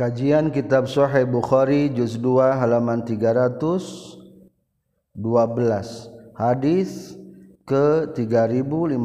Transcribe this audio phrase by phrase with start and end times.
[0.00, 3.52] Kajian Kitab Sahih Bukhari juz 2 halaman 312
[6.40, 7.20] hadis
[7.68, 8.96] ke 3581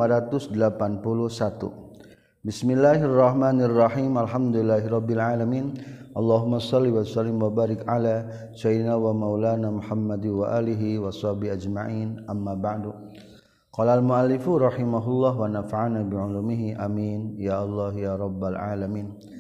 [2.48, 4.16] Bismillahirrahmanirrahim.
[4.16, 5.76] Alhamdulillahirabbil alamin
[6.16, 11.60] Allahumma shalli wa sallim wa barik ala sayyidina wa maulana Muhammad wa alihi wa sahbihi
[11.60, 12.24] ajma'in.
[12.32, 12.96] Amma ba'du.
[13.76, 17.36] Qala al-mu'allifu rahimahullah wa nafa'ana bi'ulumihi amin.
[17.36, 19.35] Ya Allah ya rabbal alamin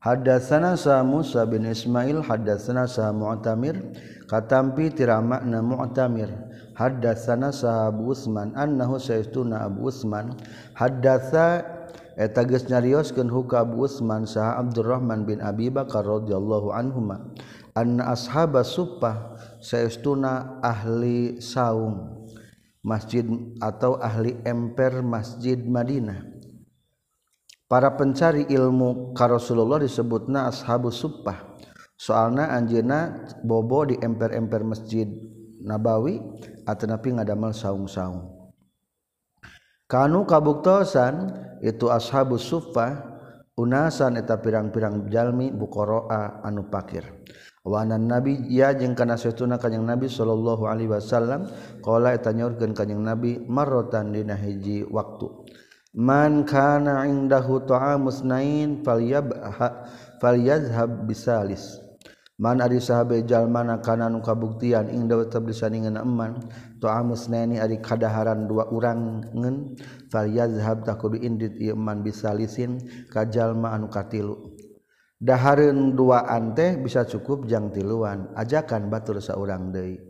[0.00, 3.76] Hadatsana sa Musa bin Ismail hadatsana sa Mu'tamir.
[4.24, 6.32] Katampi tira makna Mu'tamir.
[6.72, 10.40] Hadatsana sa Abu Usman annahu sayyiduna Abu Usman.
[10.72, 11.68] Hadatsa
[12.16, 17.36] eta geus nyarioskeun huka Abu Usman saha Abdurrahman bin Abi Bakar radhiyallahu anhuma.
[17.76, 22.24] Anna ashabas suffah sayyiduna ahli saum
[22.80, 23.28] masjid
[23.60, 26.29] atau ahli emper masjid Madinah.
[27.70, 31.54] para pencari ilmu ka Rasulullah disebutna ashabu suppah
[31.94, 35.06] soalna anjena bobo di emper-emper masjid
[35.60, 36.16] Nabawi
[36.64, 38.32] atanapi ngadamel saung-saung.
[39.84, 42.96] Kanu kabuktosan itu ashabu suffah
[43.60, 47.04] unasan eta pirang-pirang jalmi bukoroa anu pakir.
[47.60, 51.44] Wanan nabi ya jeung kana saestuna kanjing nabi sallallahu alaihi wasallam
[51.84, 55.28] qala eta nyaurkeun kanjing nabi marrotan dina hiji waktu.
[55.94, 58.82] man kana indahu ta'amus nain
[60.20, 61.82] falyazhab bisalis.
[62.40, 66.40] Man ari sahabe jalma kana nu kabuktian inda tablisaningan eman
[66.80, 69.76] ta'amus naini ari kadaharan dua urang ngen
[70.08, 72.80] falyazhab takudu indit ieu man bisalisin
[73.12, 74.56] ka jalma anu katilu.
[75.20, 80.09] Dahareun dua ante bisa cukup jang tiluan ajakan batur saurang deui.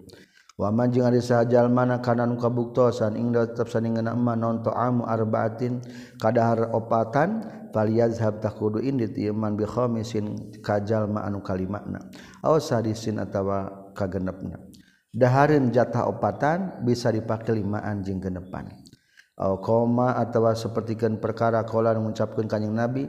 [0.61, 5.80] waman jeung ari sahajal mana kana nu kabuktosan ing tetep saningeuna eman non ta'amu arbaatin
[6.20, 12.12] kadahar opatan falyazhab takudu indit iman bi khamisin kajal ma anu kalimatna
[12.44, 14.61] aw sadisin atawa kagenepna.
[15.11, 18.70] Dahareun jatah opatan bisa dipake limaan jeung genepan.
[19.40, 23.08] Aw koma atawa sapertikeun perkara kala ngucapkeun kanjing nabi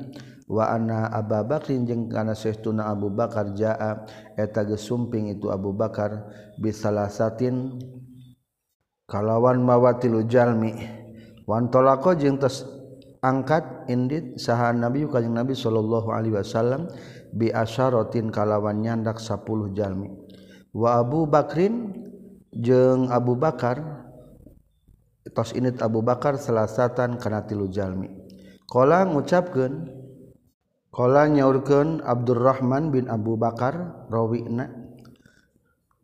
[0.51, 4.03] wa anna Abu Bakrin jeung kana Syekhuna Abu Bakar jaa
[4.35, 6.27] eta geus sumping itu Abu Bakar
[6.59, 7.79] bisalasatin
[9.07, 9.95] kalawan mawa
[10.27, 10.75] jalmi.
[11.47, 12.67] Wan talaqo jeung tes
[13.23, 16.91] angkat indit saha Nabi kanjeng Nabi sallallahu alaihi wasallam
[17.31, 20.11] bi asyaratin kalawan nyandak 10 jalmi.
[20.75, 21.95] Wa Abu Bakrin
[22.51, 23.79] jeung Abu Bakar
[25.31, 28.11] tos init Abu Bakar salasatan kana tilu jalmi.
[28.71, 30.00] Qala ngucapkeun
[30.91, 34.67] Kala nyaurkeun Abdurrahman bin Abu Bakar rawina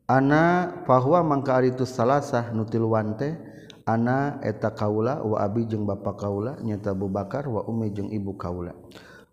[0.08, 3.36] Ana fahuwa mangka ari itu salasah nutil wante
[3.84, 8.40] ana eta kaula wa abi jeung bapa kaula nyata Abu Bakar wa ummi jeung ibu
[8.40, 8.72] kaula.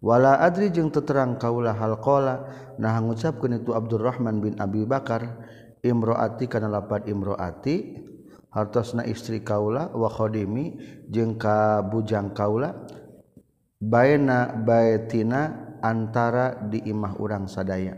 [0.03, 2.50] Wala adri jeung teterang kaula hal qala
[2.82, 5.38] nah ngucapkeun itu Abdurrahman bin Abi Bakar
[5.87, 8.03] imroati kana lapat imroati
[8.50, 12.75] hartosna istri kaula wa khadimi jeung ka bujang kaula
[13.84, 17.93] baina baitina antara di imah urang sadaya.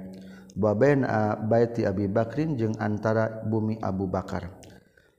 [0.56, 4.50] Wa baina baiti Abi Bakrin jeung antara bumi Abu Bakar.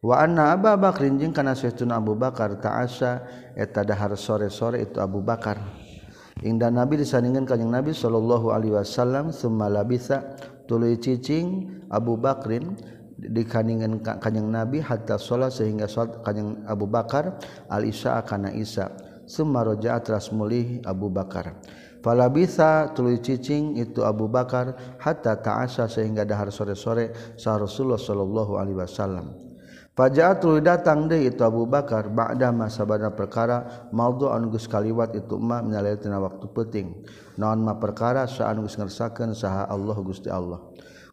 [0.03, 3.11] Wa anna Abu Bakrin jeung kana saestuna Abu Bakar ta'asya
[3.55, 5.61] eta dahar sore-sore itu Abu Bakar.
[6.45, 11.79] Indah Nabi disandingkan kanjeng Nabi sallallahu alaihi wasallam summa labisa tuluy cicing.
[11.87, 12.75] Abu Bakrin
[13.15, 17.39] dikaningan kanjeng Nabi hatta sholat sehingga sholat kanjeng Abu Bakar
[17.71, 18.91] al-Isya kana Isya
[19.27, 21.59] Sumaroja atras mulih Abu Bakar.
[21.99, 28.55] Pala bisa tulu cicing itu Abu Bakar hatta ta'asa sehingga dahar sore-sore sah Rasulullah sallallahu
[28.55, 29.35] alaihi wasallam.
[29.97, 35.41] Fajaat tuluy datang deui itu Abu Bakar ba'da masabana perkara maudhu anu geus kaliwat itu
[35.41, 37.01] ma minalaitina waktu penting
[37.41, 40.61] naon ma perkara saan geus ngersakeun saha Allah Gusti Allah.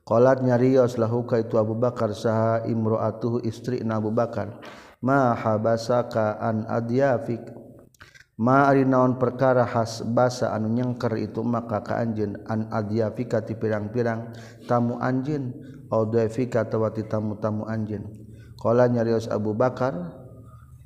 [0.05, 4.61] Qalat nyarios lahuka itu Abu Bakar saha imro'atuhu istri na Abu Bakar.
[5.01, 7.64] Ma habasaka an adyafik
[8.35, 14.35] Ma'ari naon perkara khas basa anu nyengker itu maka ka anjin an adyafika ti pirang-pirang
[14.67, 15.55] tamu anjin
[15.87, 18.03] au dhaifika tawati tamu-tamu anjin.
[18.59, 20.19] Qala nyarios Abu Bakar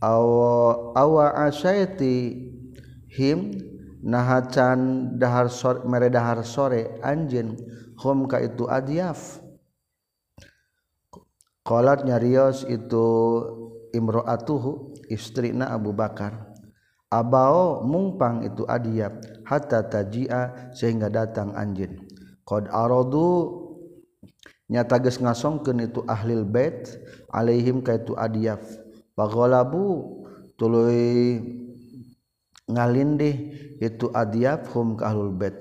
[0.05, 2.53] awa awa asyaiti
[3.09, 3.57] him
[4.05, 7.57] nahacan dahar sore mere dahar sore anjin
[7.97, 9.41] hum ka itu adyaf.
[11.65, 13.09] Qalat nyarios itu
[13.97, 16.48] imro'atuhu istrina Abu Bakar
[17.09, 19.17] Abao mumpang itu adiab
[19.49, 22.05] hatta tajia sehingga datang anjin.
[22.45, 23.49] Qad aradu
[24.69, 26.85] nyata geus ngasongkeun itu ahlil bait
[27.33, 28.61] alaihim kaitu adiyaf
[29.17, 30.21] bagolabu
[30.61, 31.41] tuluy
[32.69, 35.57] ngalindih itu adiyaf hum ka ahlul bait.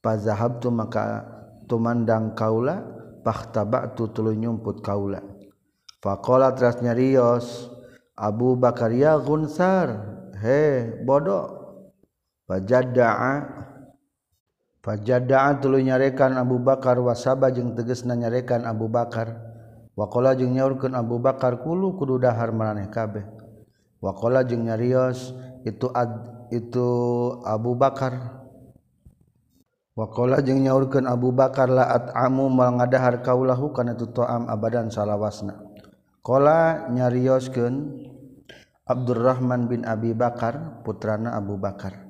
[0.00, 1.28] Fazahabtu maka
[1.68, 2.80] tumandang kaula
[3.20, 5.20] fahtabatu tuluy nyumput kaula.
[6.00, 7.68] Faqala teras nyarios
[8.16, 11.62] Abu Bakar ya Gunsar he bodoh.
[12.42, 13.46] Pajada
[14.82, 16.98] pajadaan tulu nyarekan Abu Bakar.
[16.98, 19.38] Wasaba jeung teges na nyarekan Abu Bakar.
[19.94, 23.24] Wakola jeung nyaurkeun Abu Bakar kulu kudu dahar maraneh kabeh.
[24.02, 25.30] Wakola jeung nyarios
[25.62, 26.10] itu ad,
[26.50, 26.88] itu
[27.46, 28.42] Abu Bakar.
[29.92, 35.60] Wakola jeung nyaurkeun Abu Bakar laat amu mal ngadahar kaulahu kana tu toam abadan salawasna.
[36.24, 37.74] Kola nyarioskeun
[38.82, 42.02] Abdurrahman bin Abi Bakar putrana Abu Bakar.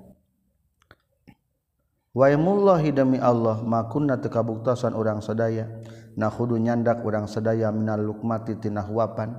[2.16, 5.68] Waimullahi demi Allah makunna teu kabuktosan urang sadaya.
[6.16, 9.36] Nakhudu nyandak urang sadaya minal lukmati tina huapan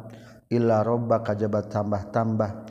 [0.49, 2.69] illa robba kajabat tambah-tambah.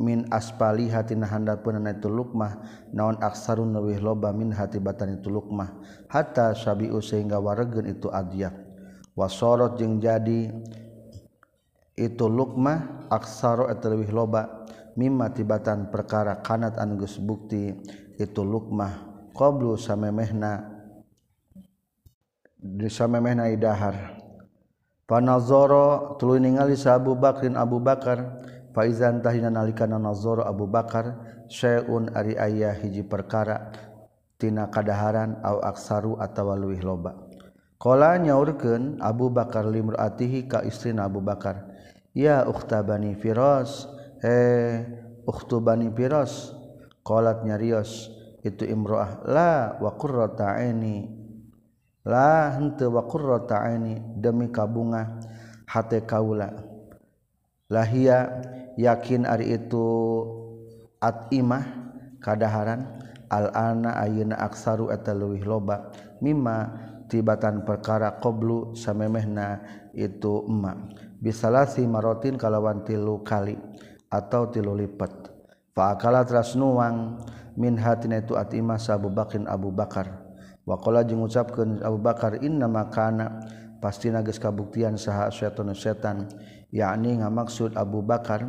[0.00, 2.60] Min aspaliha tina handapeunna itu lukmah.
[2.92, 5.80] Naon aksarun leuwih loba min hati batan itu lukmah.
[6.12, 8.52] Hatta sabiu sehingga waregeun itu adyak.
[9.16, 10.52] Wasorot jeung jadi
[11.94, 14.66] itu lukmah aksaro eta leuwih loba
[14.98, 17.74] mimma tibatan perkara kanat geus bukti
[18.18, 20.70] itu lukmah qablu samemehna
[22.58, 24.18] di samemehna idahar
[25.06, 28.42] panazara tuluy ningali sa Abu Bakrin Abu Bakar
[28.74, 31.14] Faizan tahina nalikana nazara Abu Bakar
[31.46, 33.70] syai'un ari aya hiji perkara
[34.34, 37.14] tina kadaharan au aksaru atawa leuwih loba.
[37.78, 41.70] Qala nyaurkeun Abu Bakar limraatihi ka istrina Abu Bakar.
[42.14, 43.90] Ya ukhta bani Firas,
[44.22, 44.38] he
[45.26, 46.54] ukhtu bani Firas.
[47.04, 48.08] Qalat nyarios
[48.40, 51.10] itu imro'ah la wa qurrata aini.
[52.06, 55.20] La henteu wa qurrata aini demi kabunga
[55.68, 56.54] hate kaula.
[57.68, 58.30] Lahia
[58.78, 59.84] yakin ari itu
[61.02, 61.66] atimah
[62.22, 65.90] kadaharan al-ana ayeuna aksaru eta leuwih loba
[66.22, 66.72] mimma
[67.10, 69.60] tibatan perkara qablu samemehna
[69.92, 70.44] itu
[71.24, 73.56] bisalah si marotin kalawan tilu kali
[74.12, 75.32] atau tilu lipat.
[75.72, 77.16] Faakala teras nuang
[77.56, 80.20] min hatina itu atimah sabu bakin Abu Bakar.
[80.68, 83.40] Wakola jeung ngucapkeun Abu Bakar inna makana
[83.80, 86.28] pasti geus kabuktian saha setan setan.
[86.68, 88.44] Yakni ngamaksud Abu Bakar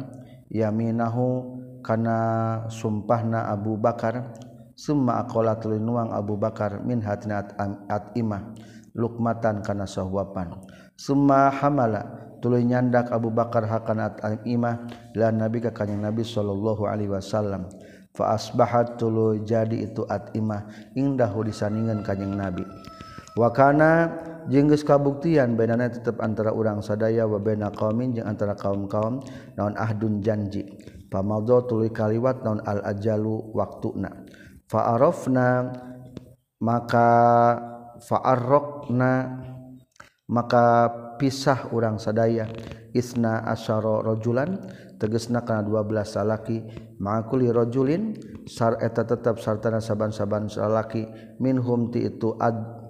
[0.51, 2.19] yaminahu kana
[2.67, 4.35] sumpahna Abu Bakar.
[4.75, 7.47] Summa aqala tuluy nuang Abu Bakar min hatina
[7.87, 8.51] atimah.
[8.95, 10.55] Lukmatan kana sahwapan
[10.95, 14.85] summa hamala tuluy nyandak Abu Bakar hakanat imah
[15.17, 17.65] lan nabi ka kanjing nabi sallallahu alaihi wasallam.
[18.13, 22.61] Fa asbahat tuluy jadi itu at imah indahu disandingan kanjing nabi.
[23.33, 24.13] Wa kana
[24.45, 29.25] jenggus kabuktian bedana tetap antara orang sadaya wa bena kaumin jeung antara kaum-kaum
[29.57, 30.69] naon ahdun janji.
[31.09, 34.13] Pamaldo tuluy kaliwat naon al ajalu waktuna.
[34.69, 35.73] Fa arafna
[36.61, 37.09] maka
[38.05, 39.11] fa'arrokna
[40.29, 40.65] maka
[41.15, 42.47] pisah orang sadaya
[42.95, 44.59] isna asyara rajulan
[44.95, 46.57] tegesna kana 12 salaki
[46.99, 48.15] ma'akuli rajulin
[48.47, 51.03] sar eta tetap sartana saban-saban salaki
[51.41, 52.85] minhum ti itu ad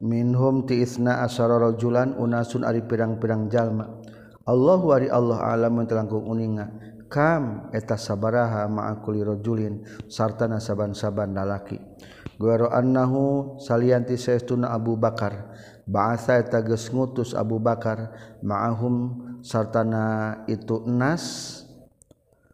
[0.00, 4.00] minhum ti isna asara rajulan unasun ari pirang-pirang jalma.
[4.48, 6.66] Allahu ari Allah alam telangkung uninga
[7.12, 11.76] kam eta sabaraha ma'akuli rajulin sartana saban-saban lalaki.
[12.40, 15.52] Guero annahu salianti saestuna Abu Bakar
[15.90, 18.14] bahasa tages ngutus Abu Bakar
[18.46, 21.58] ma'ahum sartana itu nas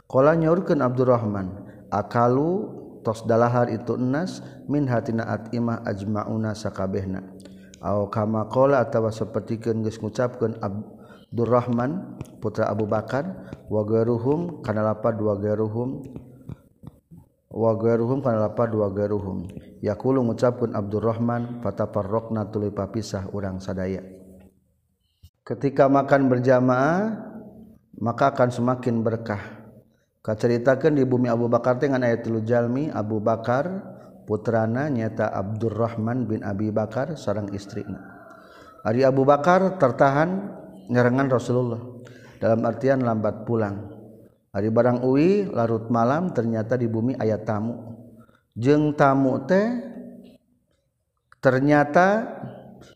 [0.07, 2.71] Kala nyaurkeun Abdurrahman akalu
[3.03, 4.39] tos dalahar itu enas
[4.71, 7.27] min hatina atimah ajmauna sakabehna.
[7.83, 15.19] Aw kama qala atawa sapertikeun geus ngucapkeun Abdurrahman putra Abu Bakar wa garuhum kana lapad
[15.19, 16.07] wa garuhum
[17.57, 19.49] wa garuhum kana lapad wa garuhum
[19.81, 24.05] yaqulu ngucapkeun Abdurrahman fatafarraqna tuluy papisah urang sadaya.
[25.41, 27.33] Ketika makan berjamaah
[27.97, 29.41] maka akan semakin berkah.
[30.21, 33.71] Kaceritakeun di bumi Abu Bakar teh ngan aya tilu jalmi Abu Bakar
[34.27, 38.03] putrana nyata Abdurrahman bin Abi Bakar seorang istrina.
[38.83, 40.51] Ari Abu Bakar tertahan
[40.91, 41.81] nyerangan Rasulullah.
[42.43, 43.96] Dalam artian lambat pulang
[44.57, 47.77] hari barang Uwi larut malam ternyata di bumi ayat tamu.
[48.57, 49.69] Jeng tamu teh
[51.45, 52.25] ternyata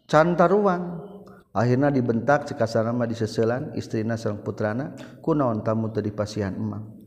[0.09, 1.05] cantaruan.
[1.53, 7.01] Akhirnya dibentak cekasanama di seselan istrina sareng putrana kunaon tamu teu dipasihan emang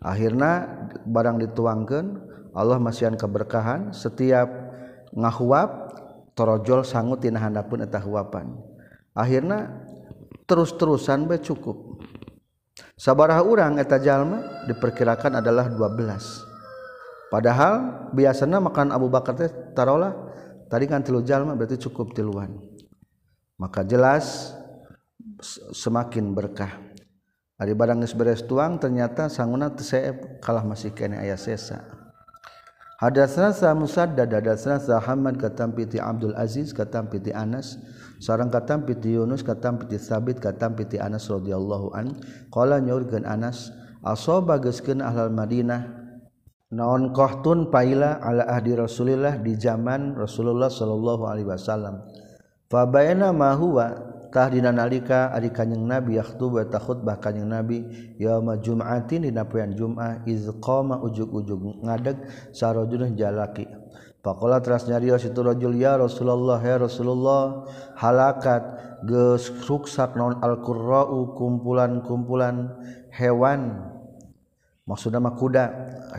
[0.00, 2.04] akhirnya barang dituangkan
[2.52, 4.48] Allah masihan keberkahan setiap
[5.12, 5.70] ngahuap
[6.36, 8.56] torojol sanggup tina handapun eta huapan.
[9.12, 9.72] Akhirnya
[10.48, 11.91] terus-terusan be cukup.
[12.96, 20.12] sabarah orang eta jalma diperkirakan adalah 12 padahal biasanya makan Abu Bakar teh tarolah
[20.72, 22.56] tadi kan tilu jalma berarti cukup tiluan.
[23.60, 24.56] Maka jelas
[25.76, 26.80] semakin berkah.
[27.60, 29.86] Ari barang geus beres tuang ternyata sanguna teu
[30.42, 32.01] kalah masih kene aya sesa.
[33.02, 37.74] Hadatsana sa Musaddad hadatsana sa Hamad katam piti Abdul Aziz katam piti Anas
[38.22, 42.14] sareng katam piti Yunus katam piti Sabit katam piti Anas radhiyallahu an.
[42.54, 43.74] Qala nyaurkeun Anas
[44.06, 45.82] asaba geuskeun ahlal Madinah
[46.70, 52.06] naon qahtun paila ala ahdi Rasulillah di zaman Rasulullah sallallahu alaihi wasallam.
[52.70, 57.84] Fa bayna ma huwa dina nalika ari kanjing nabi yakhutub wa takhutbah kanjing nabi
[58.16, 62.16] yauma jum'atin dina poean jum'ah iz qama ujug-ujug ngadeg
[62.56, 63.68] sarojulun jalaki.
[64.22, 67.66] Faqala teras nyarios itu rajul ya Rasulullah ya Rasulullah
[67.98, 68.62] halakat
[69.02, 72.70] geus ruksak naon al-qurra'u kumpulan-kumpulan
[73.10, 73.82] hewan.
[74.86, 75.64] Maksudna mah kuda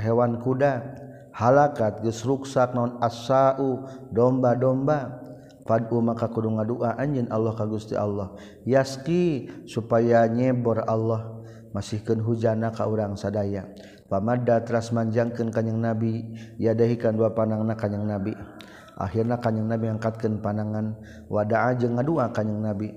[0.04, 1.02] hewan kuda.
[1.32, 5.23] Halakat geus ruksak naon asau domba-domba
[5.64, 8.36] Fadu maka kudu ngadua anjin Allah ka Gusti Allah.
[8.68, 11.40] Yaski supaya nyebor Allah
[11.72, 13.72] masihkeun hujana ka urang sadaya.
[14.12, 18.36] Pamadda teras manjangkeun kanjing nabi yadahikan dua panangna kanjing nabi.
[19.00, 21.00] Akhirna kanjing nabi angkatkeun panangan
[21.32, 22.92] wada'a jeung ngadua kanjing nabi.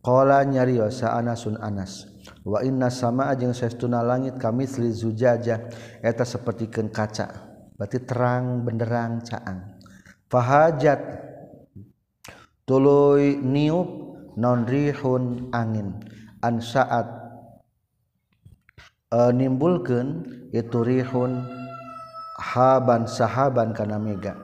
[0.00, 2.08] Qala nyariosa anasun anas
[2.46, 5.68] wa inna samaa jeung saestuna langit kami sli zujaja
[6.00, 7.44] eta sapertikeun kaca.
[7.78, 9.78] Berarti terang benderang caang
[10.26, 11.27] fahajat
[12.68, 13.88] tuluy niup
[14.36, 15.96] nonrihun angin.
[16.44, 17.08] An saat
[19.10, 20.22] eh, e, nimbulkan
[20.54, 21.42] itu rihun
[22.38, 24.38] haban sahaban kana mega.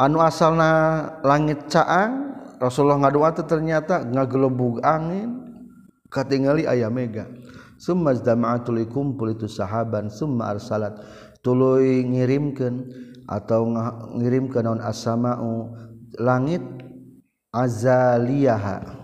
[0.00, 5.60] Anu asalna langit caang Rasulullah ngadua teh ternyata ngagelebug angin
[6.10, 7.28] katingali aya mega.
[7.80, 11.00] Summa jama'atul kumpul itu sahaban summa arsalat.
[11.40, 12.92] Tuluy ngirimkeun
[13.24, 13.64] atau
[14.18, 15.72] ngirimkeun naon as-sama'u
[16.20, 16.62] langit
[17.50, 19.00] azaliyaha.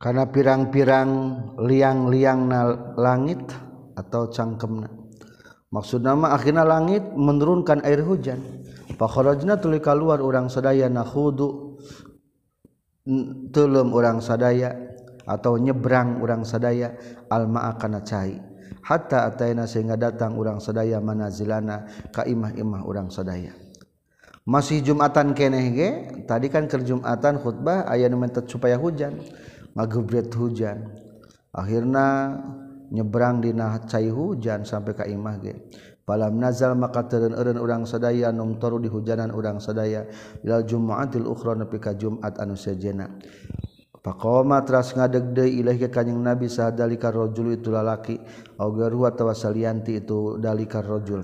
[0.00, 1.10] Karena pirang-pirang
[1.60, 2.48] liang-liang
[2.96, 3.52] langit
[3.92, 4.88] atau cangkemna.
[5.70, 8.40] Maksud nama akhirnya langit menurunkan air hujan.
[8.96, 11.76] Fakharajna tuluy keluar orang sadaya nakhudu
[13.52, 14.72] tulum orang sadaya
[15.28, 16.96] atau nyebrang orang sadaya
[17.28, 18.40] alma kana cai.
[18.80, 23.52] Hatta ataina sehingga datang orang sadaya manazilana ka imah-imah orang sadaya
[24.50, 25.90] masih Jumatan keneh ge
[26.26, 29.22] tadi kan ke Jumatan khutbah aya nu mentet supaya hujan
[29.78, 30.90] magebret hujan.
[31.54, 32.38] Akhirna
[32.90, 35.54] nyebrang dina cai hujan sampai ka imah ge.
[36.02, 40.10] Palam nazal maka teureun eureun urang sadaya numtoru di hujanan urang sadaya.
[40.42, 43.06] Ilal jumaatil ukhra nepi ka Jumat anu sejenna
[44.00, 48.16] Pakoma teras ngadeg deui ilahi ka kanjing Nabi sahadalika rajul itu lalaki
[48.56, 51.20] au garu atawa salianti itu dalika rajul.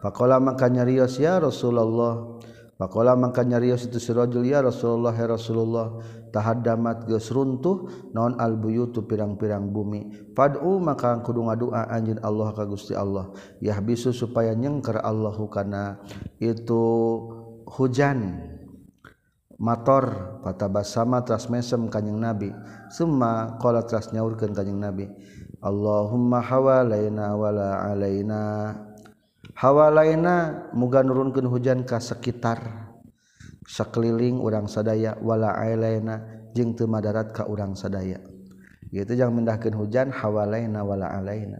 [0.00, 2.40] Pakola maka nyarios ya Rasulullah
[2.74, 5.94] Pakola maka nyarios itu sirajul ya Rasulullah ya Rasulullah
[6.34, 10.34] tahaddamat geus runtuh naon al buyutu pirang-pirang bumi.
[10.34, 13.30] Fad'u maka kudu ngadua anjeun Allah ka Gusti Allah.
[13.62, 16.02] Yahbisu supaya nyengker Allahu kana.
[16.42, 16.82] Itu
[17.70, 18.42] hujan
[19.54, 22.50] motor patabasama tras mesem kanjing Nabi.
[22.90, 25.06] Semua qala tras nyaurkeun kanjing Nabi
[25.64, 28.76] Allahumma hawalaina wala alaina.
[29.58, 32.90] hawa lainna muga nurunkan hujan ka sekitar.
[33.64, 36.20] Sekeliling urang sadaya wala alaina
[36.52, 38.20] jeung teu madarat ka urang sadaya.
[38.92, 41.58] Gitu jangan mendahkeun hujan hawa lainna wala alaina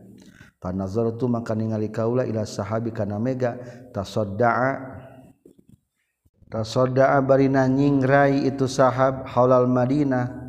[0.64, 3.60] panazartu maka ningali kaula ila sahabi kana mega
[3.92, 4.96] tasaddaa
[6.48, 10.44] tasaddaa barina nyingrai itu sahab haulal madinah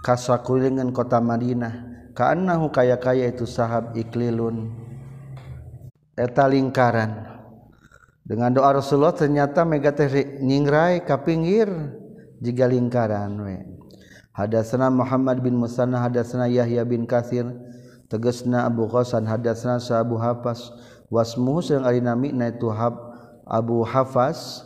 [0.00, 1.88] kasakulingan kota Madinah.
[2.10, 4.74] Kaannahu kaya-kaya itu sahab iklilun
[6.20, 7.40] eta lingkaran.
[8.20, 10.06] Dengan doa Rasulullah ternyata mega teh
[10.38, 11.66] nyingrai ka pinggir
[12.38, 13.56] jika lingkaran we.
[14.36, 17.48] Hadatsana Muhammad bin Musanna hadatsana Yahya bin Katsir
[18.06, 20.70] tegasna Abu Ghasan hadatsana Abu Hafas
[21.10, 22.70] wasmuhu jeung ari nami na itu
[23.50, 24.62] Abu Hafas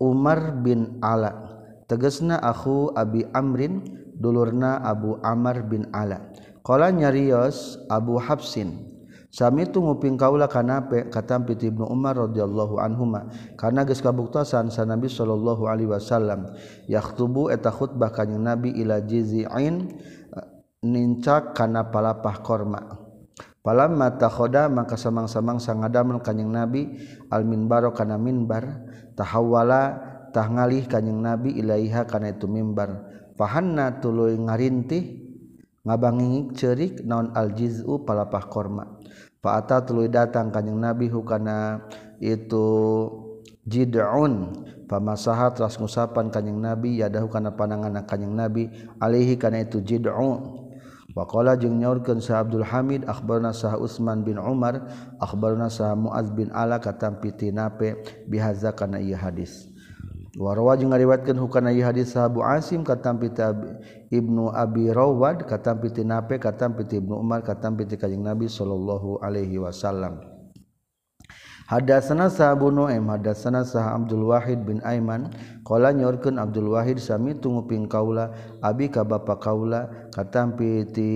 [0.00, 1.60] Umar bin Ala.
[1.84, 3.82] Tegasna akhu Abi Amrin
[4.16, 6.32] dulurna Abu Amr bin Ala.
[6.64, 8.90] Qala nyarios Abu Hafsin
[9.30, 13.30] Sami itu nguping kaula kana katam piti Ibnu Umar radhiyallahu anhuma.
[13.54, 16.50] Kana geus kabuktasan sa Nabi sallallahu alaihi wasallam
[16.90, 19.86] yakhthubu eta khutbah kanjing Nabi ila jizi'in
[20.82, 22.82] nincak kana palapah korma.
[23.62, 26.98] Palamma takhoda maka samang-samang sangadamel kanjing Nabi
[27.30, 28.82] al minbar kana minbar
[29.14, 33.06] tahawala tah ngalih kanjing Nabi ilaiha kana itu mimbar
[33.38, 35.22] fahanna tuluy ngarintih
[35.86, 38.99] ngabangingi cerik naon al jiz'u palapah korma.
[39.40, 41.80] Fa'ata tuluy datang kanjing Nabi hukana
[42.20, 42.68] itu
[43.64, 44.52] jid'un.
[44.84, 48.68] Pamasahat teras ngusapan kanjing Nabi yadahu kana panangan kanjing Nabi
[49.00, 50.60] alaihi kana itu jid'un.
[51.10, 54.86] Waqala jeung nyaurkeun Sa Abdul Hamid akhbarna Sa Utsman bin Umar
[55.18, 59.69] akhbarna Sa Muaz bin Ala katam piti nape bihaza kana ieu hadis.
[60.38, 63.42] Warwa jeung ngariwayatkeun hukana ieu hadis sahabu Asim katam piti
[64.14, 69.18] Ibnu Abi Rawad katam piti Nape katam piti Ibnu Umar katam piti Kanjeng Nabi sallallahu
[69.18, 70.29] alaihi wasallam.
[71.70, 75.30] Hadatsana Sa'bu Nu'aim hadatsana Sa' Abdul Wahid bin Aiman
[75.62, 81.10] qala nyorkeun Abdul Wahid sami tunguping kaula abi ka bapa kaula katampi ti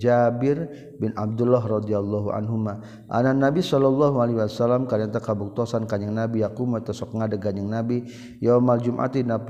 [0.00, 0.64] Jabir
[0.96, 2.80] bin Abdullah radhiyallahu anhuma.
[3.12, 8.08] Ana Nabi sallallahu alaihi wasallam kadanta kabuktosan kanjing Nabi aku yaqum tesok ngadeg kanjing Nabi
[8.40, 9.44] yaumal Jum'ati na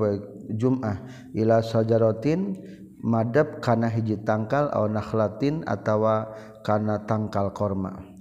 [0.58, 1.06] Jum'ah
[1.38, 2.58] ila sajaratin
[2.98, 6.34] madab kana hiji tangkal aw nakhlatin atawa
[6.66, 8.11] kana tangkal korma.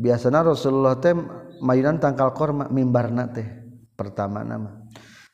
[0.00, 1.12] biasanya Rasulullah teh
[1.60, 3.44] mayunan tangkal korma mimbarna teh
[3.92, 4.88] pertama nama.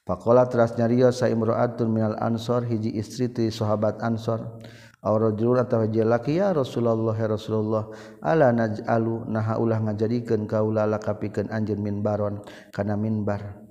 [0.06, 4.62] Pakola teras nyario sa imro'atun minal ansor hiji istri ti sahabat ansor.
[5.06, 7.90] Aw rajulun atawa hiji laki ya Rasulullah ya Rasulullah
[8.22, 12.42] ala naj'alu naha ulah ngajadikeun kaula lakapikeun anjeun minbaron
[12.74, 13.66] kana minbar.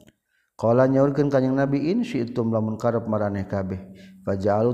[0.56, 3.92] Kala nyaurkeun kanjing Nabi in syi'tum lamun karep maraneh kabeh.
[4.24, 4.72] Faja'alu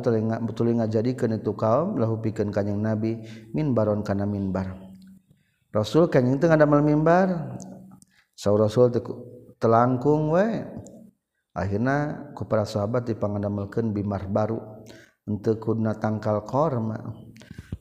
[0.54, 3.22] tuluy ngajadikeun itu kaum lahu pikeun kanjing Nabi
[3.58, 4.91] minbaron kana minbar.
[5.72, 7.56] Rasul kanjing teu ngadamel mimbar.
[8.36, 8.92] Saur Rasul
[9.56, 10.68] telangkung we.
[11.52, 14.60] Akhirna ku para sahabat dipangandamelkeun bimar baru.
[15.24, 17.00] Henteu kudna tangkal korma.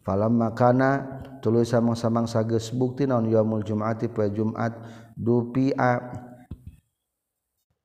[0.07, 4.75] Falam makana tuluy samang-samang sageus bukti naon yaumul jumati poe Jumat
[5.19, 5.99] dupi a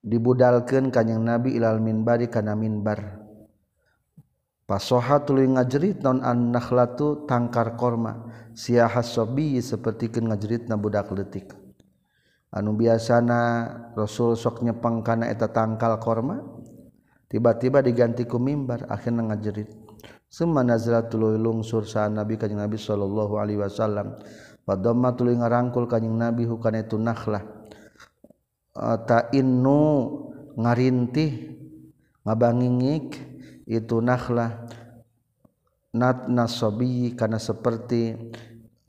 [0.06, 3.25] dibudalkeun kanjing Nabi ilal minbari kana minbar.
[4.66, 8.26] Pasoha tuluy ngajerit non an-nakhlatu tangkar korma
[8.58, 11.54] siahas sobi sapertikeun ngajerit na budak leutik.
[12.50, 16.42] Anu biasana Rasul sok nyepeng kana eta tangkal korma
[17.30, 19.70] tiba-tiba diganti ku mimbar akhirna ngajerit.
[20.26, 24.18] Summa nazala tuluy lungsur sa Nabi kanjing Nabi sallallahu alaihi wasallam.
[24.66, 27.46] Padamma tuluy ngarangkul kanjing Nabi hukana itu nakhlah.
[28.74, 30.10] Eh, ta innu
[30.58, 31.54] ngarintih
[32.26, 33.35] ngabangingik
[33.66, 34.70] itu nakhlah
[35.96, 38.14] nat nasobi karena seperti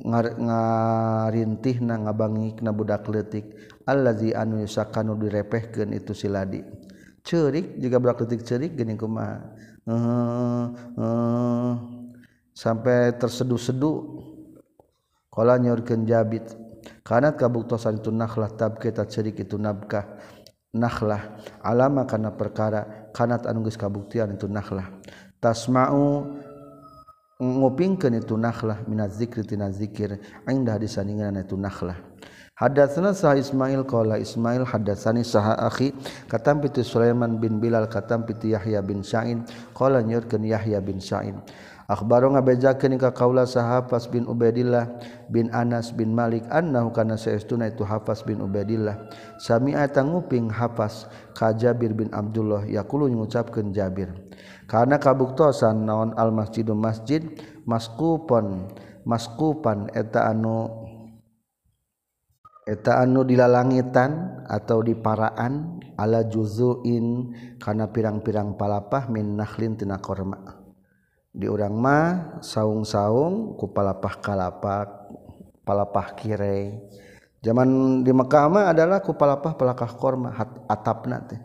[0.00, 3.56] ngar, ngarintih na ngabangik na budak letik
[3.88, 6.60] allazi anu yusakanu direpehkeun itu siladi
[7.26, 9.42] cerik juga budak letik cerik geuning kumaha?
[9.86, 10.66] Uh,
[10.98, 11.72] uh,
[12.54, 14.22] sampai terseduh-seduh
[15.34, 16.54] qala nyaurkeun jabit.
[17.02, 20.06] Kanat kabuktosan itu nakhlah tabketa cerik itu nabkah.
[20.70, 23.05] Nakhlah alama karena perkara.
[23.16, 24.92] kanat anu geus kabuktian itu nakhlah.
[25.40, 26.36] Tasma'u
[27.40, 31.96] ngupingkeun itu nakhlah minaz zikri tina zikir indah disandingan itu nakhlah.
[32.56, 35.92] Hadatsana sah Ismail qala Ismail hadatsani sah akhi
[36.24, 39.44] katam pitu Sulaiman bin Bilal katam pitu Yahya bin Sa'in
[39.76, 41.36] qala nyurkeun Yahya bin Sa'in
[41.84, 44.88] akhbaro ngabejakeun ka kaula sahabat bin Ubaidillah
[45.28, 49.10] bin Anas bin Malik annahu kana saestuna itu Hafas bin Ubaidillah.
[49.42, 54.10] Sami'a tanguping Hafas ka Jabir bin Abdullah yaqulu ngucapkeun Jabir.
[54.66, 57.22] Kana kabuktosan naon al masjidu masjid?
[57.66, 58.70] Maskupon
[59.06, 60.86] maskupan eta anu
[62.66, 67.30] eta anu dilalangitan atau di paraan ala juzuin
[67.62, 70.66] kana pirang-pirang palapah min nakhlin tina korma.
[71.36, 74.95] Di urang mah saung-saung ku palapah kalapak
[75.66, 76.86] palapah kire
[77.42, 80.30] zaman di Mekkahma adalah ku palapah pelakah korma
[80.70, 81.36] atap nanti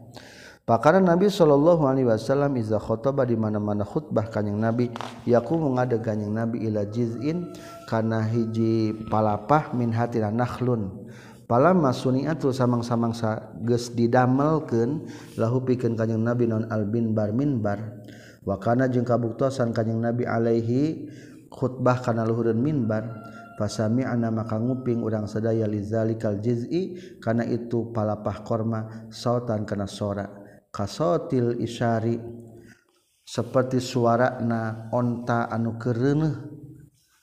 [0.62, 4.94] Pakaran Nabi Shallallahu Alaihi Wasallam iza khotbah di mana mana khutbah kanyang Nabi
[5.26, 7.50] yaku mengada kanyang Nabi ila jizin
[7.90, 11.10] karena hiji palapah min hatina nakhlun.
[11.50, 15.04] Palama suniatul samang-samang sa sages didamelkan
[15.36, 18.08] lahu pikeun kanyang Nabi non albin bar minbar.
[18.48, 21.10] Wakana jeung kabuktosan kanyang Nabi alaihi
[21.52, 23.12] khutbah kana luhureun minbar.
[23.62, 30.26] Fasami ana maka nguping urang sadaya lizalikal jiz'i kana itu palapah korma sautan kana sora.
[30.74, 32.18] Kasotil isyari
[33.22, 36.58] seperti suara na onta anu kereuneuh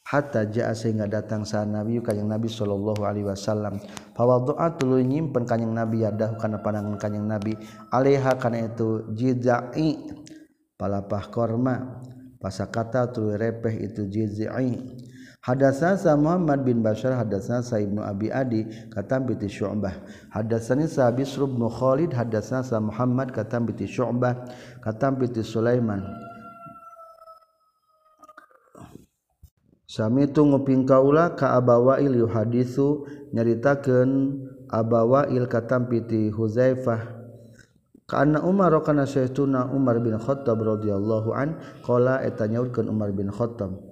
[0.07, 3.83] hatta jaa sehingga datang sa nabi kanjing nabi sallallahu alaihi wasallam.
[4.15, 7.59] Fawadha'a tuluy nyimpen kanjing nabi yadah kana pandangan kanjing nabi.
[7.91, 10.07] Alaiha kana itu jiz'i
[10.79, 11.99] palapah korma.
[12.39, 14.71] Pasakata tuluy repeh itu jiz'i.
[15.49, 19.97] Hadatsana Muhammad bin Bashar hadatsana Sa Ibnu Abi Adi katam bi Syu'bah.
[20.29, 24.45] Hadatsani Sa Bisr bin Khalid hadatsana Sa Muhammad katam bi Syu'bah
[24.85, 26.05] katam bi Sulaiman.
[29.89, 34.37] Sami itu nguping kaula ka abawail yu hadisu nyaritakeun
[34.69, 37.17] abawail katampiti Huzaifah.
[38.05, 43.88] Karena Umar kana sayyiduna Umar bin Khattab radhiyallahu an qala eta nyaurkeun Umar bin Khattab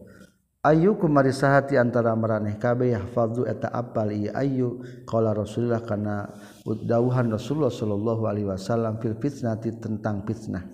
[0.66, 4.83] Ayu kumarihati antara meraneh kabeh yahfadzu eta apal ieu ayu.
[5.07, 6.26] Qala Rasulullah kana
[6.66, 10.66] dawuhan Rasulullah sallallahu alaihi wasallam fil fitnati tentang fitnah.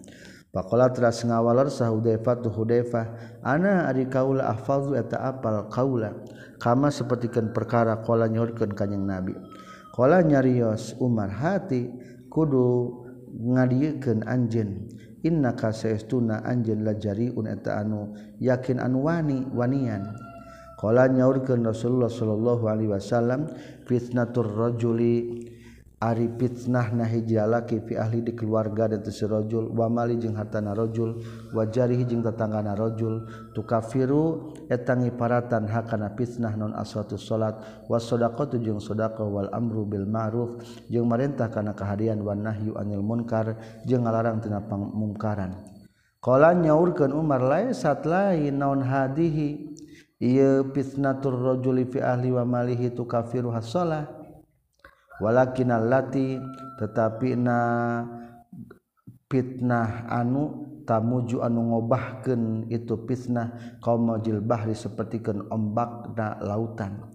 [0.48, 6.24] Pakola teras ngawalar sah Hudayfah tu Hudayfah ana ari kaula ahfazu eta apal kaula
[6.56, 9.36] kama sapertikeun perkara qala nyorkeun ka Nabi.
[9.92, 11.92] Qala nyarios Umar hati
[12.32, 12.96] kudu
[13.28, 14.88] ngadiekeun anjeun.
[15.22, 20.14] inna kaseestuna anjeun lajariun eta anu yakin anu wani wanian.
[20.78, 23.46] Qala nyaurkeun Rasulullah sallallahu alaihi wasallam
[23.86, 25.51] fitnatur rajuli
[26.02, 31.22] Ari fitnah na fi ahli di keluarga dan tu sirojul wa mali jeung hartana rojul
[31.54, 33.22] wa jarihi jeung tetanggana rojul.
[33.54, 40.02] Tukafiru etangi paratan hakana fitnah non aswatu salat wa shadaqatu jeung shadaqah wal amru bil
[40.02, 40.58] ma'ruf.
[40.90, 43.54] Jeung marintah kana kaharian wan nahyu anil munkar.
[43.86, 45.54] Jeung ngalarang tina pamungkaran
[46.18, 49.70] qala nyaurkeun Umar laisat lain naon hadihi?
[50.22, 54.21] Ieu fitnatur rajuli fi ahli wa malihi tukafiru hasalah
[55.22, 56.42] walakin allati
[56.82, 57.58] tetapi na
[59.30, 67.06] fitnah anu tamuju anu ngobahkeun itu fitnah kaum majil bahri sapertikeun ombak na lautan.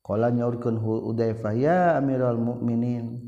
[0.00, 3.26] Qala nyaurkeun Hudzaifah ya amirul mukminin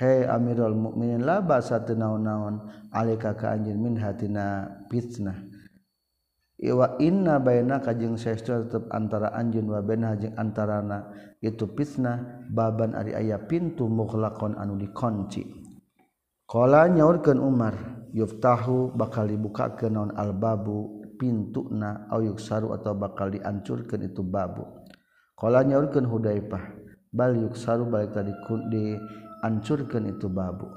[0.00, 5.36] Hei amirul mukminin la basa teu naon-naon alika ka anjeun min hatina fitnah.
[6.56, 12.92] Iwa inna bainaka jeung saestu tetep antara anjeun wa bainaha jeung antarana itu fitnah baban
[12.92, 15.44] ari aya pintu mukhlakon anu dikonci
[16.44, 17.74] kala nyaurkeun Umar
[18.12, 24.64] yuftahu bakal dibuka ke non albabu pintu na au yuksaru atau bakal diancurkan itu babu.
[25.36, 26.64] Kala nyaurkeun Hudaifah
[27.12, 28.32] bal yuksaru balik tadi
[28.72, 30.72] diancurkan itu babu.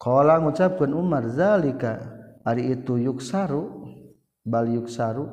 [0.00, 2.00] Kala ngucapkeun Umar zalika
[2.48, 3.92] ari itu yuksaru
[4.40, 5.28] bal yuksaru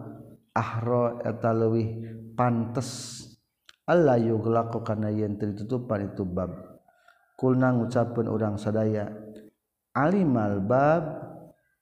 [0.51, 2.03] ahra eta leuwih
[2.35, 3.23] pantes
[3.87, 6.51] Allah yughlaqu kana yen ditutupan itu bab.
[7.39, 9.07] Kulna ngucapkeun urang sadaya
[9.95, 11.03] alimal bab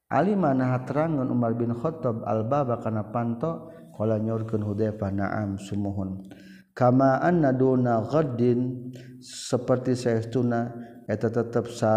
[0.06, 6.30] Alimana nah Umar bin Khattab al baba kana panto qala nyorkeun Hudzaifah na'am sumuhun.
[6.78, 10.70] Kama anna duna ghaddin seperti saestuna
[11.10, 11.94] eta tetep sa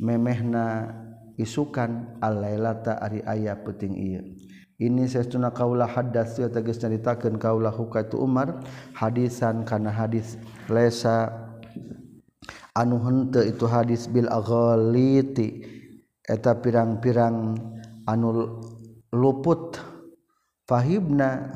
[0.00, 0.88] memehna
[1.36, 4.24] isukan al-lailata ari aya penting ieu.
[4.76, 8.60] ini seuna kaula hadas tegas ceritakan kaula hukatu Umar.
[8.92, 10.36] Hadisan karena hadis
[10.68, 11.32] lesa
[12.76, 15.64] anu hente itu hadis bil aghaliti.
[16.20, 17.56] Eta pirang-pirang
[18.04, 18.60] anu
[19.16, 19.80] luput.
[20.66, 21.46] Fahibna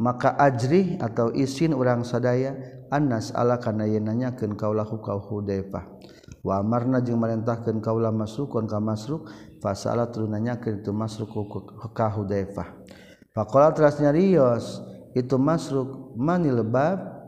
[0.00, 2.56] maka ajri atau isin orang sadaya
[2.88, 5.84] annas ala kana nanyakeun kaulah huka Hudaifah.
[6.40, 11.30] Wa amarna jeung marintahkeun kaula masukon ka masruk fasalah turunannya ke itu masruk
[11.94, 12.68] ka Hudaifah
[13.34, 14.82] faqala terasnya rios
[15.18, 17.18] itu masruk mani lebab?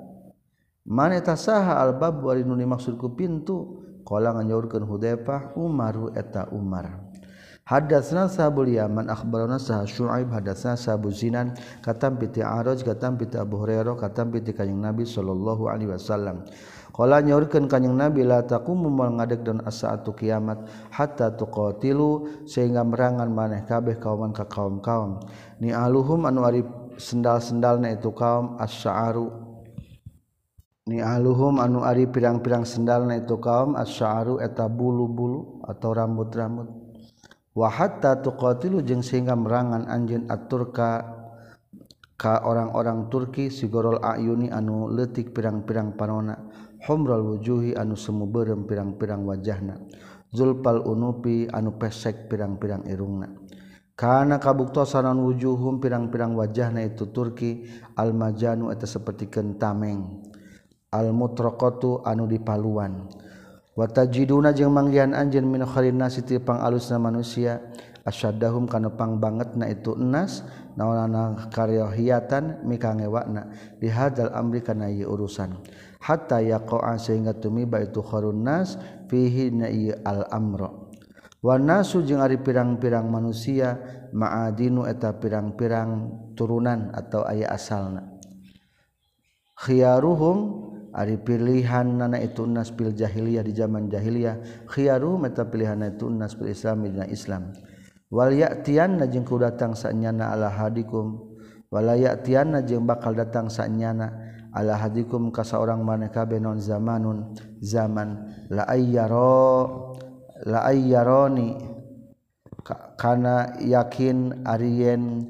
[0.86, 3.82] Man eta saha albab bari nu dimaksudku pintu?
[4.02, 7.10] Qala nganyaurkeun Hudaifah Umaru eta Umar.
[7.68, 13.62] Hadatsna sahabul Yaman akhbarana sah Syuaib hadatsna sahabu Zinan katam piti Araj katam piti Abu
[13.62, 16.42] Hurairah katam piti Kanjeng Nabi sallallahu alaihi wasallam.
[16.90, 23.62] Kala nyaurkeun kanjing Nabi la taqumu mal dan asaatu kiamat hatta tuqatilu sehingga merangan maneh
[23.64, 25.22] kabeh kauman ka kaum-kaum.
[25.62, 26.66] Ni aluhum anu ari
[26.98, 29.50] sendal-sendalna itu kaum asy'aru
[30.90, 36.66] Ni aluhum anu ari pirang-pirang sendalna itu kaum asy'aru eta bulu-bulu atau rambut-rambut.
[37.54, 41.06] Wa hatta tuqatilu jeung sehingga merangan anjeun aturka
[42.18, 46.36] ka orang-orang Turki sigorol ayuni anu letik pirang-pirang panona
[46.86, 49.80] humral wujuhi anu semu berem pirang-pirang wajahna.
[50.30, 53.28] Zulpal unupi anu pesek pirang-pirang irungna.
[53.98, 60.24] Karena kabuktosanan wujuhum pirang-pirang wajahna itu Turki almajanu eta seperti kentameng
[60.88, 63.10] almutrokotu anu dipaluan.
[63.78, 67.62] Watajiduna jeung manggihan anjeun min khairin nasi ti pangalusna manusia
[68.02, 70.42] asyadahum kana pang banget na itu enas
[70.74, 75.60] naonana karyohiatan mikangewakna di hadzal amri kana ieu urusan.
[76.00, 79.68] hatta yaqa'a sehingga tumiba itu kharun nas fihi na
[80.04, 80.72] al amra
[81.40, 83.80] wanasu jeung ari pirang-pirang manusia
[84.12, 88.04] ma'adinu eta pirang-pirang turunan atau aya asalna.
[89.60, 90.38] Khiyaruhum
[90.92, 96.36] ari pilihan nana itu nas pil jahiliyah di zaman jahiliyah khiyaruhum eta pilihan itu nas
[96.36, 97.52] pil islam dina islam.
[98.10, 101.30] Wal ya'tiyanna jeung ku datang sanyana ala hadikum
[101.70, 104.19] wala ya'tiyanna jeung bakal datang sanyana
[104.50, 108.30] ala hadikum ka saorang maneh kabeh non zamanun zaman.
[108.50, 109.94] La ayyaro
[110.46, 111.68] la ayyaroni.
[113.00, 115.26] Kana yakin ariyen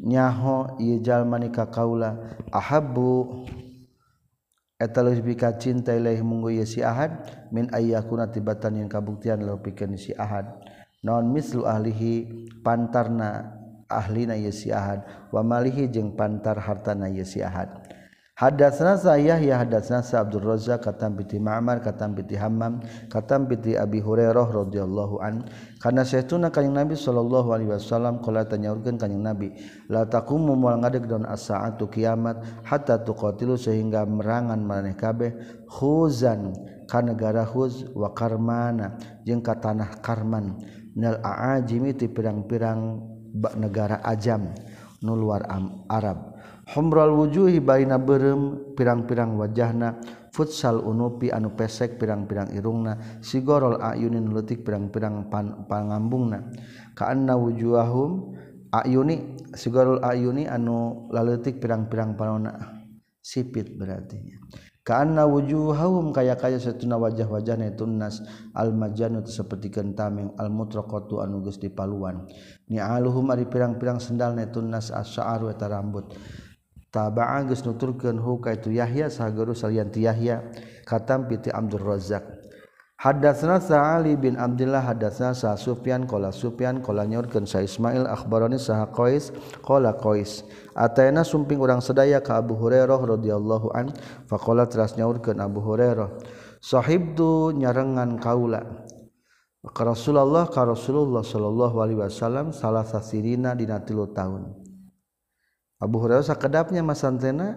[0.00, 2.16] nyaho ieu jalma ka kaula.
[2.50, 3.44] Ahabbu
[4.80, 7.20] eta leuwih bika cinta ilaahi munggu ieu si ahad
[7.52, 10.48] min ayyakuna tibatan yang kabuktian leuwih pikeun si ahad.
[11.04, 15.04] Non mislu ahlihi pantarna ahlina ieu si ahad.
[15.28, 17.79] Wa malihi jeung pantar hartana ieu si ahad.
[18.40, 22.80] Hadatsna Sa'yah Yahya hadatsna Sa Abdul Razzaq katam piti Ma'mar katam piti Hammam
[23.12, 25.44] katam piti Abi Hurairah radhiyallahu an.
[25.76, 29.52] Kana saytuna kanjing Nabi sallallahu alaihi wasallam qala tanyaurkeun kanjing Nabi
[29.92, 35.36] la taqumu moal ngadeg daun as-sa'atu kiamat hatta tuqatilu sehingga merangan maneh kabeh
[35.68, 36.56] khuzan
[36.88, 38.96] ka negara khuz wa karmana
[39.28, 40.56] jeung ka tanah karman
[40.96, 43.04] minal aajimi ti pirang-pirang
[43.60, 44.48] negara ajam
[45.04, 45.44] nu luar
[45.92, 46.29] Arab.
[46.70, 49.98] humral wujuhi baina berem pirang-pirang wajahna
[50.30, 56.46] futsal unupi anu pesek pirang-pirang irungna sigorol ayunin letik pirang-pirang pan pangambungna.
[56.94, 58.38] Kaanna wujuhahum
[58.70, 62.54] ayuni sigorol ayuni anu laletik pirang-pirang panona
[63.18, 64.38] sipit berarti.
[64.80, 68.24] Kaanna wujuhahum kaya kaya setuna wajah-wajahna itu nas
[68.56, 72.24] al majanut seperti kentaming al mutraqatu anu geus dipaluan.
[72.70, 76.14] Ni aluhum ari pirang-pirang sendalna itu nas asy'aru eta rambut.
[76.90, 80.42] taba'a geus nuturkeun hu ka itu Yahya saguru salian ti Yahya
[80.86, 82.40] katam piti Abdul Razzaq.
[83.00, 88.84] Hadatsna Sa'ali bin Abdullah hadatsna Sa Sufyan qala Sufyan qala nyorkeun Sa Ismail akhbarani Sa
[88.92, 89.32] Qais
[89.64, 90.44] qala Qais
[90.76, 93.96] ataina sumping urang sedaya ka Abu Hurairah radhiyallahu an?
[94.28, 96.12] Faqala teras nyaurkeun Abu Hurairah
[96.60, 98.84] sahibtu nyarengan kaula.
[99.64, 104.59] Rasulullah ka Rasulullah sallallahu alaihi wasallam salah sasirina dina 3 tahun.
[105.80, 107.56] Abu Hurairah sakedapnya mas santena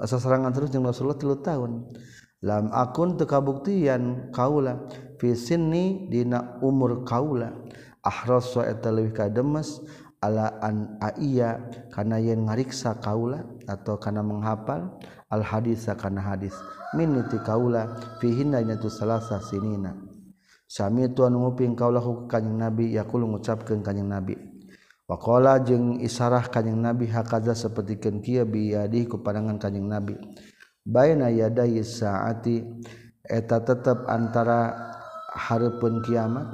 [0.00, 1.92] asa serangan terus jeung Rasulullah tilu tahun.
[2.40, 4.88] Lam akun teu kabuktian kaula
[5.20, 7.52] fi sinni dina umur kaula.
[8.04, 9.80] Ahras wa eta leuwih kademes
[10.20, 14.96] ala an aiya kana yen ngariksa kaula atau kana menghafal
[15.28, 16.56] al hadis kana hadis.
[16.96, 19.92] Miniti kaula fihinna dina tu salasa sinina.
[20.64, 24.53] Sami tuan nguping kaula ku kanjing nabi yaqul ngucapkeun kanjing nabi.
[25.04, 30.16] Wakola jeung isarah kanyeng nabi hakaza sapertikeun kieu biyadi ku pandangan kanyang nabi.
[30.80, 32.64] Baina yadayi saati
[33.20, 34.72] eta tetep antara
[35.28, 36.48] hareupeun kiamat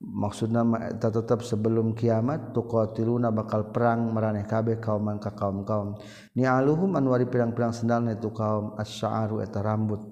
[0.00, 5.96] maksudna eta tetep sebelum kiamat tuqatiluna bakal perang maraneh kabeh kaum ka kaum-kaum.
[6.36, 10.04] Ni aluhum anwari pirang-pirang sendalna itu kaum as-sya'ru eta rambut.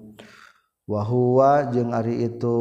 [0.89, 2.57] Wa huwa jeung ari itu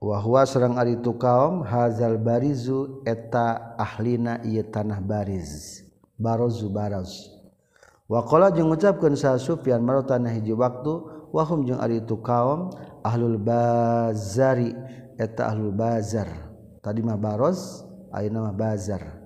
[0.00, 5.84] wahwa serrang ari itu kaum hazal barizu eta ahlina ieu tanah bariz.
[6.16, 7.28] Barozu baroz.
[8.08, 10.92] Wakola jeung ngucapkeun sa Sufyan tanah hiji waktu
[11.30, 12.72] wahum jeung ari itu kaum
[13.04, 14.72] ahlul bazari
[15.20, 16.28] eta ahlul bazar.
[16.80, 19.19] Tadi mah baroz ayeuna mah bazar.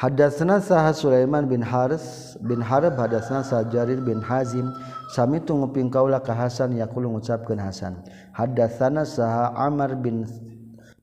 [0.00, 4.72] Hadatsna saha Sulaiman bin Haris bin Harb hadatsna saha Jarir bin Hazim.
[5.12, 8.00] Sami tunguping kaula ka Hasan yaqulu ngucapkeun Hasan.
[8.32, 10.24] Hadatsana saha Amr bin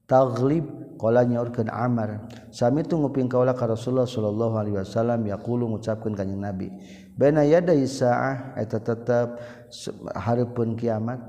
[0.09, 6.41] Taghlib qala nyaurkeun Amr sami tunguping kaula ka Rasulullah sallallahu alaihi wasallam yaqulu ngucapkeun kanjing
[6.41, 6.73] Nabi.
[7.13, 9.37] Baina yadai saah eta tetep
[10.17, 11.21] hareupeun kiamat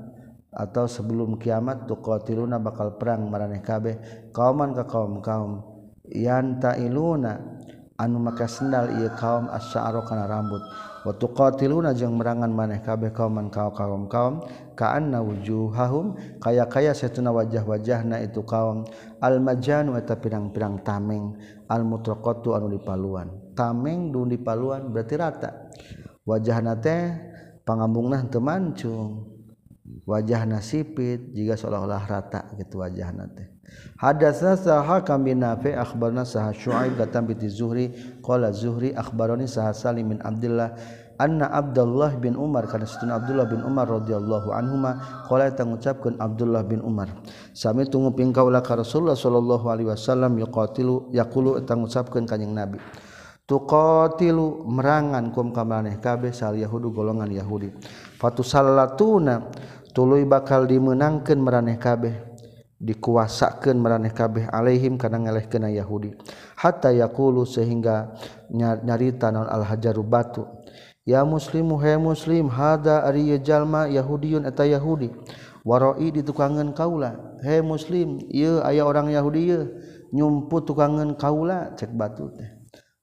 [0.49, 4.01] atau sebelum kiamat tuqatiluna bakal perang maraneh kabeh.
[4.33, 5.77] Kauman ka kaum-kaum.
[6.09, 7.58] Yanta iluna
[7.99, 10.63] anu maka sendal ia kaum asyaaro kana rambut.
[11.03, 14.33] Waktu qatiluna jeung merangan maneh kabeh kauman kaum kaum kaum
[14.75, 18.87] ka'anna wujuhahum kaya kaya setuna wajah-wajahna itu kaum.
[19.19, 21.35] Al majanu eta pirang-pirang tameng
[21.67, 23.31] al mutraqatu anu dipaluan.
[23.51, 25.51] Tameng du dipaluan berarti rata.
[26.23, 27.11] Wajahna teh
[27.67, 29.27] pangambungna teu mancung.
[30.07, 33.48] Wajahna sipit jika seolah-olah rata gitu wajahna teh.
[33.99, 37.91] Hadasna saha kami nafi akhbarna saha Syuaib datang bi Zuhri.
[38.23, 40.77] Qala Zuhri akhbarani saha Salim bin Abdullah.
[41.19, 46.79] Anna Abdullah bin Umar kana satuna Abdullah bin Umar radhiyallahu anhuma qala tangucapkeun Abdullah bin
[46.79, 47.11] Umar.
[47.51, 52.79] Sami tunggu pingkaula ka Rasulullah sallallahu alaihi wasallam yaqatilu yaqulu tangucapkeun kanjing Nabi.
[53.43, 57.73] Tuqatilu merangan kum kamaneh kabeh sal yahudu golongan Yahudi.
[58.15, 59.51] Fatusallatuna
[59.91, 62.28] tuluy bakal dimenangkeun meraneh kabeh
[62.79, 66.15] dikuasakan meraneh kabeh alaihim karena ngeleh kena Yahudi.
[66.55, 68.15] Hatta yakulu sehingga
[68.55, 70.47] nyarita non al hajaru batu
[71.09, 75.09] ya muslimu he muslim hada ari jalma yahudiyun eta yahudi.
[75.67, 77.35] Waroi ditukangan kaula.
[77.43, 79.61] He muslim iya ayah orang yahudi ieu
[80.15, 81.75] nyumput tukangan kaula.
[81.75, 82.47] Cek batu teh.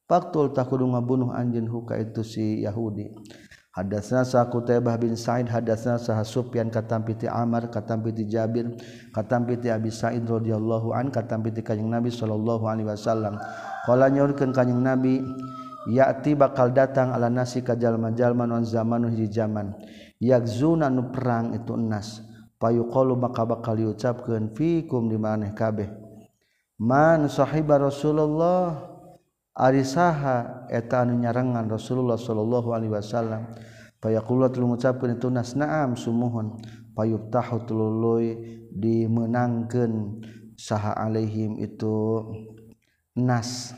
[0.06, 3.10] Faktul tak kudu ngabunuh anjeun huka itu si yahudi.
[3.76, 8.72] Hadatsna sa Qutaibah bin Sa'id hadatsna sa Sufyan katampi ti Amr katampi ti Jabir
[9.12, 13.36] katampi ti Abi Sa'id radhiyallahu an katampi ti Kanjeng Nabi sallallahu alaihi wasallam.
[13.84, 15.20] Qala nyaurkeun Kanjeng Nabi
[15.92, 19.76] ya'ti bakal datang ala nasi ka jalma-jalma non zaman hiji zaman.
[20.24, 22.24] Yakzuna nu perang itu enas.
[22.56, 25.92] Payuqalu maka bakal diucapkeun fikum di maneh kabeh.
[26.80, 28.95] Man sahiba Rasulullah
[29.56, 33.56] Arisaha eta anu nyarangan Rasulullah sallallahu Alaihi Wasallam
[34.04, 36.60] payakula telu ngucapkeun itu nas naam sumuhun
[36.92, 38.36] payub tahu telului
[38.68, 40.20] dimenangkan
[40.60, 42.20] saha alaihim itu
[43.16, 43.72] nas.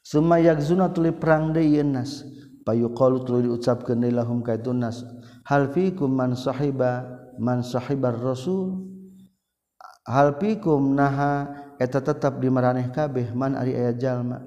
[0.00, 2.24] Summa yakzuna tuli perang deui nas
[2.64, 5.04] payuqalu tuluy diucapkeun deui lahum ka itu nas.
[5.44, 7.04] Hal fikum man sahiba
[7.36, 8.80] man sahibar rasul?
[10.08, 14.42] Hal fikum naha eta tetap di meraneh kabeh man ari aya jalma.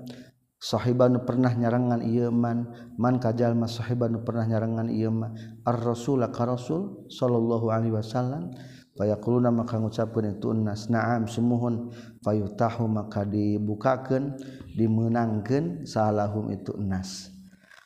[0.62, 5.34] Sahibanu pernah nyarengan ieu man man ka jalma sahibanu pernah nyarengan ieu man
[5.66, 8.54] ar rasul ka rasul sallallahu alaihi wasallam
[8.94, 11.90] fayaquluna maka ngucapkeun itu nas na'am sumuhun
[12.22, 14.38] fayutahu maka dibukakeun
[14.78, 17.34] dimenangkeun salahum itu nas.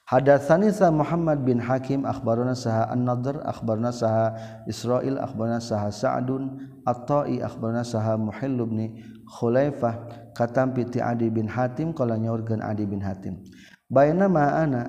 [0.06, 4.36] Hadatsani sa Muhammad bin Hakim akhbarana saha An-Nadr akhbarana saha
[4.70, 11.92] Israil akhbarana saha Sa'dun at-Ta'i akhbarna saha Muhill bin Khulaifah katampi ti Adi bin Hatim
[11.92, 13.42] kala nyaurkeun Adi bin Hatim
[13.90, 14.84] bayana ma ana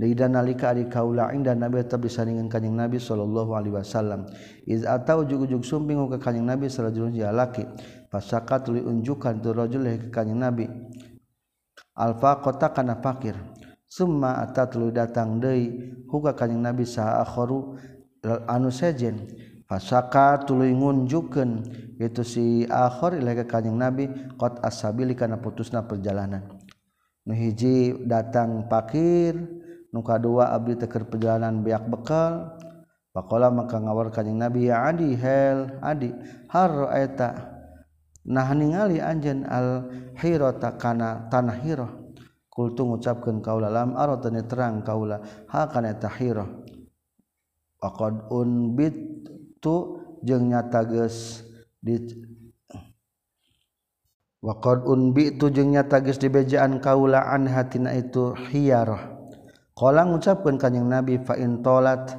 [0.00, 4.24] Lidah nalika ari kaula inda Nabi tetap disandingan kanjeng Nabi sallallahu alaihi wasallam.
[4.64, 7.64] Iz atau ujug-ujug sumping ke kanjeng Nabi sallallahu alaihi laki.
[8.08, 10.70] Pasaka tuli unjukan tu rajul ke kanjeng Nabi.
[11.98, 13.36] Alfa kota kana fakir.
[13.90, 17.76] Summa ata tuluy datang deui huka kanjing Nabi saha akharu
[18.46, 19.26] anu sejen
[19.70, 21.62] fasaka tuluy ngunjukeun
[22.02, 26.42] itu si akhir ilahi kanjing Nabi qad asabili kana putusna perjalanan.
[27.22, 29.38] Nu hiji datang pakir
[29.94, 32.58] nu kadua abdi teker perjalanan biak bekal
[33.10, 36.14] Pakola maka ngawar kanjing Nabi ya adi hel adi
[36.46, 37.58] har eta
[38.22, 41.90] nah ningali anjeun al hirata kana tanah hirah?
[42.50, 46.46] Kultu ngucapkeun kaula lam aratani terang kaula hakana tahira
[47.82, 48.94] waqad unbit
[49.60, 51.44] tu jeung nyata geus
[51.80, 51.96] di
[54.40, 59.20] waqad unbi tu jeung nyata geus dibejaan kaula an hatina itu hiyarah
[59.76, 62.16] qala ngucapkeun kanjing nabi fa in tolat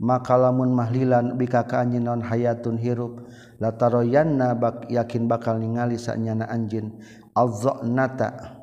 [0.00, 3.24] maka lamun mahlilan bika ka anjeun non hayatun hirup
[3.62, 7.00] lataroyanna bak yakin bakal ningali sanyana anjeun
[7.32, 8.58] azzanata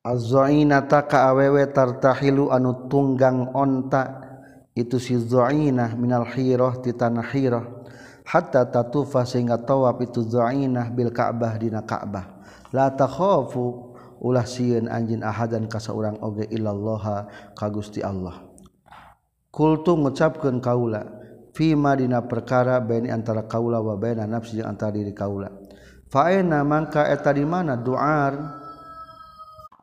[0.00, 4.29] azzainata ka awewe tartahilu anu tunggang onta
[4.74, 7.82] itu sizoinah minal hiroh ti tanah hiroh
[8.22, 12.38] hatta tatufa sehingga tawaf itu zoinah bil Ka'bah dina Ka'bah.
[12.70, 17.26] La takhofu ulah sieun anjin ahadan ka saurang oge illallah
[17.58, 18.46] ka Gusti Allah.
[19.50, 21.02] Kultu ngucapkeun kaula
[21.50, 25.50] fima dina perkara baini antara kaula wa baina nafsi jeung antara diri kaula.
[26.06, 28.59] Fa aina mangka eta di mana duar?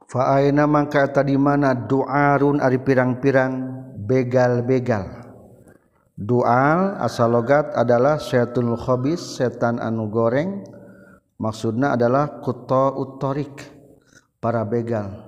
[0.08, 5.28] Faina mangka tadi mana doarun ari pirang-pirang begal-begal.
[6.15, 10.63] Dual asal logat adalah syaitunul khobis, setan anu goreng.
[11.38, 13.67] Maksudna adalah kuto utorik,
[14.39, 15.28] para begal.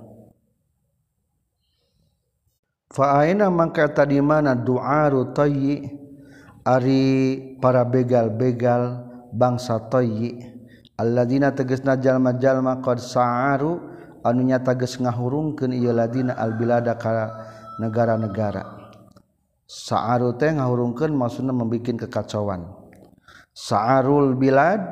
[2.90, 5.92] Fa'aina mangka tadi mana du'aru toyi
[6.64, 7.04] ari
[7.60, 10.40] para begal-begal bangsa toyi.
[10.98, 13.89] Alladina tegesna jalma-jalma qad sa'aru
[14.26, 17.30] anunya tages ngahurungkeun ieu ladina albilada ka
[17.80, 18.80] negara-negara.
[19.70, 22.66] Sa'aru teh ngahurungkeun maksudna membikin kekacauan.
[23.54, 24.82] Sa'arul bilad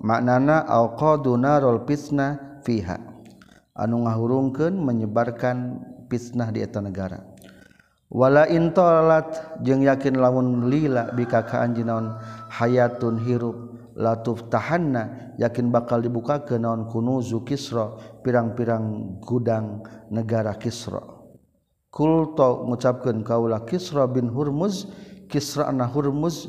[0.00, 2.98] maknana alqaduna rol fitnah fiha.
[3.74, 7.22] Anu ngahurungkeun menyebarkan fitnah di eta negara.
[8.10, 12.18] Wala intolat jeung yakin lamun lila bika ka anjinaon
[12.50, 21.00] hayatun hirup latuf tahanna yakin bakal dibuka ke naon kunuzu kisra pirang-pirang gudang negara Kisra.
[21.90, 24.86] Kulto ngucapkan kaulah Kisra bin Hurmuz
[25.26, 26.46] Kisra na Hurmuz.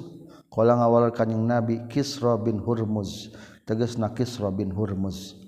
[0.52, 3.32] Kala ngawal kanjing Nabi Kisra bin Hurmuz
[3.64, 5.40] tegasna Kisra bin Hurmuz.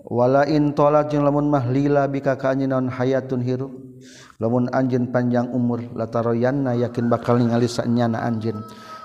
[0.00, 3.68] Wala in tolat jeung lamun mah lila bika ka anjeun naon hayatun hirup
[4.40, 8.64] lamun anjeun panjang umur lataroyanna yakin bakal ningali sanyana anjeun.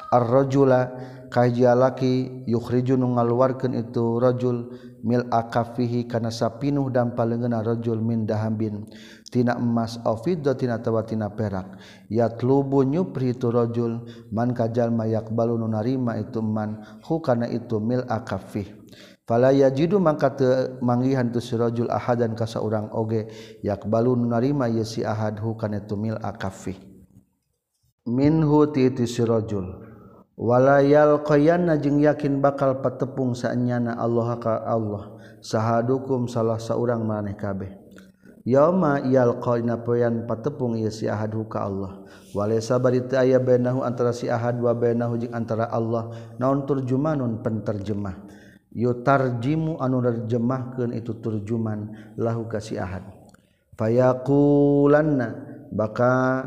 [0.09, 0.95] Ar-rajula
[1.31, 4.73] kajjalaki yukhriju nu ngaluarkeun itu rajul
[5.05, 8.89] mil akafihi kana sapinuh dan palengena rajul min dahambin
[9.29, 11.77] tina emas au fiddatin atawa tina perak.
[12.09, 17.77] Yatlubu nyupri itu rajul man kajal mayak balu nu narima itu man hu kana itu
[17.77, 18.65] mil akafih.
[19.25, 23.29] Fala yajidu mangka teu manggihan tu si rajul ahadan ka saurang oge
[23.65, 26.77] yakbalu nu narima ye si ahad hu kana tu mil akafih.
[28.05, 29.84] Minhu ti ti sirajul
[30.35, 35.15] walayal qoyana jeung yakin bakal patepung saanyana Allah ka Allah.
[35.39, 37.71] Sahadukum salah seorang maneh kabeh.
[38.45, 42.05] Yauma yalqaina poyan patepung ieu si ahad ka Allah.
[42.29, 46.13] Walaysa bari teu aya bainahu antara si ahad wa bainahu jeung antara Allah.
[46.37, 47.41] Naon turjumanun?
[47.41, 48.21] Penterjemah.
[48.75, 53.07] Yutarjimu anu nerjemahkeun itu turjuman lahu ka si ahad.
[53.79, 55.27] Fayaqulanna
[55.71, 56.43] baka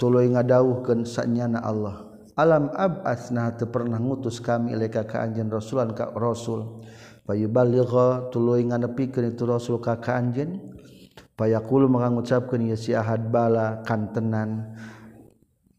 [0.00, 2.07] tuluy ngadawuhkeun sa'nyana Allah.
[2.38, 6.86] alam abasna teu pernah ngutus kami ilaika ka anjeun rasulan ka rasul.
[7.26, 10.78] Fayuballigha tuluy nganepikeun itu rasul ka ka anjeun
[11.36, 14.78] fayaqulu maka ngucapkeun ieu si ahad bala kantenan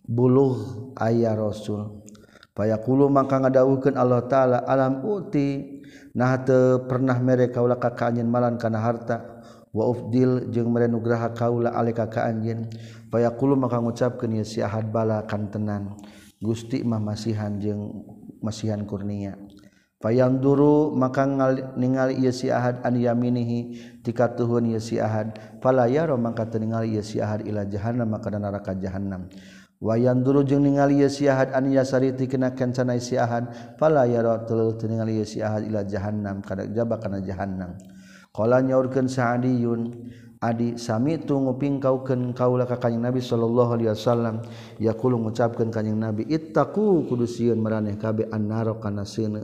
[0.04, 2.06] buluh aya rasul.
[2.54, 5.80] Fayaqulu maka ngadawuhkeun Allah taala alam uti.
[6.14, 9.40] Nah teu pernah mere kaula ka ka anjeun malan kana harta.
[9.72, 12.68] Wa ufdil jeung mere nugraha kaula alaika ka anjeun
[13.10, 15.96] fayaqulu maka ngucapkeun ieu si ahad bala kantenan.
[16.40, 18.08] Gusti mah masihan jeung
[18.40, 19.36] masihan kurnia.
[20.00, 21.28] Fayang duru maka
[21.76, 25.36] ningali ieu si Ahad an yaminihi tika tuhun ieu si Ahad.
[25.60, 29.28] Fala yaro maka teu ningali ieu si Ahad ila jahannam maka kana neraka jahannam.
[29.84, 33.76] Wayan duru jeung ningali ieu si Ahad an yasari tikna kencana si Ahad.
[33.76, 37.76] Fala yaro teu ningali ieu si Ahad ila jahannam kana jaba kana jahannam.
[38.32, 40.08] Qala nyaurkeun Sa'diyun
[40.40, 44.40] Adi sami itu nguping kauken kaulah ka kanjing Nabi Shallallahu alaihi wasallam.
[44.80, 47.28] Yaqulu mengucapkan kanjing Nabi Itaku kudu
[47.60, 49.44] meraneh kabe anaro annaro kana sieuna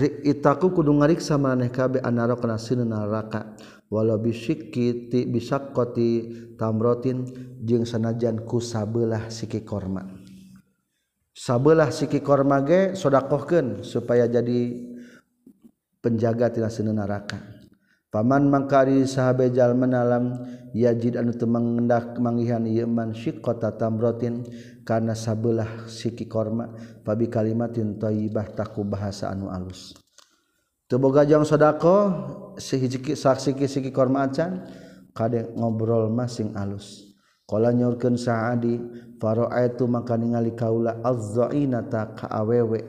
[0.00, 3.52] ittaqu kudu ngariksa maraneh kabe anaro kana sieuna neraka.
[3.92, 6.10] Walau bisyikki ti bisaqqati
[6.56, 7.22] tamrotin
[7.60, 10.08] jeung sanajan ku sabelah siki korma.
[11.36, 14.72] Sabelah siki korma ge sodakohkeun supaya jadi
[16.00, 17.55] penjaga tina sieuna neraka.
[18.16, 20.40] Paman mangkari sahabjal menalam
[20.72, 24.40] yajid anu temang ngendak mangihan yeman syikota tamrotin
[24.88, 26.72] karena sabelah siki korma
[27.04, 29.92] pabi kalimatin toyibah taku bahasa anu alus.
[30.88, 31.96] Teboga jong sodako
[32.56, 34.64] sihijiki saksiki siki korma acan
[35.12, 37.12] kadek ngobrol masing alus.
[37.44, 38.80] Kala nyurkeun Sa'adi
[39.20, 42.80] fara'aitu maka ningali kaula az-za'inata ka awewe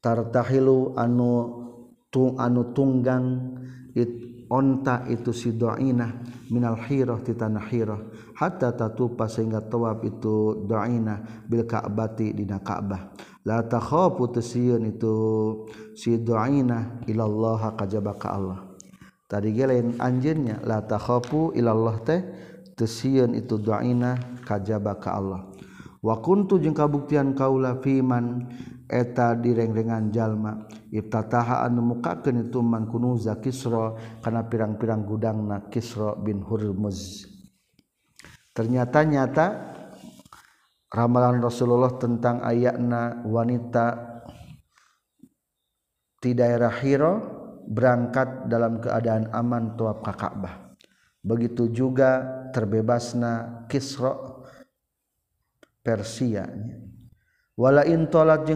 [0.00, 1.60] tartahilu anu
[2.08, 3.60] tung anu tunggang
[3.92, 10.66] it onta itu si doinah minal hiroh ti tanah hiroh hatta tatupa sehingga tawaf itu
[10.66, 13.14] doinah bil ka'bati dina ka'bah.
[13.42, 15.14] La takhafu tusiyun itu
[15.98, 18.60] si doinah ilallah kajaba ka Allah.
[19.26, 22.20] Tadi ge lain anjeunnya la takhafu ilallah teh
[22.76, 25.48] tusiyun itu doinah kajaba ka Allah.
[26.02, 28.50] Wa kuntu jeung kabuktian kaula fiman
[28.90, 30.66] eta direngrengan jalma.
[30.92, 37.24] Ibtataha anu mukakeun itu man kunuza Kisra kana pirang-pirang gudangna Kisra bin Hurmuz.
[38.52, 39.46] Ternyata nyata
[40.92, 44.12] ramalan Rasulullah tentang ayatna wanita
[46.20, 47.14] di daerah Hiro
[47.64, 50.76] berangkat dalam keadaan aman tuap ka Ka'bah.
[51.24, 52.20] Begitu juga
[52.52, 54.32] terbebasna Kisra
[55.82, 58.46] Persiawala intolawala intolat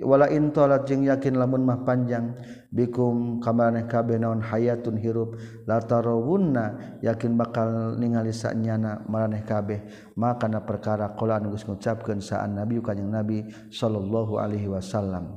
[0.00, 2.32] wala intolat jeung yakin lamun mah panjang
[2.72, 5.36] bikum kamareh kabe naon hayatun hirup.
[5.68, 9.84] Latarawunna yakin bakal ningali sanyana maraneh kabeh.
[10.16, 15.36] Maka na perkara qala anu geus ngucapkeun saan nabi kanjing nabi sallallahu alaihi wasallam.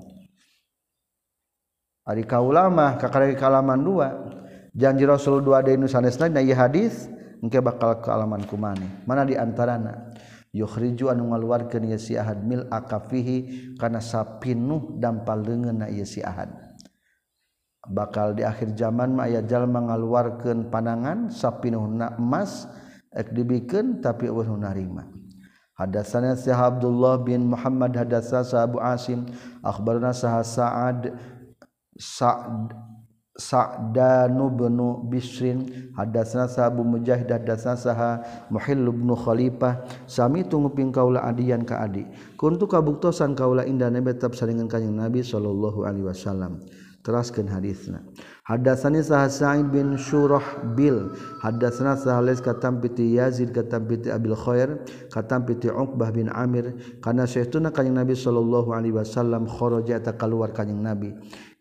[2.08, 4.08] Ari kaula mah kakarek kalaman dua.
[4.72, 7.12] Janji rasul dua deui nu sanesna ieu hadis
[7.44, 9.04] engke bakal ke alaman kumane.
[9.04, 10.15] Mana di antarana?
[10.56, 16.24] yukhriju anu ngaluarkeun ieu si Ahad mil akafihi kana sapinuh dampal leungeun na ieu si
[16.24, 16.56] Ahad.
[17.86, 22.66] Bakal di akhir zaman mah aya jalma ngaluarkeun panangan sapinuhna emas
[23.12, 25.06] ek dibikeun tapi eueuh nu narima.
[25.76, 29.28] Hadatsana Syekh Abdullah bin Muhammad hadatsa Abu Asim
[29.60, 31.12] akhbarana Sa'ad
[32.00, 32.72] Sa'd
[33.36, 34.80] Sa'danu bin
[35.12, 39.84] Bisrin hadatsna Abu Mujahid hadatsna saha Muhil bin Khalifah.
[40.08, 42.08] Sami tunguping kaula adian ka adi.
[42.40, 46.64] Kuntu kabuktosan kaula inda nabi tetap saringan kanjing nabi sallallahu alaihi wasallam.
[47.04, 48.02] Teraskeun hadisna.
[48.50, 50.42] Hadatsani saha Sa'id bin Syurah
[50.74, 51.14] bil.
[51.44, 54.82] Hadatsna saha Lais katam piti Yazid katam piti Abil Khair
[55.14, 56.74] katam piti Uqbah bin Amir.
[57.06, 61.14] Kana syehtuna kanjing nabi sallallahu alaihi wasallam kharaja ta keluar kanjing nabi.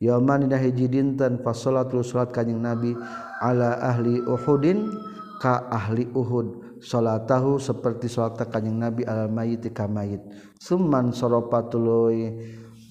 [0.05, 2.92] Yauman dina hiji dinten fa salatul salat kanjing Nabi
[3.40, 4.92] ala ahli Uhudin
[5.40, 6.76] ka ahli Uhud.
[6.84, 10.20] Salatahu seperti salat kanjing Nabi al mayit ka mayit.
[10.61, 11.88] Summan sarapatul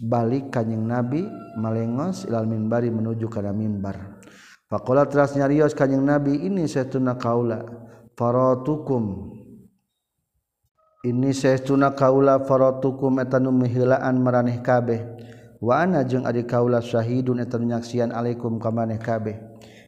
[0.04, 1.24] balik Kanyeng nabi
[1.56, 4.20] malengos ilal minbari menuju ke mimbar
[4.68, 7.64] fakola terasnya Rios Kanyeng nabi ini saya tuna kaula
[8.20, 9.32] farotukum.
[11.04, 15.04] Ini saya tuna kaula farotukum etanu mihilaan meraneh kabeh
[15.64, 19.40] Wana jeung adik kaula syahidun eta nyaksian alaikum ka maneh kabeh.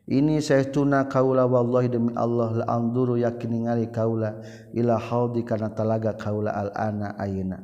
[0.08, 4.40] Ini saestuna kaula wallahi demi Allah la anduru yakin ningali kaula
[4.72, 7.60] ila haudi kana talaga kaula al ana ayeuna.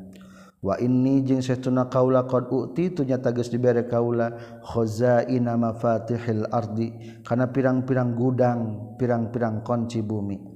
[0.59, 6.91] Wa inni jeung saestuna kaula qad uti tu nyata geus dibere kaula khazaina mafatihil ardi
[7.23, 10.50] kana pirang-pirang gudang, pirang-pirang kunci bumi.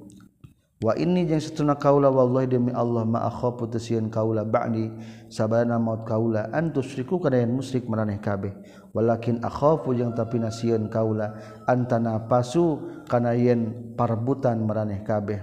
[0.75, 4.91] wa ini jeung setuna kaula wallahi demi Allah ma akhafu tasyian kaula ba'di
[5.31, 8.51] sabana maut kaula antusriku kana yen musyrik maraneh kabeh.
[8.91, 15.39] Walakin akhafu jeung tapi nasieun kaula antana pasu kana yen parbutan maraneh kabeh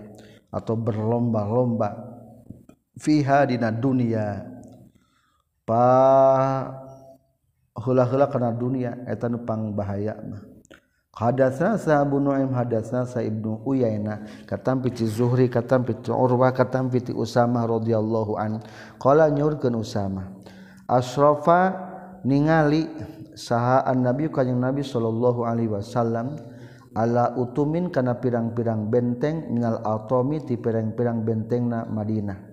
[0.52, 1.96] atau berlomba-lomba
[3.00, 4.44] fiha dina dunia.
[5.64, 5.84] Pa
[7.72, 10.51] hula-hula kana dunia eta nu pangbahaya mah.
[11.12, 17.12] Hadatsna Abu Nu'aim hadatsna sa Ibnu Uyainah katampi ti Zuhri katampi ti Urwah katampi ti
[17.12, 18.64] Usama radhiyallahu an
[18.96, 20.32] qala nyurkeun Usama
[20.88, 21.76] Asrafa
[22.24, 22.88] ningali
[23.36, 26.36] saha annabi kanjing Nabi sallallahu alaihi wasallam
[26.96, 32.52] ala utumin kana pirang-pirang benteng minal atomi ti pirang-pirang bentengna Madinah.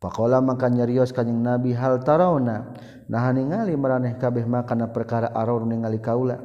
[0.00, 2.72] Pakola maka nyarios kanjing Nabi hal tarauna?
[3.10, 6.40] Nah ningali maraneh kabeh maka kana perkara aror ningali kaula.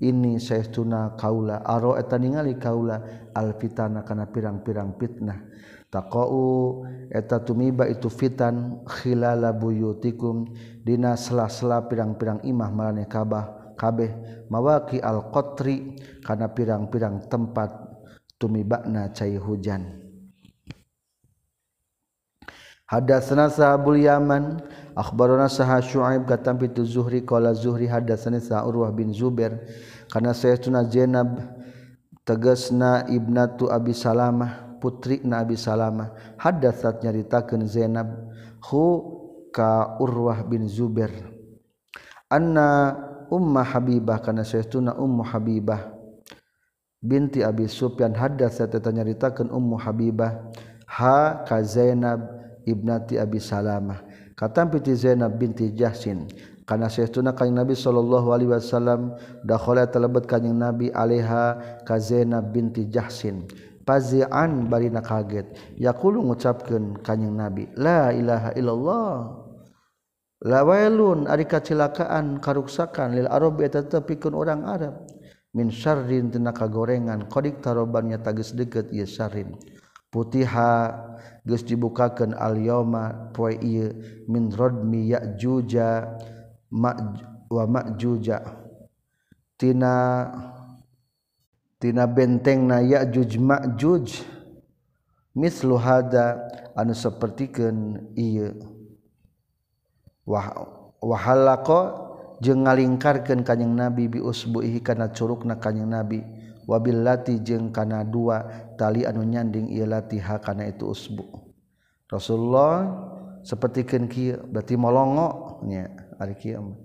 [0.00, 1.64] ini sayauna kaula.
[1.64, 5.38] Aro eta ningali kaula alfitana kana pirang-pirang fitnah.
[5.86, 10.50] Taqau eta tumiba itu fitan khilala buyutikum.
[10.84, 14.12] Dina sela-sela pirang-pirang imah maraneh Ka'bah kabeh
[14.48, 17.70] mawaki alqatri kana pirang-pirang tempat
[18.40, 20.04] tumibana cai hujan.
[22.86, 24.62] Hadatsana Sahabul Yaman
[24.96, 29.60] Akbarona saha Syuaib katam pitu Zuhri qala Zuhri hadatsani sa Urwah bin Zubair.
[30.08, 31.36] Kana sayyiduna Zainab
[32.24, 38.08] tegasna ibnatu Abi Salamah putri na Abi Salamah hadatsat nyaritakeun Zainab
[38.66, 38.84] hu
[39.54, 41.12] ka Urwah bin Zubair
[42.28, 42.96] anna
[43.30, 45.90] Umma Habibah kana sayyiduna Ummu Habibah
[47.02, 50.50] binti Abi Sufyan hadatsat nyaritakeun Ummu Habibah
[50.86, 52.22] ha ka Zainab
[52.66, 54.05] ibnati Abi Salamah.
[54.36, 56.28] katam piti Zainab binti Jahsin
[56.68, 62.86] karena saytuna kanjing Nabi sallallahu alaihi wasallam dakhala talabat kanjing Nabi alaiha ka Zainab binti
[62.86, 63.48] Jahsin
[63.86, 65.78] pazian bari na kaget.
[65.78, 69.14] Yaqulu ngucapkeun kanjing Nabi la ilaha illallah.
[70.44, 75.06] La wailun ari kacilakaan karuksakan lil arab eta tepikeun urang Arab.
[75.56, 79.56] Min syarrin tina kagorengan qadik tarobannya tagis deukeut ieu syarrin.
[80.12, 80.92] Putiha
[81.46, 83.94] geus dibukakeun al yauma poe ieu
[84.26, 86.18] min radmi ya'juja
[86.74, 88.42] ma'j wa ma'juja.
[89.54, 89.94] Tina
[91.78, 94.06] tina bentengna ya'juj ma'juj.
[95.36, 98.50] Mislu hada anu sapertikeun ieu.
[100.26, 100.50] Wah
[100.98, 101.80] wahalaqa
[102.42, 106.20] jeung ngalingkarkeun kanjing nabi bi usbuhi kana curugna kanjing nabi.
[106.66, 108.42] wabil lati jeung kana dua
[108.76, 111.24] tali anu nyanding ieu latiha kana itu usbu
[112.10, 112.90] Rasulullah
[113.46, 115.88] sapertikeun kieu berarti molongo nya
[116.18, 116.78] ari kieu mah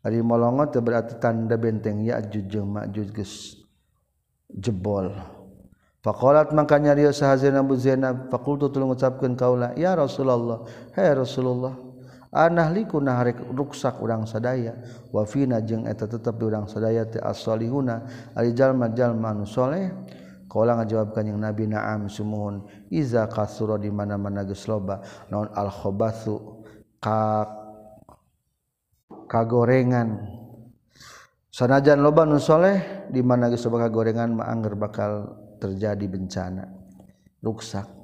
[0.00, 3.60] ari molongo teh berarti tanda benteng Ya'juj jeung Ma'juj geus
[4.48, 5.12] jebol
[6.00, 8.32] Fakolat makanya Rio sahaja Abu Zainab.
[8.32, 9.76] Fakultu tulung ucapkan kaulah.
[9.76, 10.64] Ya Rasulullah.
[10.96, 11.76] Hei Rasulullah.
[12.30, 14.78] anahliku naharek ruksak urang sadaya.
[15.10, 18.06] Wafina jeng eta tetap di urang sadaya ti as-solihuna
[18.38, 19.90] ari jalma-jalma anu saleh
[20.50, 22.66] qala ngajawabkan yang nabi na'am sumuhun.
[22.90, 25.02] Iza kasura di mana-mana geus loba.
[25.30, 26.62] Naon al khabathu
[27.02, 27.46] ka
[29.30, 30.38] kagorengan.
[31.50, 36.66] Sanajan loba nu soleh di mana geus loba kagorengan mah angger bakal terjadi bencana.
[37.42, 37.99] Ruksak.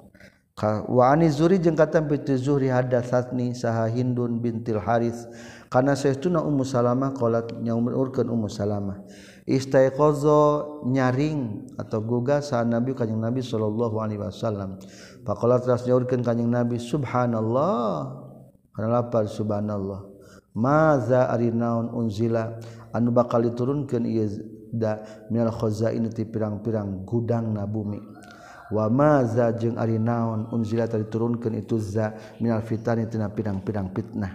[0.56, 5.28] Waani Zuri jeung kata piti Zuhri hadatsatni saha Hindun bintil Haris
[5.68, 9.04] kana saestuna Ummu Salamah qalat nyaumurkeun Ummu Salamah.
[9.44, 14.80] Istaiqaza nyaring atau gugasa Nabi kanjing Nabi sallallahu alaihi wasallam.
[15.28, 18.16] Faqalat ras nyaurkeun kanjing Nabi subhanallah.
[18.72, 20.08] Kana lapar subhanallah.
[20.56, 22.56] Maza ari arinaun unzila?
[22.96, 24.24] Anu bakal diturunkeun ieu
[24.72, 28.15] da minal khazain ti pirang-pirang gudang na bumi.
[28.72, 34.32] wamaza jeung ari naon unzila tadi turunkan itu za minal fitani tina pirang-pirang fitnah.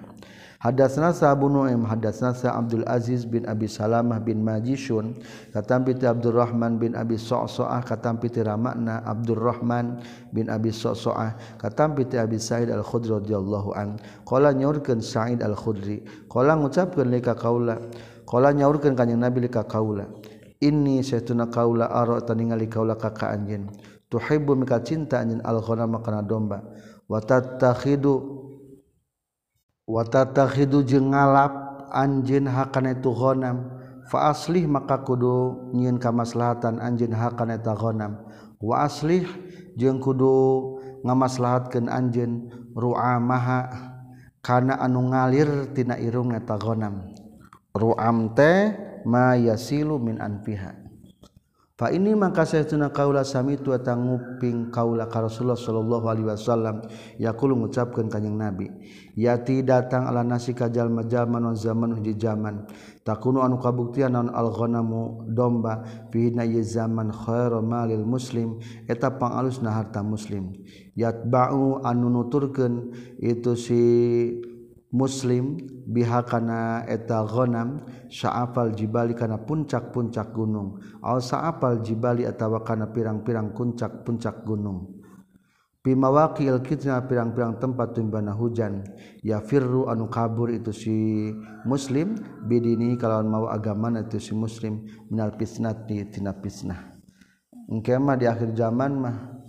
[0.61, 5.17] Hadatsna Abu Nu'aim hadatsna Abdul Aziz bin Abi Salamah bin Majishun
[5.49, 12.21] katampi ti Abdurrahman bin Abi Sa'sa'ah katampi ti Ramakna Abdurrahman bin Abi Sa'sa'ah katampi ti
[12.21, 13.97] Abi Sa'id Al-Khudri radhiyallahu an.
[14.21, 17.82] Qala nyaurkeun Sa'id Al-Khudri qala ngucapkeun li ka kaula
[18.29, 20.05] qala nyaurkeun kanjing Nabi li ka kaula
[20.61, 23.65] inni saytuna kaula ara taningali kaula ka ka anjeun.
[24.12, 26.59] tuhibbu mika cinta anjeun al-ghanama kana domba.
[27.07, 28.20] Wa tatakhidu
[29.88, 33.80] wa tatakhidu jeung ngalap anjeun hakana itu ghanam.
[34.12, 38.20] Fa aslih maka kudu nyieun kamaslahatan anjeun hakana eta ghanam.
[38.59, 39.24] Wa aslih
[39.80, 40.76] jeung kudu
[41.07, 43.72] ngamaslahatkeun anjeun ru'amaha
[44.43, 47.07] kana anu ngalir tina irung eta ghanam.
[47.72, 48.76] Ru'am teh
[49.07, 50.80] ma yasilu min anfiha.
[51.82, 56.86] Fa ini maka saytuna kaula sami tu tanguping kaula ka Rasulullah sallallahu alaihi wasallam.
[57.17, 58.69] Yaqulu ngucapkeun kanjing Nabi
[59.17, 62.69] yati datang ala nasi kajal majalma non zaman hiji zaman.
[63.01, 65.82] Takunu anu kabuktian non al ghanamu domba
[66.13, 68.61] fi na zaman khairu malil muslim.
[68.86, 70.53] Eta pangalusna harta muslim.
[70.93, 73.82] Yatba'u anu nuturkeun itu si
[74.91, 75.55] muslim
[75.87, 80.79] bihakana eta ghonam sya'afal jibali kana puncak-puncak gunung.
[80.99, 85.01] Aw sa'afal jibali atawa kana pirang-pirang puncak-puncak gunung.
[85.81, 88.85] Pimawaqil kitna pirang-pirang tempat timbana hujan
[89.25, 90.93] ya firru anu kabur itu si
[91.65, 92.13] muslim
[92.45, 97.01] bidini kalawan mau agama itu si muslim minal pisnati tina pisnah.
[97.65, 99.40] Engke mah di akhir zaman mah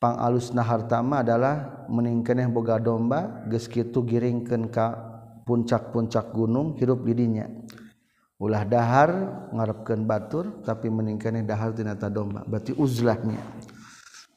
[0.00, 4.96] pangalusna harta hartama adalah meningkeneh boga domba geus kitu giringkeun ka
[5.44, 7.46] puncak-puncak gunung hirup didinya
[8.40, 9.10] ulah dahar
[9.52, 13.44] ngarepkan batur tapi meningkeneh dahar tinata domba berarti uzlahnya.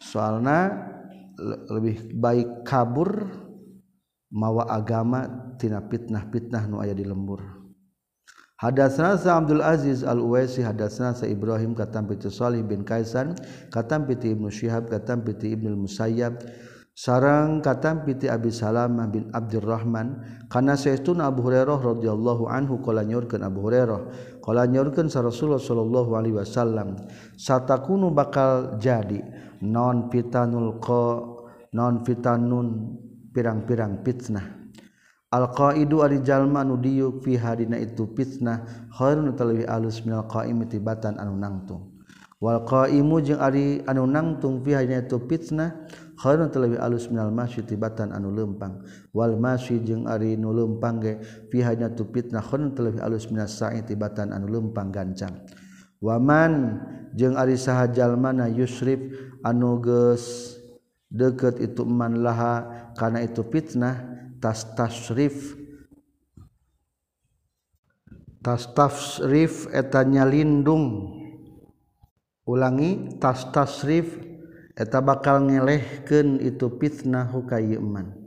[0.04, 0.92] Soalnya
[1.72, 3.24] lebih baik kabur
[4.30, 7.63] mawa agama tina fitnah-fitnah nu aya di lembur.
[8.64, 13.36] Hadatsana sa Abdul Aziz Al-Uwaisi hadatsana sa Ibrahim katam piti Salih bin Kaisan
[13.68, 16.40] katam piti Ibnu Syihab katam piti Ibnu Musayyab
[16.96, 20.24] sarang katam piti Abi Salamah bin Abdurrahman.
[20.48, 24.00] Kana saestuna Abu Hurairah radhiyallahu anhu qala nyorkeun Abu Hurairah
[24.40, 27.04] qala nyorkeun sa Rasulullah sallallahu alaihi wasallam
[27.36, 29.20] satakunu bakal jadi
[29.60, 31.20] non fitanul qa
[31.76, 32.96] non fitanun
[33.36, 34.63] pirang-pirang fitnah.
[35.34, 38.62] Alqaidu ari jalma nu diuk fi hadina itu fitnah
[38.94, 41.90] khairun talawi alus minal qaimi tibatan anu nangtung.
[42.38, 45.90] Wal qaimu jeung ari anu nangtung fi hadina itu fitnah
[46.22, 48.86] khairun talawi alus minal masyi tibatan anu lempang.
[49.10, 51.18] Wal masyi jeung ari nu lempang ge
[51.50, 55.34] fi hadina itu fitnah khairun talawi alus minas sa'i tibatan anu lempang gancang.
[55.98, 56.78] Waman
[57.18, 59.02] jeung ari saha jalma na yusrif
[59.42, 60.54] anu geus
[61.10, 64.13] deukeut itu man laha kana itu fitnah
[64.44, 65.56] tas tasrif
[68.44, 71.16] tas tasrif etanya lindung
[72.44, 74.20] ulangi tas tasrif
[74.76, 78.20] eta bakal ngelehkeun itu fitnah hukayman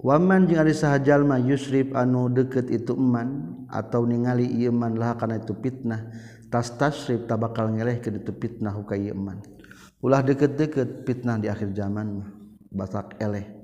[0.00, 5.44] waman jeung ari sahajalma yusrif anu deket itu eman atau ningali ieu man lah kana
[5.44, 6.08] itu fitnah
[6.48, 9.44] tas tasrif ta bakal ngelehkeun itu fitnah hukayman
[10.00, 12.30] ulah deket-deket fitnah di akhir zaman mah
[12.72, 13.59] basak eleh.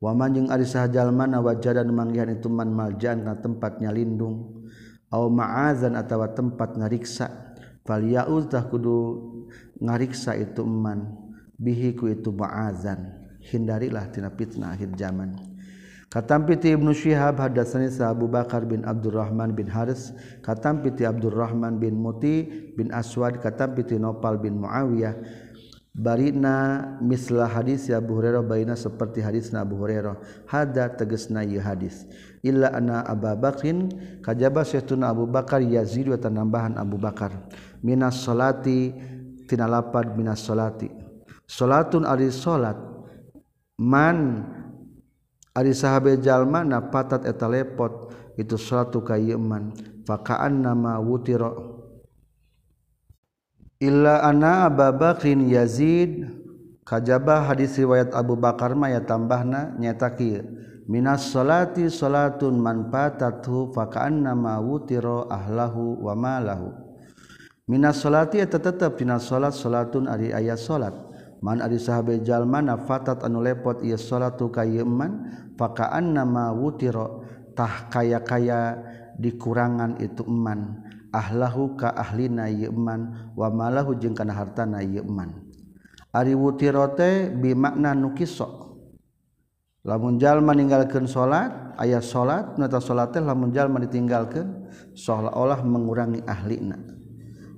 [0.00, 4.64] wamanjing ari sahajal mana wajadan manggihan itu man maljan na tempatnya lindung.
[5.06, 7.56] A ma'azan atawa tempat ngariksa.
[7.86, 8.02] Fal
[8.66, 8.98] kudu
[9.78, 11.14] ngariksa itu eman
[11.54, 13.26] bihiku itu ma'azan.
[13.46, 15.38] Hindarilah tina fitnah akhir zaman.
[16.06, 20.14] Katampiti Ibnu Syihab hadatsani Abu Bakar bin Abdurrahman bin Haris.
[20.42, 23.42] Katampiti Abdurrahman bin Muti bin Aswad.
[23.42, 25.45] Katampiti Nopal bin Muawiyah.
[25.96, 30.44] Barina mislah hadis ya Abu Hurairah baina seperti hadis na Abu Hurairah.
[30.44, 32.04] Hada tegesna ieu hadis.
[32.44, 33.88] Illa anna Abu Bakrin
[34.20, 37.32] kajaba Syekhuna Abu Bakar yazid wa tambahan Abu Bakar.
[37.80, 38.92] Minas salati
[39.48, 40.92] tina lapad minas salati.
[41.48, 42.76] Salatun ari salat.
[43.80, 44.44] Man
[45.56, 49.72] ari sahabe jalma na patat eta lepot itu salatu ka ieu man.
[50.04, 51.75] Faqa'an nama wutira
[53.76, 56.24] Illa ana Abu Bakrin Yazid
[56.88, 60.40] kajaba hadis riwayat Abu Bakar ma ya tambahna nyata kieu.
[60.86, 66.70] Minas salati salatun manfaatatu faka'anna ma wutiro ahlahu wa malahu.
[67.66, 70.94] Minas salati eta tetep dina salat salatun ari aya salat.
[71.42, 75.26] Man ari sahabe jalma nafatat anu lepot ieu salatu ka ieu man
[75.58, 77.04] faka'anna ma wutira
[77.52, 78.78] tah kaya-kaya
[79.18, 80.85] dikurangan itu eman.
[81.16, 85.32] ahlahu ka ahlina yeman wa malahu jeung kana hartana yeman.
[86.12, 88.12] Ari wutirote bi makna nu
[89.86, 96.76] lamun jalma meninggalkan salat ayat salat nata salat teh lamun jalma ditinggalkeun seolah-olah mengurangi ahlina.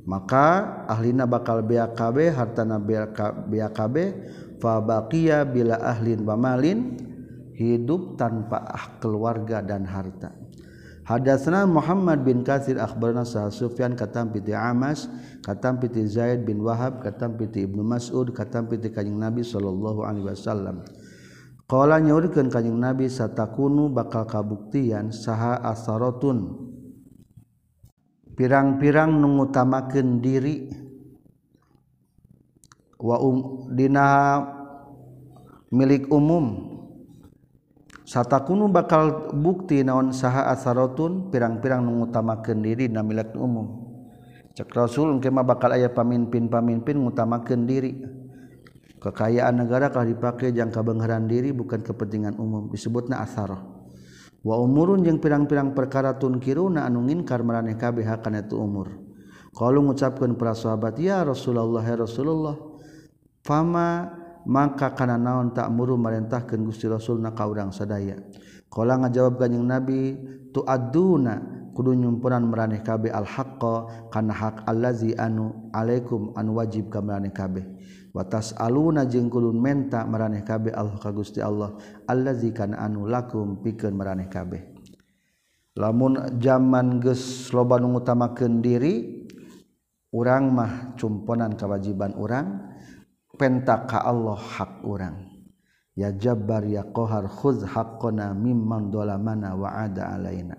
[0.09, 3.97] Maka ahlina bakal BKB hartana BKB
[4.57, 6.97] fa baqiya bila ahlin wa malin
[7.59, 10.38] hidup tanpa ah keluarga dan harta.
[11.09, 15.09] Hadatsana Muhammad bin Katsir akhbarana Sa'ad Sufyan katam piti Amas
[15.41, 20.29] katam piti Zaid bin Wahab katam piti Ibnu Mas'ud katam piti Kanjeng Nabi sallallahu alaihi
[20.29, 20.85] wasallam.
[21.65, 26.69] Qala nyaurkeun Kanjeng Nabi satakunu bakal kabuktian saha asaratun.
[28.37, 30.69] Pirang-pirang nungutamakeun diri
[33.01, 34.45] wa um, dina
[35.73, 36.78] milik umum
[38.09, 43.85] Sata kuno bakal bukti naon saha asarotun pirang-pirang mengutamakan diri na milat umum.
[44.57, 48.01] Cek Rasul kema bakal ayah pamimpin-pamimpin mengutamakan diri.
[48.97, 53.93] Kekayaan negara kalau dipakai jangka bengheran diri bukan kepentingan umum disebutnya asaroh.
[54.41, 58.89] Wa umurun yang pirang-pirang perkara tunkiruna anu ngingkar maraneh kabeh kana itu umur.
[59.53, 62.57] Kalau mengucapkan para sahabat ya Rasulullah ya Rasulullah
[63.45, 64.18] fama
[64.49, 68.17] maka kana naon tak muru merintahkan Gusti Rasul na kaurang sadaya?
[68.73, 70.17] Kala ngajawab kanjing Nabi
[70.51, 71.41] tu aduna
[71.77, 77.33] kudu nyumpuran meraneh kabeh al haqqa kana hak allazi anu alaikum anu wajib ka meraneh
[77.33, 77.65] kabeh.
[78.17, 81.77] Wa tas'aluna jeung kudu menta meraneh kabeh Allah ka Gusti Allah
[82.09, 84.65] allazi kana anu lakum pikeun meraneh kabeh.
[85.79, 89.23] Lamun zaman geus loba nu ngutamakeun diri
[90.11, 92.75] urang mah cumponan kewajiban urang
[93.39, 95.39] pentaka Allah hak orang
[95.99, 100.55] ya jabbar ya qahar khudz haqqana mimman dolamana wa ada alaina.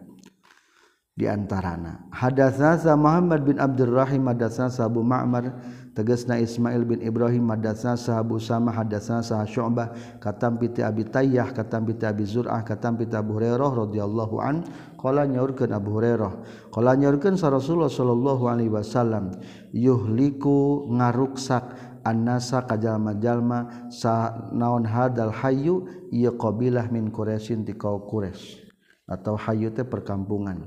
[1.19, 2.07] Di antarana.
[2.15, 5.51] Hadatsana Muhammad bin Abdurrahim hadatsana Abu Ma'mar
[5.91, 9.91] tegasna Ismail bin Ibrahim hadatsana Abu Sama hadatsana Syu'bah
[10.23, 14.63] katam piti Abi Tayyah katam piti Abi Zur'ah katam piti Abu Hurairah radhiyallahu an
[14.95, 16.31] qala nyaurkeun Abu Hurairah
[16.71, 19.35] qala nyaurkeun sa Rasulullah sallallahu alaihi wasallam
[19.75, 28.65] yuhliku ngaruksak annasa kajallma-jalma sa naon hadal hayu ia qabilah min Quraisyin ti kaum Quraisy
[29.05, 30.65] atau hayu teh perkampungan.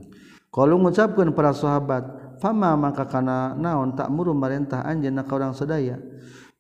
[0.53, 5.97] Kalau mengucapkan para sahabat, fama maka kana naon tak muru marentah anjeunna ka urang sadaya.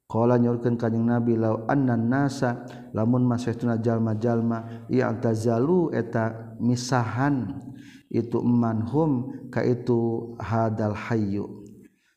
[0.08, 7.56] Qala nyorkeun kanjing Nabi lau annan nasa lamun masaytuna jalma-jalma ia antazalu eta misahan
[8.12, 11.61] itu manhum ka itu hadal hayu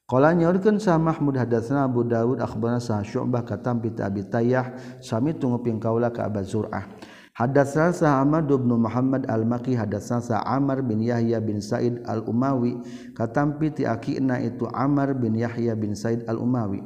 [0.06, 5.82] hayyu nyakan sah Mahmud hadasna Abu Dawud Akbar sah sy'bah katam Abi tayah Sami tungguping
[5.82, 6.86] kaula ke Aba Zur'ah.
[7.34, 12.80] Hadas rasa Ahmad dubnu Muhammad Al-maki hadas sasa Amar bin Yahya bin Said Al-Umawi
[13.18, 16.86] katampiti akina itu Amar bin Yahya bin Said Al-Umawi.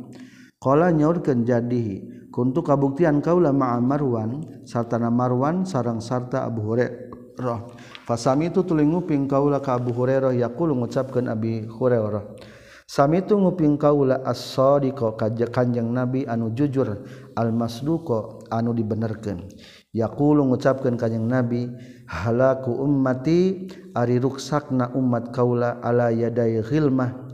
[0.57, 7.67] Kala nyaurkeun jadihi kuntu kabuktian kaula ma'a Marwan sartana Marwan sarang sarta Abu Hurairah.
[8.07, 12.48] Fasami itu tuling nguping kaula ka Abu Hurairah yaqulu ngucapkeun Abi Hurairah
[12.89, 15.13] Sami itu nguping kaula as-sadiqa
[15.53, 17.05] kanjeng Nabi anu jujur
[17.37, 19.45] al-masduqa anu dibenerkeun.
[19.93, 21.69] Yaqulu ngucapkeun kanjeng Nabi
[22.09, 27.29] halaku ummati ari ruksakna umat kaula ala yadai ghilmah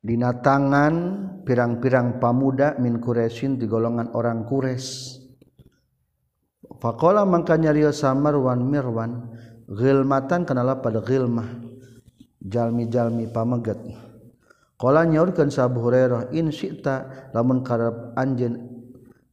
[0.00, 0.94] dina tangan
[1.44, 5.20] pirang-pirang pamuda min Quraisyin di golongan orang Quraisy.
[6.80, 9.36] Faqala mangka nyarios Samarwan Mirwan
[9.68, 11.60] ghilmatan kenala pada ghilmah
[12.40, 13.28] jalmi-jalmi
[14.80, 18.64] pameget nyakan sabrah inta lamun karab anjen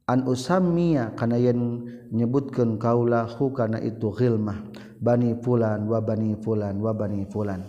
[0.04, 4.60] an usamia kana yen nyebutkeun kaula hu kana itu ghilmah
[5.00, 7.64] bani fulan wa bani fulan wa bani fulan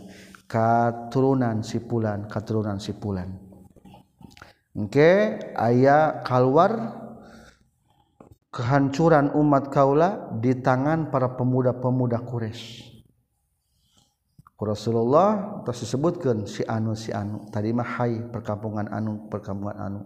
[0.49, 3.32] katurunan si fulan katurunan si fulan.
[4.73, 6.99] Engke aya keluar
[8.49, 12.88] kehancuran umat kaula di tangan para pemuda-pemuda Quraisy
[14.60, 17.47] Rasulullah terus disebutkan si anu si anu.
[17.47, 20.01] Tadi mah hai perkampungan anu perkampungan anu.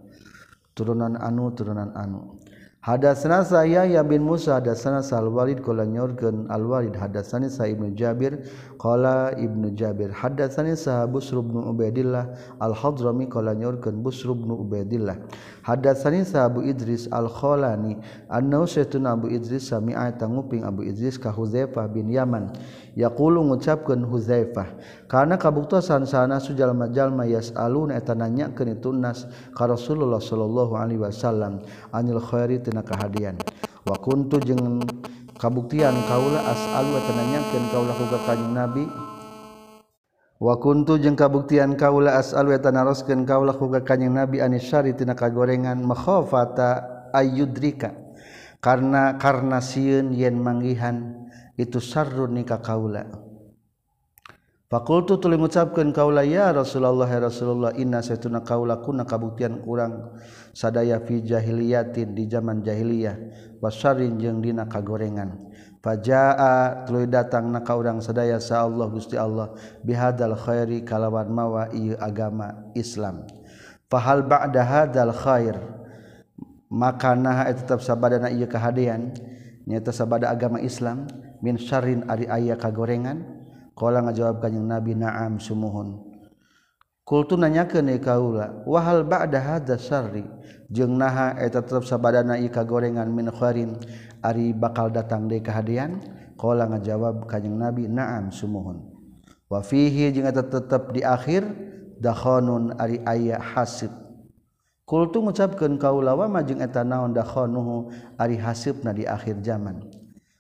[0.78, 2.38] Turunan anu turunan anu.
[2.84, 7.96] Hadatsana saya ya bin Musa hadatsana Al Walid qala nyorkeun Al Walid hadatsani sa Ibnu
[7.96, 8.44] Jabir
[8.76, 10.12] qala Ibnu Jabir.
[10.12, 15.16] Hadatsani sahabu Busr bin Ubaidillah Al Hadrami qala nyorkeun Busr bin Ubaidillah.
[15.64, 17.96] Hadatsani Abu Idris Al-Khalani
[18.28, 22.52] annahu saytuna Abu Idris sami'a tanguping Abu Idris ka Hudzaifah bin Yaman.
[23.00, 24.68] Yaqulu ngucapkeun Hudzaifah
[25.08, 29.24] kana kabuktosan sana sujalma jalma yasalun eta nanyakeun itu nas
[29.56, 31.64] ka Rasulullah sallallahu alaihi wasallam
[31.96, 33.40] anil khairi tina kahadian.
[33.88, 34.84] Wa kuntu jeung
[35.40, 38.84] kabuktian kaula as'alu eta nanyakeun kaula ku kanjing Nabi
[40.44, 46.84] wakuntu jeung kabuktian kaula asal wetanaroskeun kaula ku kanjing nabi anis syari tina kagorengan makhafata
[47.16, 47.96] ayudrika.
[48.64, 51.28] Karena karena sieun yen manggihan
[51.60, 53.04] itu sarrun nikah kaula
[54.72, 60.18] Fakultu tuli mengucapkan kaula ya Rasulullah ya Rasulullah inna saytuna kaula kuna kabuktian kurang.
[60.50, 63.14] Sadaya fi jahiliyatin di zaman jahiliyah.
[63.62, 65.54] Wasarin jeung dina kagorengan.
[65.84, 69.52] Pajaa tuluy datang na ka urang sadaya sa Allah Gusti Allah.
[69.84, 73.28] Bihadal khairi kalawan mawa ieu agama Islam.
[73.92, 75.60] Fahal ba'da hadal khair?
[76.72, 79.12] Maka nah eta tetap sabadana ieu kahadean
[79.68, 81.04] nyata sabada agama Islam
[81.44, 83.44] min syarrin ari aya kagorengan.
[83.76, 86.00] Qala ngajawab kanjing Nabi na'am sumuhun.
[87.04, 90.24] Kultu nanya ke kaula, wahal ba'da hadza syarri?
[90.72, 93.76] Jeung naha eta tetep sabadana ika gorengan min khairin
[94.24, 96.00] ari bakal datang deui kahadean?
[96.40, 98.88] Qala ngajawab kanjing Nabi, "Na'am, sumuhun."
[99.52, 101.44] Wa fihi jeung eta tetep di akhir
[102.00, 103.92] dakhanun ari ayah hasib.
[104.88, 109.92] Kultu ngucapkeun kaula wa ma jeung eta naon dakhanuhu ari hasibna di akhir zaman.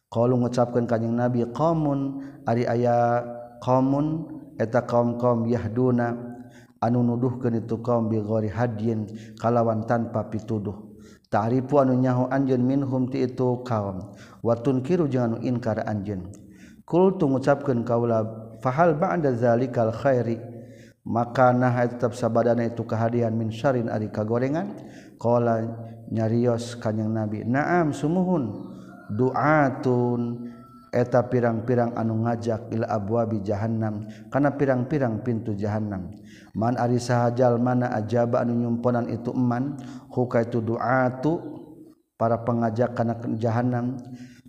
[0.08, 3.20] Qalu ngucapkeun kanjing Nabi, "Qamun ari aya
[3.60, 6.33] qamun eta kaum-kaum yahduna
[6.84, 9.08] anu nuduhkeun itu kaum bi bighairi hadyin
[9.40, 10.92] kalawan tanpa pituduh.
[11.32, 14.14] Ta'rifu anu nyaho anjeun minhum ti itu kaum.
[14.44, 16.30] Wa tunkiru jeung anu inkar anjeun.
[16.84, 18.28] Kul tu ngucapkeun kaula
[18.60, 20.38] fahal ba'da zalikal khairi?
[21.04, 24.78] Maka nah tetap sabadana itu kehadian min syarin ari kagorengan.
[25.18, 25.64] Qala
[26.12, 28.70] nyarios kanjing nabi na'am sumuhun.
[29.10, 30.52] Du'atun.
[30.94, 36.14] Eta pirang-pirang anu ngajak ila abwabi jahannam kana pirang-pirang pintu jahannam.
[36.54, 39.78] Man ari sahajal mana ajaba anu nyumponan itu eman
[40.10, 41.42] huka itu duatu
[42.16, 43.98] para pengajak kana jahannam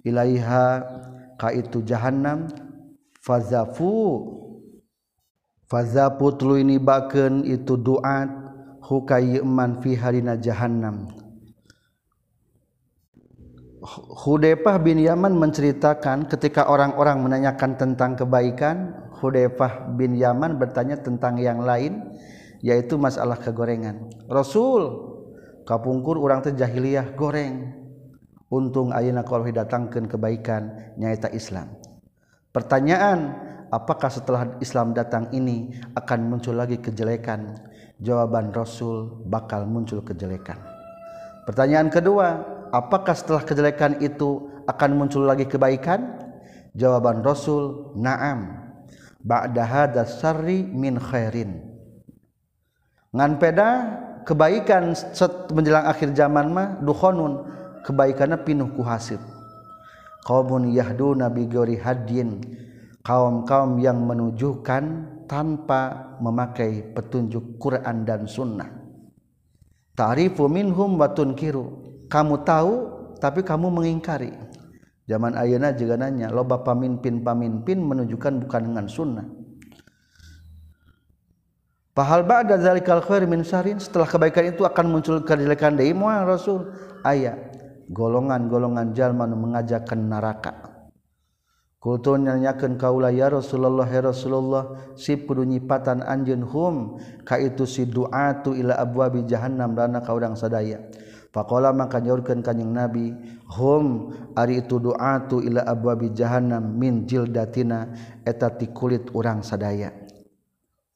[0.04, 0.84] ilaiha
[1.40, 2.52] ka itu jahannam
[3.24, 4.20] fazafu
[5.64, 8.44] fazafu tuluy nibakeun itu duat
[8.84, 11.08] hukai eman fi harina jahannam.
[14.24, 21.62] Hudefah bin Yaman menceritakan ketika orang-orang menanyakan tentang kebaikan, Hudefah bin Yaman bertanya tentang yang
[21.62, 22.14] lain,
[22.64, 24.10] yaitu masalah kegorengan.
[24.26, 25.14] Rasul
[25.68, 27.84] kapungkur orang terjahiliyah goreng.
[28.52, 31.74] Untung ayana kalau datangkan kebaikan nyaita Islam.
[32.54, 33.34] Pertanyaan,
[33.74, 37.58] apakah setelah Islam datang ini akan muncul lagi kejelekan?
[37.98, 40.60] Jawaban Rasul bakal muncul kejelekan.
[41.50, 46.24] Pertanyaan kedua, apakah setelah kejelekan itu akan muncul lagi kebaikan
[46.74, 48.63] jawaban Rasul na'am
[49.24, 51.64] ba'da hadas syarri min khairin.
[53.16, 53.68] Ngan peda
[54.28, 54.92] kebaikan
[55.50, 57.48] menjelang akhir zaman mah dukhonun
[57.88, 59.20] kebaikannya pinuh ku hasib
[60.24, 62.40] qaumun yahduna bi ghairi hadin
[63.04, 64.84] kaum-kaum yang menunjukkan
[65.28, 68.68] tanpa memakai petunjuk Quran dan sunnah.
[69.94, 71.84] Ta'rifu minhum wa tunkiru.
[72.08, 72.72] Kamu tahu
[73.20, 74.32] tapi kamu mengingkari
[75.04, 79.26] zaman Ayeuna juga nanya loba pamimpin-pamimpin menunjukkan bukan dengan sunnah.
[81.94, 86.74] Pahal ba'da zalikal khair min sarin setelah kebaikan itu akan muncul kejelekan deui moal Rasul.
[87.06, 87.38] Aya
[87.86, 90.74] golongan-golongan jalma nu mengajakkan neraka.
[91.78, 96.96] Kultu nyanyakeun kaula ya Rasulullah ya Rasulullah si kudu nyipatan anjeun hum
[97.28, 100.80] ka itu si du'atu ila abwabi jahannam dana ka urang sadaya
[101.34, 103.10] Pakola maka nyorkan kanyang Nabi,
[103.58, 107.90] Hum ari itu doatu ila abwabi jahannam min jildatina
[108.22, 109.90] eta ti kulit urang sadaya.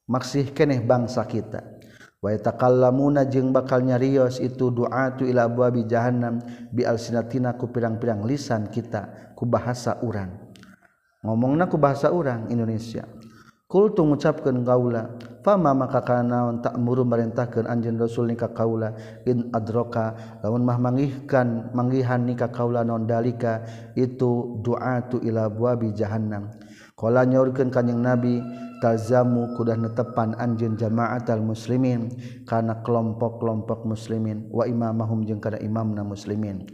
[0.06, 1.82] Maksih keneh bangsa kita.
[2.22, 6.38] Wa yatakallamuna jeung bakal nyarios itu doatu ila abwabi jahannam
[6.70, 10.54] bi alsinatina ku pirang-pirang lisan kita ku bahasa urang.
[11.26, 13.02] Ngomongna ku bahasa urang Indonesia.
[13.66, 15.18] Kul tu ngucapkeun gaula
[15.48, 18.92] fama maka kanaon tak muru merintahkan anjen rasul nikah kaula
[19.24, 20.12] in adroka
[20.44, 23.64] lawan mah mangihkan manggihan nikah kaula non dalika
[23.96, 26.52] itu doa tu ila buabi jahannam
[26.98, 28.42] Kala nyaurkeun kanjing Nabi
[28.82, 32.10] talzamu kudah netepan anjeun jama'atal muslimin
[32.42, 36.66] kana kelompok-kelompok muslimin wa imamahum jeung kana imamna muslimin.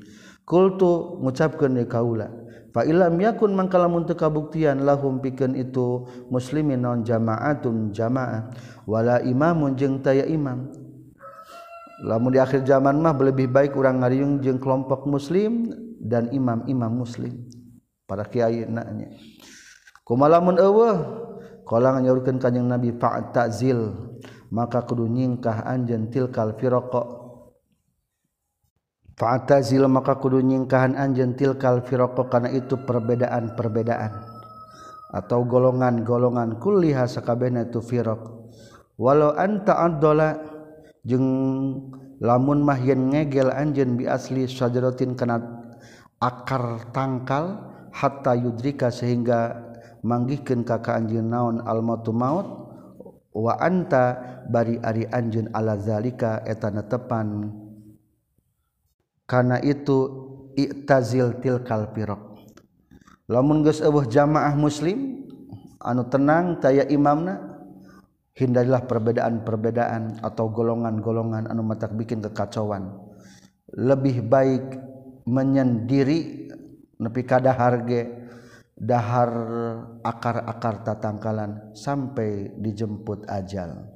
[0.49, 2.33] Kultu ngucapkeun deui kaula
[2.75, 8.51] Falam yakun mangkala mangkalamun kabuktian lahum pikeun itu muslimin non jamaatun jamaah
[8.83, 10.75] wala imamun jeung taya imam.
[12.03, 15.70] Lamun di akhir zaman mah lebih baik orang ngariung jeung kelompok muslim
[16.03, 17.47] dan imam-imam muslim.
[18.11, 19.07] Para kiai nanya
[20.03, 20.99] Kumalamun eueuh
[21.62, 23.95] kala nyaurkeun kanjing Nabi fa ta'zil
[24.51, 27.24] maka kudu nyingkah anjeun tilkal firaqa.
[29.15, 34.11] Fa'tazil maka kudu nyingkahan anjeun tilkal firaqo kana itu perbedaan-perbedaan
[35.15, 38.27] atau golongan-golongan kulliha sakabehna tu firaq.
[38.99, 40.35] Walau anta adalla
[41.07, 41.27] jeung
[42.19, 45.39] lamun mah yen ngegel anjeun bi asli sajaratin kana
[46.19, 49.62] akar tangkal hatta yudrika sehingga
[50.03, 52.47] manggihkeun ka ka anjeun naon almatu maut
[53.31, 54.19] wa anta
[54.51, 57.62] bari ari anjeun ala zalika eta netepan
[59.25, 59.99] karena itu
[60.55, 62.37] iktazil tilkal pirok.
[63.29, 65.25] Lamun geus eueuh jamaah muslim
[65.81, 67.41] anu tenang taya imamna
[68.37, 72.93] hindarilah perbedaan-perbedaan atau golongan-golongan anu matak bikin kekacauan.
[73.75, 74.66] Lebih baik
[75.25, 76.51] menyendiri
[77.01, 78.29] nepi kada harge
[78.77, 79.31] dahar
[80.05, 83.94] akar-akar tatangkalan sampai dijemput ajal.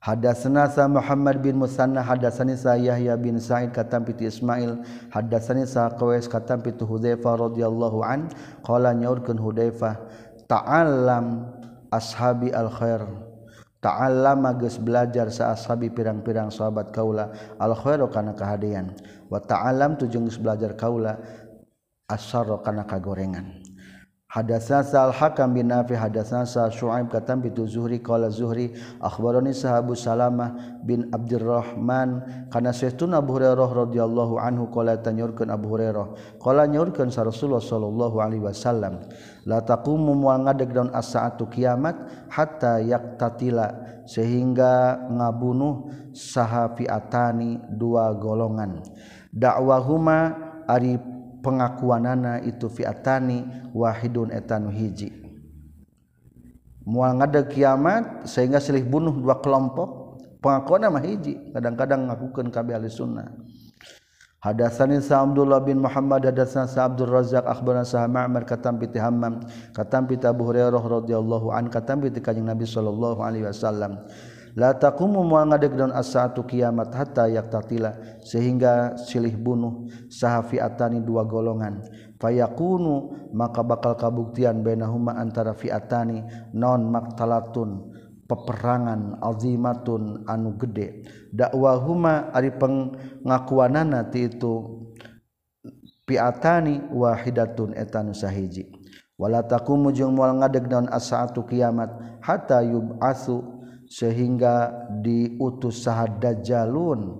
[0.00, 4.80] Hadatsana sa Muhammad bin Musanna hadatsani sa Yahya bin Sa'id katam piti Ismail.
[5.12, 8.32] Hadatsani sa Qawais katam piti Hudzaifah radhiyallahu an.
[8.64, 10.00] Qala nyaurkeun Hudzaifah
[10.48, 11.52] ta'allam
[11.92, 13.04] ashabi al khair
[13.84, 17.36] ta'allama geus belajar sa ashabi pirang-pirang sahabat kaula.
[17.60, 18.96] Al khairu kana kahadean
[19.28, 21.20] wa ta'allam tu jeung geus belajar kaula.
[22.08, 23.59] Asyarra kana kagorengan.
[24.30, 28.70] Hadatsana Sa'al Hakam bin Nafi hadatsana Sa'al Syu'aib katam bitu Zuhri qala Zuhri
[29.02, 30.54] akhbarani sahabu Salamah
[30.86, 37.26] bin Abdurrahman kana sayyiduna Abu Hurairah radhiyallahu anhu qala tanyurkeun Abu Hurairah qala nyurkeun sa
[37.26, 39.02] Rasulullah sallallahu alaihi wasallam
[39.50, 41.98] la taqumu moal ngadeg daun as-saatu kiamat
[42.30, 43.66] hatta yaqtatila
[44.06, 48.78] sehingga ngabunuh sahafiatani dua golongan.
[49.34, 50.38] Dakwahuma
[50.70, 50.98] ari
[51.40, 55.12] pengakuanana itu fiatani wahidun etanu hiji.
[56.86, 61.36] Mual ngada kiamat sehingga silih bunuh dua kelompok pengakuan mah hiji.
[61.52, 63.28] Kadang-kadang ngakukeun kabeh ahli sunnah.
[64.40, 69.44] Hadatsani Sa Abdullah bin Muhammad hadatsana Sa Abdul Razzaq akhbarana Sa Ma'mar katam bi Hammam
[69.76, 74.00] katam bi Abu Hurairah radhiyallahu an katam bi Kanjeng Nabi sallallahu alaihi wasallam.
[74.58, 81.82] la taqumu mual ngadegdeun as-saatu kiamat hatta yaqtatila sehingga silih bunuh sahafiatani dua golongan.
[82.20, 86.20] Fayakunu maka bakal kabuktian bainahuma antara fiatani
[86.52, 87.96] non maktalatun
[88.28, 91.08] peperangan azimatun anu gede.
[91.32, 94.84] Dakwahuma ari pengakuanana ti itu
[96.04, 98.68] piatani wahidatun etanu sahiji.
[99.20, 101.92] Wala taqumu jeung moal ngadeg naon as-saatu kiamat
[102.24, 103.59] hatta yub'atsu
[103.90, 107.18] sehingga diutus sahad dajalun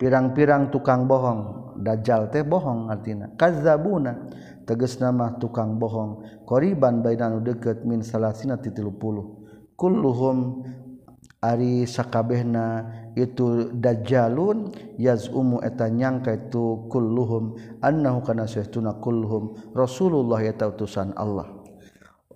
[0.00, 4.24] pirang-pirang tukang bohong dajjal teh bohong artinya kazabuna
[4.66, 6.42] teges nama tukang bohong.
[6.42, 9.46] Koriban bainanu deket min salasina ti puluh
[9.78, 10.66] kulluhum
[11.38, 17.54] ari sakabehna itu dajjalun yazumu eta nyangka itu kulluhum.
[17.80, 19.54] Annahu kana sahtuna kulluhum.
[19.72, 21.46] Rasulullah eta utusan Allah.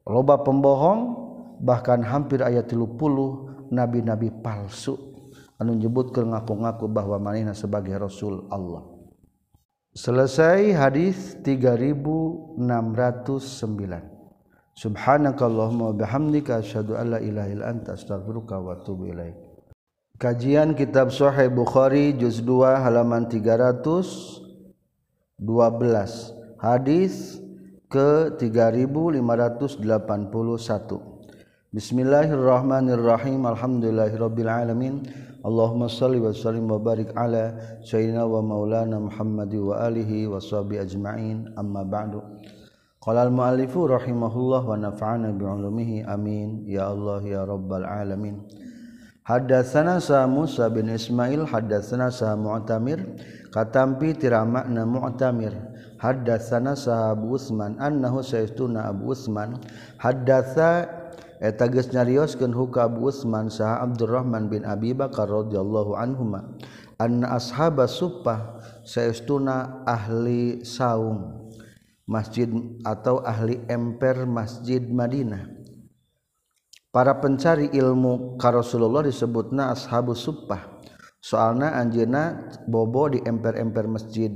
[0.07, 1.30] Loba pembohong
[1.61, 4.97] bahkan hampir ayat 30 nabi-nabi palsu
[5.61, 8.89] anu nyebut ke ngaku-ngaku bahwa manehna sebagai rasul Allah.
[9.93, 12.57] Selesai hadis 3609.
[14.81, 19.37] Subhanakallahumma wa bihamdika asyhadu an la ilaha illa anta astaghfiruka wa atubu ilaik.
[20.17, 24.41] Kajian Kitab Sahih Bukhari juz 2 halaman 312.
[26.57, 27.45] Hadis
[27.91, 31.10] ke 3581.
[31.71, 33.47] Bismillahirrahmanirrahim.
[33.47, 35.07] Alhamdulillahirabbil alamin.
[35.47, 40.83] Allahumma shalli wa sallim wa barik ala sayyidina wa maulana Muhammad wa alihi wa sahbi
[40.83, 41.55] ajma'in.
[41.55, 42.27] Amma ba'du.
[42.99, 46.66] Qala al muallifu rahimahullah wa nafa'ana bi ulumihi amin.
[46.66, 48.51] Ya Allah ya rabbal alamin.
[49.23, 52.99] Hadatsana sa Musa bin Ismail hadatsana sa Mu'tamir.
[53.55, 55.55] Katampi tiramakna Mu'tamir.
[56.03, 59.55] Hadatsana sa Abu Utsman annahu sayyiduna Abu Utsman
[60.03, 60.99] hadatsa
[61.41, 66.61] eta geus nyarioskeun hukab Utsman saha Abdurrahman bin Abi Bakar radhiyallahu anhuma
[67.01, 71.49] anna ashaba suppah saestuna ahli saum
[72.05, 72.47] masjid
[72.84, 75.49] atau ahli emper masjid Madinah.
[76.91, 80.82] Para pencari ilmu ka Rasulullah disebutna ashabu suppah
[81.22, 84.32] soalna anjeuna bobo di emper-emper masjid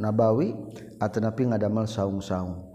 [0.00, 0.56] Nabawi
[0.96, 2.69] atanapi ngadamel saung-saung.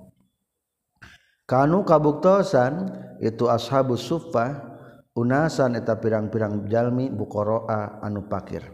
[1.45, 2.89] kanu kabuktosan
[3.21, 4.77] itu ashabus suffah
[5.15, 8.65] unasan eta pirang-pirang jalmi bukoroa anu pakir.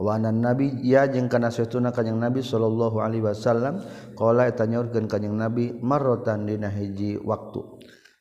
[0.00, 3.84] Wanan nabi ya jeung kana saestuna kanjing nabi sallallahu alaihi wasallam
[4.16, 7.60] qala eta nyaurkeun kanjing nabi marrotan dina hiji waktu.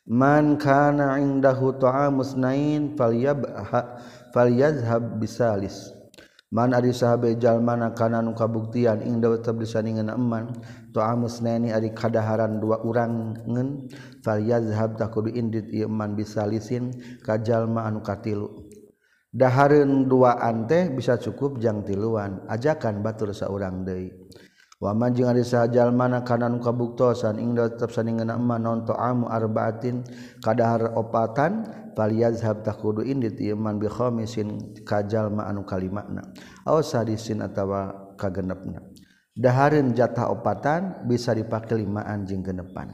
[0.09, 4.01] Man kana indahu ta'amus nain falyabha
[4.35, 5.95] falyazhab bisalis.
[6.49, 10.49] Man ari sahabe jalmana kana nu kabuktian ing dawa tablis eman
[10.89, 13.89] doa musnaini ari kadaharan dua urang ngen
[14.25, 18.69] fal yazhab takudu indit ieu man bisalisin ka anu katilu.
[19.29, 24.09] Dahareun duaan teh bisa cukup jang tiluan ajakan batur saurang deui.
[24.79, 30.07] Waman jeung ari sajal mana kana nu kabuktosan ing tetep saningna man non toamu arbaatin
[30.39, 36.25] kadahar opatan fal yazhab takudu indit ieu man bi khamisin ka anu kalimakna
[36.65, 38.88] aw sadisin atawa kagenepna.
[39.39, 42.91] daharin jatah opatan bisa dipakai limaan jeung genepan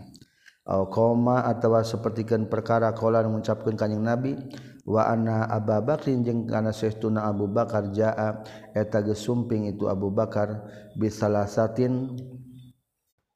[0.94, 4.34] koma atau sepertikan perkara kolan mengucapkan kanyang nabi
[4.86, 10.14] wa anna Abu Bakrin jeung kana Syekhuna Abu Bakar jaa eta geus sumping itu Abu
[10.14, 10.66] Bakar
[10.98, 12.18] bisalasatin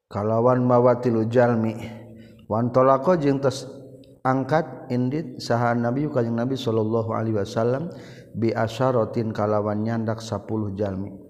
[0.10, 1.78] kalawan mawa tilu jalmi.
[2.50, 3.70] Wan talaqo jeung tos
[4.26, 7.94] angkat indit saha nabi kanjing nabi sallallahu alaihi wasallam
[8.34, 11.29] bi asyaratin kalawan nyandak 10 jalmi.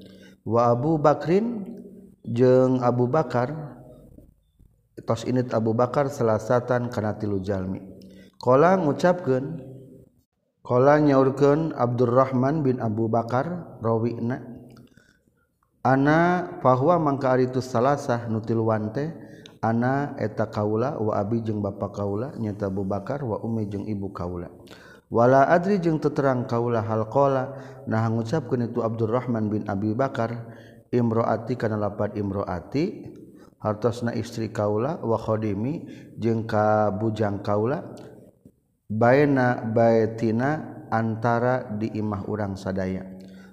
[0.50, 1.62] wa Abu Bakrin
[2.26, 3.54] jeung Abu Bakar
[5.06, 7.86] tos ini Abu Bakar selasatan karena tilu jalmi.
[8.42, 9.62] Qala ngucapkeun
[10.66, 14.42] qala nyaurkeun Abdurrahman bin Abu Bakar rawina
[15.86, 19.14] ana fahuwa mangka ari tu salasah nutil wante
[19.62, 24.10] ana eta kaula wa abi jeung bapa kaula nyata Abu Bakar wa ummi jeung ibu
[24.10, 24.50] kaula.
[25.10, 27.58] wala adri jeung teterang kaulah halqala
[27.90, 30.54] nah ngucapkeun itu Abdurrahman bin Abi Bakar
[30.94, 33.10] imroati kana lapat imroati
[33.60, 35.86] hartosna istri kaula wa khadimi
[36.16, 37.84] jeung ka bujang kaula
[38.90, 43.06] baina baitina antara di imah urang sadaya.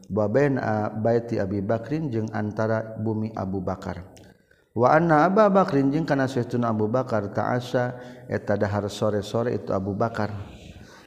[0.09, 4.00] Wa baina baiti Abi Bakrin jeung antara bumi Abu Bakar.
[4.72, 9.92] Wa anna Abu Bakrin jeung kana saestuna Abu Bakar ta'asa eta dahar sore-sore itu Abu
[9.92, 10.32] Bakar.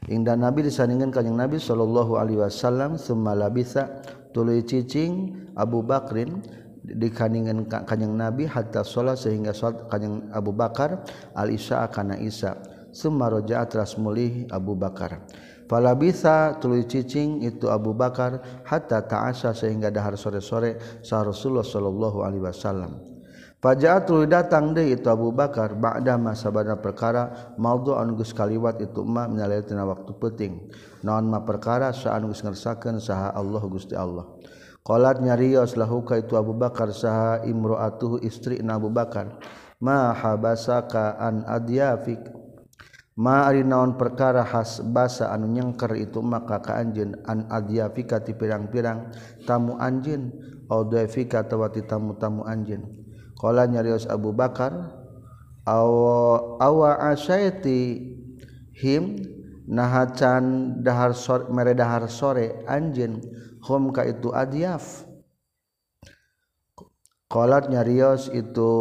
[0.10, 4.01] Indah Nabi disandingkan kanjeng Nabi sallallahu Alaihi Wasallam semala bisa
[4.34, 6.41] tuluy cicing Abu Bakrin
[6.82, 11.05] dikaningan kanjeng Nabi hatta sholat sehingga sholat kanjeng Abu Bakar
[11.38, 12.57] al Isya karena Isa
[12.89, 15.22] semaroja atras mulih Abu Bakar.
[15.70, 22.26] Fala bisa tulu cicing itu Abu Bakar hatta ta'asa sehingga dahar sore-sore sah Rasulullah sallallahu
[22.26, 23.09] Alaihi Wasallam.
[23.60, 28.80] Fajaat tuluy datang deh itu Abu Bakar ba'da masa bana perkara maudhu anu geus kaliwat
[28.80, 30.72] itu mah minalaitina waktu penting
[31.03, 34.32] naon mah perkara saanu geus ngersakeun saha Allah Gusti Allah.
[34.88, 39.43] Qalat nyarios lahu ka itu Abu Bakar saha imro'atuhu istri Abu Bakar.
[39.84, 42.32] Ma habasaka an adyafik
[43.20, 49.12] naon perkara khas basa anu nyengker itu maka ke anjin an adiafikati pirang-pirang
[49.43, 50.32] tamu anjin
[50.72, 53.09] audufika tawati tamu-tamu anjin
[53.40, 54.76] Kala nyarios Abu Bakar
[55.64, 58.12] awa asyaiti
[58.76, 59.16] him
[59.64, 63.24] nahacan dahar sore mere dahar sore anjin
[63.64, 65.08] hum ka itu adiaf
[67.30, 68.72] Qalat nyarios itu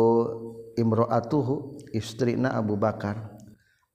[0.81, 3.39] imro'atuhu istrina Abu Bakar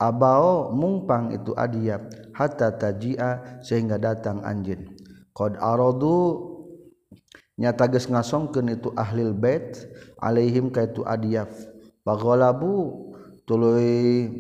[0.04, 4.92] Abao mungpang itu adiab hatta tajia sehingga datang anjin.
[5.32, 6.52] Qad aradu
[7.56, 9.80] nyata geus ngasongkeun itu ahlil bait
[10.24, 11.52] alaihim ka itu adiab.
[12.08, 13.12] Bagolabu
[13.44, 14.32] tuluy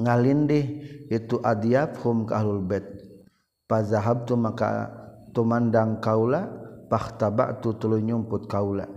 [0.00, 0.64] ngalindih
[1.12, 2.88] itu adiab hum ka ahlul bait.
[3.68, 4.88] Pazahabtu maka
[5.36, 6.48] tumandang kaula
[6.88, 8.88] fahtabatu tuluy nyumput kaula.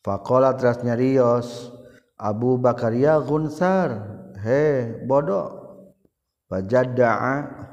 [0.00, 1.68] Faqala teras nyarios
[2.16, 5.60] Abu Bakar ya Gunsar he bodoh
[6.48, 7.68] fajada'a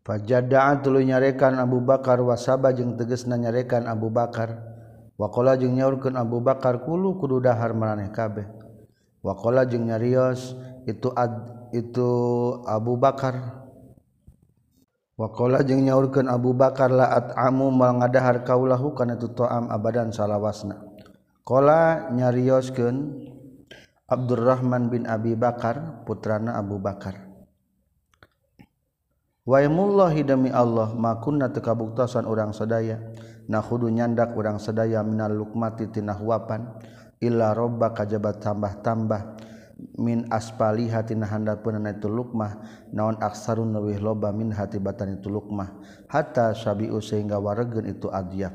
[0.00, 4.69] fajada'a tuluy nyarekan Abu Bakar wasaba jeung tegesna nyarekan Abu Bakar
[5.20, 8.48] wakola jeung nyaurkeun Abu Bakar kulu kudu dahar maraneh kabeh.
[9.20, 10.56] Wakola jeung nyarios
[10.88, 12.08] itu ad, itu
[12.64, 13.60] Abu Bakar.
[15.20, 20.80] Wakola jeung nyaurkeun Abu Bakar laat amu mal ngadahar kaulahu kana itu toam abadan salawasna.
[21.44, 23.28] Kola nyarioskeun
[24.08, 27.28] Abdurrahman bin Abi Bakar putrana Abu Bakar.
[29.44, 33.02] Waimullahi demi Allah makunna tekabuktasan orang sadaya.
[33.50, 36.70] nahudu nyandak urang sedaya minal lukmati tina huapan
[37.18, 39.22] illa robba kajabat tambah-tambah
[39.98, 42.62] min aspaliha tina handa punana itu lukmah
[42.94, 45.72] naon aksarun leuwih loba min hati batan itu lukmah
[46.06, 48.54] hatta sabiu sehingga waregen itu adyak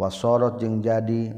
[0.00, 1.34] wasorot jeung jadi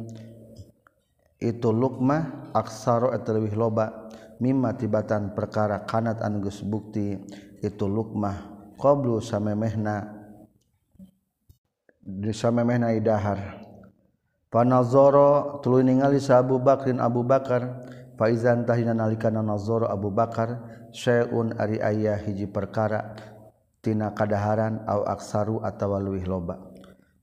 [1.40, 4.08] itu lukmah aksaro eta loba
[4.38, 7.18] mimma tibatan perkara kanat anu bukti
[7.60, 10.23] itu lukmah qoblu samemehna
[12.04, 13.64] bisa memeh naidahar
[14.52, 17.80] panazoro tulu ningali sa Abu Bakrin Abu Bakar
[18.20, 20.62] faizan tahina nalikana nazoro Abu Bakar
[20.94, 23.16] syai'un ari ayah hiji perkara
[23.82, 26.56] tina kadaharan au aksaru atawa leuwih loba.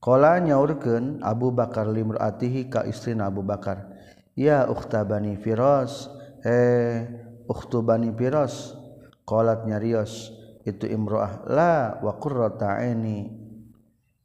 [0.02, 3.86] Qala nyaurkeun Abu Bakar limraatihi ka istri Abu Bakar
[4.34, 6.10] ya uktabani firas
[6.42, 7.06] eh
[7.46, 8.74] ukhtubani firas
[9.22, 10.34] qalat nyarios
[10.66, 12.82] itu imroah la wa qurrata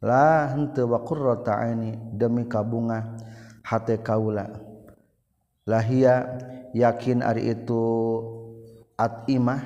[0.02, 3.18] la henteu wa qurrata aini demi kabunga
[3.66, 4.48] hate kaula.
[5.68, 6.40] Lahia
[6.72, 7.84] yakin ari itu
[8.96, 9.60] atimah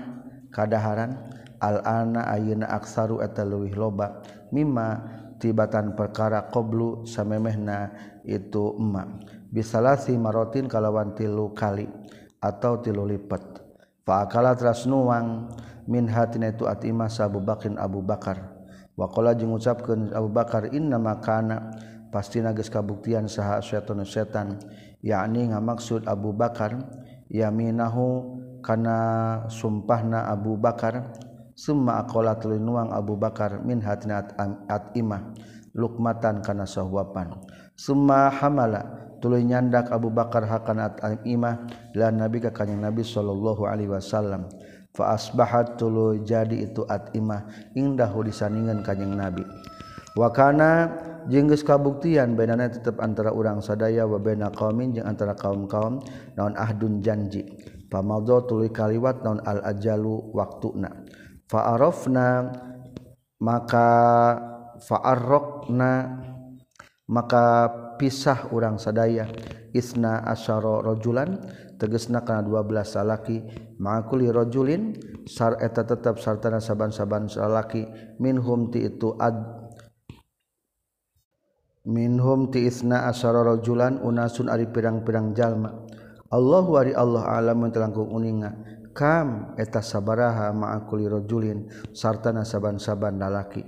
[0.49, 1.29] kadaharan
[1.61, 5.05] al ana ayeuna aksaru eta leuwih loba mimma
[5.37, 7.93] tibatan perkara qoblu samemehna
[8.25, 9.21] itu emma.
[9.51, 11.85] Bisalasi marotin kalawan tilu kali
[12.41, 13.61] atau tilu lipat
[14.07, 15.53] fa akala trasnuang
[15.85, 18.50] min hatina itu atimah sabubakin Abu Bakar.
[19.01, 21.73] wakola jeung ucapkan Abu Bakar inna makana
[22.13, 24.61] pasti nages kabuktian saha setan setan.
[25.01, 26.77] Yakni ngamaksud Abu Bakar
[27.33, 28.97] yaminahu kana
[29.49, 31.09] sumpahna Abu Bakar
[31.57, 34.21] summa akola telinuang Abu Bakar min hatina
[34.69, 35.33] at imah
[35.73, 37.33] lukmatan kana sahwapan
[37.73, 41.65] summa hamala tuluy nyandak Abu Bakar hakana at imah
[41.97, 44.45] lan nabi ka kanjing Nabi sallallahu alaihi wasallam.
[44.91, 47.47] fa asbahat tuluy jadi itu atimah.
[47.75, 49.43] Indahu disandingan kanjing nabi.
[50.15, 50.91] Wa wakana
[51.31, 56.03] jenggus kabuktian benana tetap antara urang sadaya wa bena kaumin jeung antara kaum-kaum
[56.35, 57.47] naon ahdun janji.
[57.87, 60.91] Pamaldo tuluy kaliwat naon al ajalu waktuna.
[61.47, 62.51] Fa arafna
[63.43, 63.89] maka
[64.79, 65.91] fa'arrokna
[67.11, 67.45] maka
[67.99, 69.27] pisah urang sadaya.
[69.71, 71.39] Isna asyara rajulan
[71.81, 73.41] tegesna kana 12 salaki.
[73.81, 74.93] Ma'akuli rajulin
[75.25, 77.89] sar eta tetap sartana saban-saban salaki.
[78.21, 79.41] Minhum ti itu ad
[81.89, 85.73] minhum ti isna asyara rajulan unasun ari pirang-pirang jalma.
[86.29, 88.53] Allah wari Allah alam telangkung uninga.
[88.93, 93.63] Kam eta sabaraha ma'akuli rajulin sartana saban-saban lalaki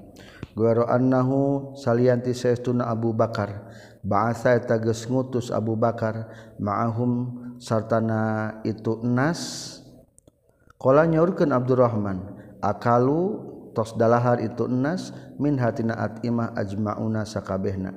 [0.53, 3.73] Guero annahu salianti saestuna Abu Bakar.
[4.05, 6.29] Bahasa eta geus ngutus Abu Bakar.
[6.61, 9.79] Ma'ahum sartana itu nas
[10.83, 13.39] Kala nyaurkeun Abdurrahman akalu
[13.71, 17.95] tos dalahar itu enas min hatina atimah ajmauna sakabehna.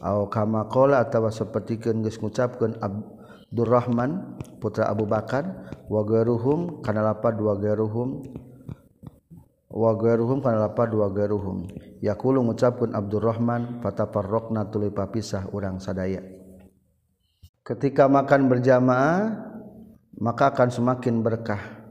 [0.00, 7.36] Aw kama qala atawa sapertikeun geus ngucapkeun Abdurrahman putra Abu Bakar wa garuhum kana lapad
[7.36, 8.24] wa garuhum
[9.68, 11.68] wa garuhum kana lapad wa garuhum
[12.00, 16.41] yaqulu ngucapkeun Abdurrahman fatafarraqna tuluy papisah urang sadaya.
[17.62, 19.50] Ketika makan berjamaah
[20.18, 21.82] maka akan semakin berkah.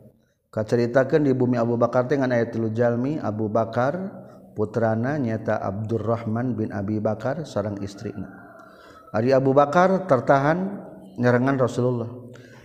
[0.52, 3.96] Ceritakan di bumi Abu Bakar dengan ayat Jalmi Abu Bakar
[4.52, 8.28] putrana nyata Abdurrahman bin Abi Bakar seorang istrinya
[9.12, 10.88] Ari Abu Bakar tertahan
[11.20, 12.12] nyerangan Rasulullah.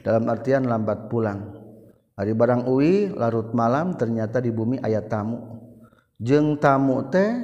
[0.06, 1.58] Dalam artian lambat pulang.
[2.14, 5.42] Hari barang Uwi larut malam ternyata di bumi ayat tamu.
[6.22, 7.34] Jeng tamu teh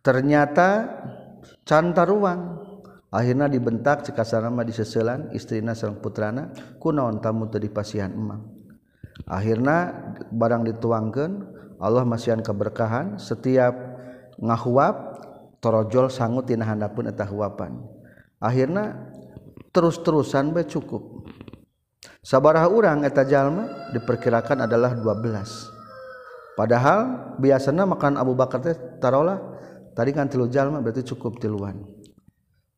[0.00, 0.88] ternyata
[1.68, 2.53] cantar ruang
[3.14, 6.50] akhirnya dibentak cekasanama diseselan istrina sareng putrana
[6.82, 8.42] kunaon tamu teu dipasihan emang
[9.30, 9.94] akhirnya
[10.34, 11.30] barang dituangkan
[11.78, 13.74] Allah masihan keberkahan setiap
[14.38, 14.96] ngahuap
[15.64, 17.80] torojol sangut tina handapun eta huapan.
[18.38, 19.10] Akhirnya
[19.72, 21.24] terus-terusan be cukup.
[22.24, 27.00] Sabaraha urang eta jalma diperkirakan adalah 12 padahal
[27.36, 29.36] biasanya makan Abu Bakar teh tarolah
[29.92, 31.84] tadi kan tilu jalma berarti cukup tiluan.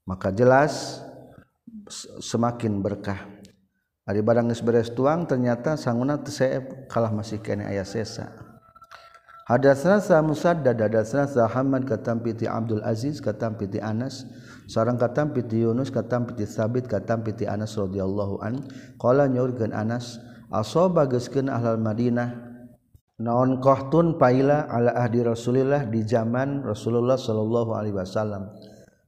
[0.07, 1.03] Maka jelas
[2.23, 3.27] semakin berkah.
[4.07, 8.31] Barang beres tuang ternyata sanguna TCF kalah masih ke ayah sesa.
[9.47, 14.27] Ada serasa musad dada serasa Hamad katampiti Abdul Aziz katampiti Anas
[14.67, 18.67] seorang katampiti Yunus katampiti sabit katampiti Anas radhiyallahu an
[18.99, 20.19] qala nyurgan Anas
[20.51, 22.35] asoba geuskeun ahlal Madinah
[23.23, 28.51] naon qahtun paila ala ahdi Rasulillah di zaman Rasulullah sallallahu alaihi wasallam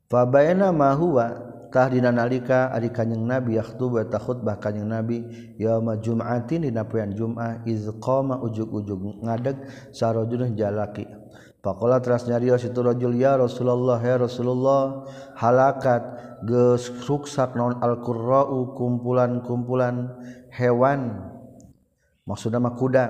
[0.08, 5.20] fa bayna ma huwa dina nalika adik kanyeng nabi yakhtu wa takhutbah kanyeng nabi
[5.60, 11.04] yauma jum'atin dina poean jum'ah iz qama ujug-ujug ngadeg sarojulun jalaki.
[11.60, 15.04] Faqala teras nyarios itu rajul ya Rasulullah ya Rasulullah
[15.36, 16.00] halakat
[16.48, 20.16] geus ruksak naon al-qurra'u kumpulan-kumpulan
[20.54, 21.18] hewan.
[22.24, 23.04] Maksudna mah kuda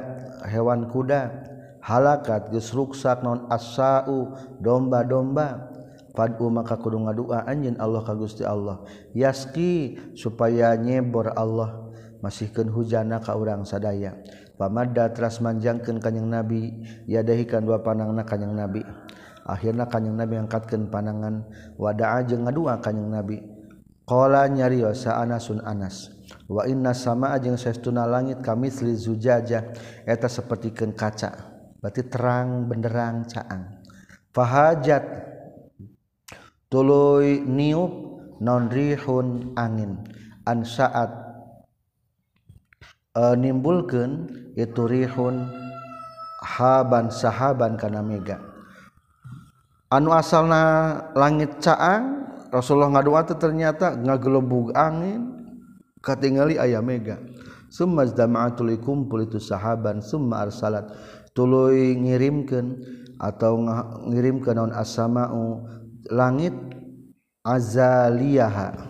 [0.51, 1.47] hewan kuda.
[1.79, 5.68] Halakat geus ruksak naon asau domba-domba
[6.19, 8.83] Fad'u maka kudu ngadua anjin Allah ka Gusti Allah.
[9.15, 14.19] Yaski supaya nyebor Allah masihkeun hujana ka urang sadaya.
[14.59, 16.75] Pamadda teras manjangkeun kanjing Nabi
[17.07, 18.83] yadahikan dua panangna kanjing Nabi.
[19.47, 21.47] Akhirna kanjing Nabi angkatkeun panangan
[21.79, 23.39] wada'a jeung ngadua kanjing Nabi.
[24.03, 26.11] Qala nyarios sa Anasun Anas.
[26.51, 29.71] Wa inna sama jeung saestuna langit kamisli zujaja
[30.03, 31.31] eta sapertikeun kaca.
[31.79, 33.79] Berarti terang benderang caang.
[34.35, 35.05] Fahajat
[36.69, 37.93] tuluy niup
[38.41, 40.01] nonrihun angin.
[40.49, 41.13] An saat
[43.13, 45.45] eh, e, nimbulkan itu rihun
[46.41, 48.41] haban sahaban kana mega.
[49.93, 55.53] Anu asalna langit caang Rasulullah ngadua teh ternyata ngagelebug angin
[56.01, 57.21] katingali aya mega.
[57.69, 60.89] Summa zdama'atul kumpul itu sahaban summa arsalat.
[61.37, 62.81] Tuluy ngirimkeun
[63.21, 63.61] atau
[64.09, 65.69] ngirimkeun naon as-sama'u
[66.13, 66.55] langit
[67.45, 68.89] azaliyaha.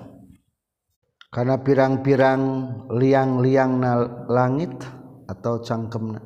[1.28, 2.42] Karena pirang-pirang
[2.88, 3.92] liang-liang na
[4.32, 4.72] langit
[5.28, 6.24] atau cangkemna.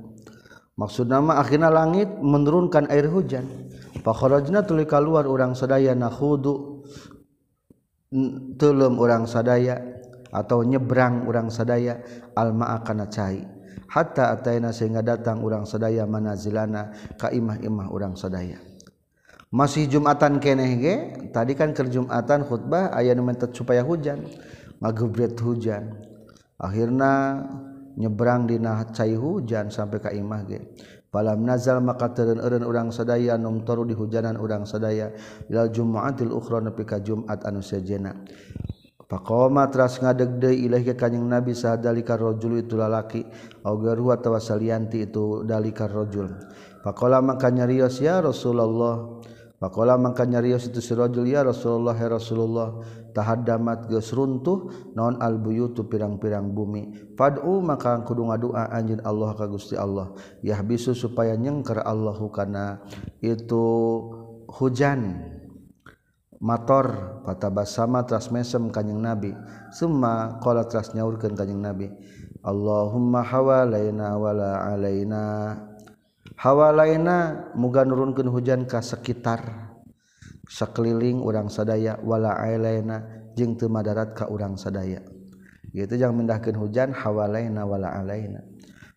[0.78, 3.44] Maksud nama akhirnya langit menurunkan air hujan.
[4.06, 6.86] Pakhrajna tuluy keluar orang sadaya nakhudu
[8.56, 9.82] tulum orang sadaya
[10.32, 11.98] atau nyebrang orang sadaya
[12.39, 13.43] alma akan cai.
[13.90, 18.72] Hatta ataina sehingga datang orang sadaya manazilana ka imah-imah orang sadaya
[19.53, 24.24] masih Jumatan kenehge tadi kan ke Jumatan khutbah aya nu supaya hujan
[24.83, 25.95] magubret hujan.
[26.59, 27.45] Akhirnya
[27.95, 28.59] nyebrang di
[28.91, 30.59] cai hujan sampai ke imah ge.
[31.12, 35.12] Palam nazal maka teureun urang sadaya numtoru di hujanan urang sadaya.
[35.47, 38.16] Ilal jumu'atil ukhra nepi ka Jumat anu sejena
[39.12, 43.20] Pakoma teras ngadeg deui ilahi ke kanyang Nabi sadalika rojul itu lalaki.
[43.61, 46.33] Au garu atawa salianti itu dalika rojul.
[46.81, 49.20] Pakola maka nyarios ya Rasulullah
[49.63, 52.83] Pakola mangka nyarios itu si rajul ya Rasulullah ya Rasulullah
[53.15, 57.15] tahaddamat geus runtuh naon al buyutu pirang-pirang bumi.
[57.15, 60.11] Fad'u maka kudu ngadua anjeun Allah ka Gusti Allah.
[60.43, 62.83] Yahbisu supaya nyengker Allahu kana.
[63.23, 63.63] Itu
[64.51, 65.31] hujan
[66.43, 69.31] motor patabasama tras mesem kanjing Nabi.
[69.71, 71.87] Semua qala tras nyaurkeun kanjing Nabi
[72.43, 75.55] Allahumma hawalaina wala alaina
[76.37, 79.73] hawa lainna muga nurunkan hujan ka sekitar.
[80.53, 83.01] Sekeliling urang sadaya wala alaina
[83.33, 85.01] jeung teu madarat ka urang sadaya.
[85.73, 88.45] Gitu jangan mindahkeun hujan hawalaina wala alaina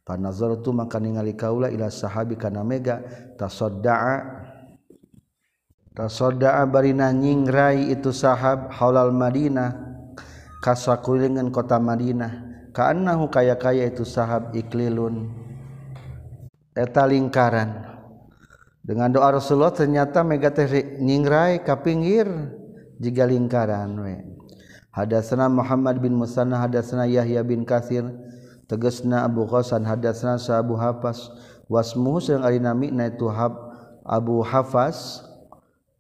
[0.06, 3.02] panazartu maka ningali kaula ila sahabi kana mega
[3.40, 4.22] tasaddaa
[5.98, 9.74] tasaddaa barina nyingrai itu sahab haulal madinah
[10.60, 12.54] kasakulingan kota madinah.
[12.76, 15.32] Kaannahu kaya-kaya itu sahab iklilun
[16.76, 17.96] eta lingkaran.
[18.86, 20.70] Dengan doa Rasulullah ternyata mega teh
[21.02, 22.30] nyingrai ka pinggir
[23.02, 24.22] jiga lingkaran we.
[24.94, 28.06] Hadasna Muhammad bin Musanna hadasna Yahya bin Katsir
[28.70, 31.28] tegasna Abu Ghassan hadasna Sa Abu Hafas
[31.68, 33.58] wasmu sareng ari nami na itu Hab
[34.06, 35.26] Abu Hafas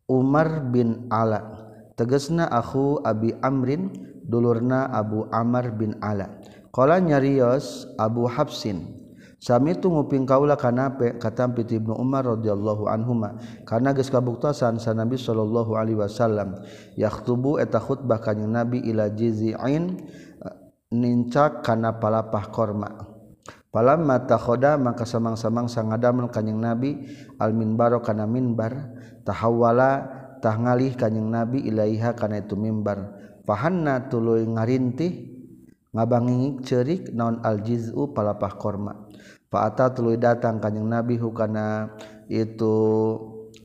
[0.05, 1.41] Umar bin Ala.
[1.97, 3.91] Tegasna aku Abi Amrin
[4.23, 6.29] dulurna Abu Amr bin Ala.
[6.69, 9.04] Qala nyarios Abu Hafsin.
[9.45, 13.37] Sami itu nguping kaula kanape kata piti Ibnu Umar radhiyallahu anhuma.
[13.61, 16.65] Karena geus kabuktasan sa Nabi sallallahu alaihi wasallam
[16.97, 20.01] yakhthubu eta khutbah kanjing Nabi ila jizi'in
[20.41, 20.55] eh,
[20.97, 22.89] nincak kana palapah korma.
[23.69, 27.05] Palamma takhoda maka samang-samang sangadamel kanjing Nabi
[27.37, 28.97] al minbaro kana minbar
[29.29, 30.09] tahawala
[30.41, 33.13] tah ngalih kanjing Nabi ilaiha kana itu mimbar
[33.45, 35.37] fahanna tuluy ngarintih
[35.93, 39.04] ngabangingik cerik naon al jiz'u palapah korma.
[39.55, 41.87] Fa'ata tuluy datang kanjing Nabi hukana
[42.27, 42.75] itu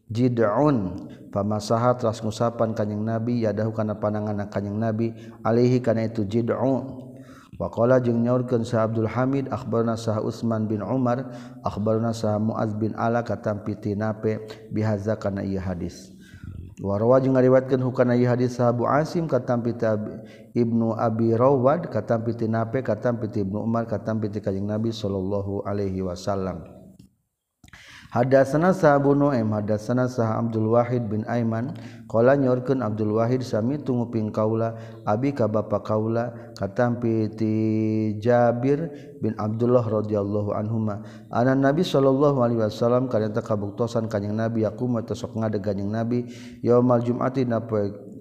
[0.06, 1.02] jid'un
[1.34, 5.10] pamasahat ras ngusapan kanjing Nabi yadahu kana panangan kanjing Nabi
[5.42, 7.10] alihi kana itu jid'un
[7.58, 11.26] Waqala jeung nyaurkeun Sa Abdul Hamid akhbarna Sa Utsman bin Umar
[11.66, 14.40] akhbarna Sa Muaz bin Ala katampi tinape
[14.70, 16.14] bihaza kana ieu hadis.
[16.80, 22.26] Warwa jeung ngariwayatkeun hukana ieu hadis Sa Abu Asim katam katampi Ibnu Abi Rawad katam
[22.26, 26.79] piti Nape katam piti Ibnu Umar katam piti Kanjeng Nabi sallallahu alaihi wasallam.
[28.10, 31.78] Hadatsana sahabu Nu'aim hadasana sah Abdul Wahid bin Aiman
[32.10, 34.74] qala nyorkeun Abdul Wahid sami tunguping kaula
[35.06, 37.54] abi ka bapa kaula katampi ti
[38.18, 38.90] Jabir
[39.22, 41.06] bin Abdullah radhiyallahu anhuma.
[41.30, 46.26] Ana Nabi sallallahu alaihi wasallam kareta kabuktosan kanjing Nabi aku teu sok ngadeg kanjing Nabi
[46.66, 47.62] yaumal jum'ati na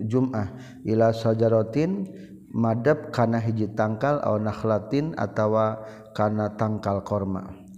[0.06, 0.54] Jum'ah
[0.86, 2.06] ila sajaratin
[2.54, 5.82] madab kana hiji tangkal aw nakhlatin atawa
[6.14, 7.69] kana tangkal korma.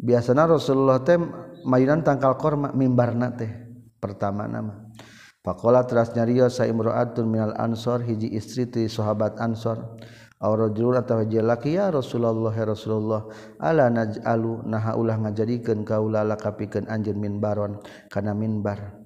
[0.00, 1.20] biasanya Rasulullah teh
[1.68, 3.52] mainan tangkal korma mimbarna teh
[4.00, 4.88] pertama nama.
[5.40, 9.96] Pakola teras nyario sa imro'atun minal ansor hiji istri ti sahabat ansor.
[10.40, 13.28] Aw rajulun atawa hiji laki ya Rasulullah ya Rasulullah
[13.60, 14.68] ala naj'alu?
[14.68, 17.80] Naha ulah ngajadikeun kaula lakapikeun anjeun minbaron
[18.12, 19.00] kana minbar.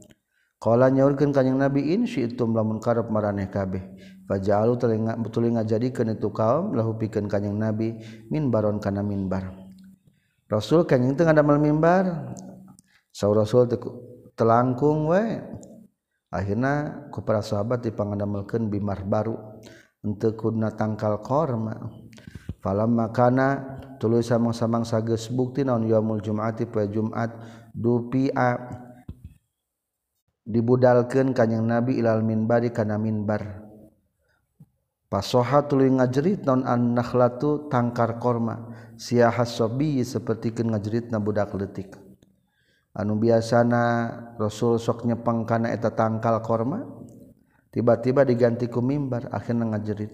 [0.59, 3.85] Kala nyaurkeun ka Kanjeng Nabi in syi'tum lamun karep maraneh kabeh.
[4.25, 7.95] Faja'alu telinga betul ngajadikeun itu kaum lahu pikeun Kanjeng Nabi
[8.33, 9.64] minbaron kana minbar.
[10.45, 12.37] Rasul kanjing tengah damel mimbar.
[13.15, 13.71] Saur Rasul
[14.37, 15.41] telangkung we
[16.29, 19.39] akhirna ku para sahabat dipangandamelkeun bimar baru.
[20.05, 21.81] Henteu kuna tangkal korma
[22.61, 27.33] falam makana tuluy samang-samang sages bukti naon yaumul jumati poe Jumat
[27.73, 28.61] dupia.
[30.45, 33.64] Dibudalkeun kanjing Nabi ilal minbari kana minbar.
[35.15, 41.95] Pasoha tuluy ngajerit non an nakhlatu tangkar korma siahas sobi sepertikan ngajerit na budak letik
[42.99, 46.83] Anu biasana Rasul sok nyepang kana eta tangkal korma
[47.71, 50.11] tiba-tiba diganti ku mimbar akhirna ngajerit.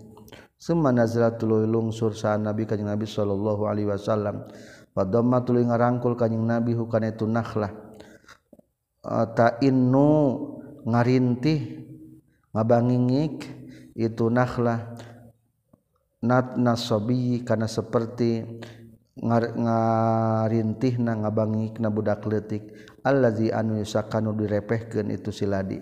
[0.61, 4.53] Summa nazala tuluy lungsur sa Nabi kanjing Nabi sallallahu alaihi wasallam.
[4.93, 7.73] Padamma tuluy ngarangkul kanjing Nabi hukana itu nakhlah.
[9.33, 10.13] Ta innu
[10.85, 11.89] ngarintih
[12.53, 13.60] ngabangingik
[13.95, 14.95] itu nakhlah
[16.21, 18.45] nat nasobi karena seperti
[19.21, 22.73] ngarintih na ngabangik na budak letik
[23.05, 25.81] allazi anu yusakanu direpehkeun itu siladi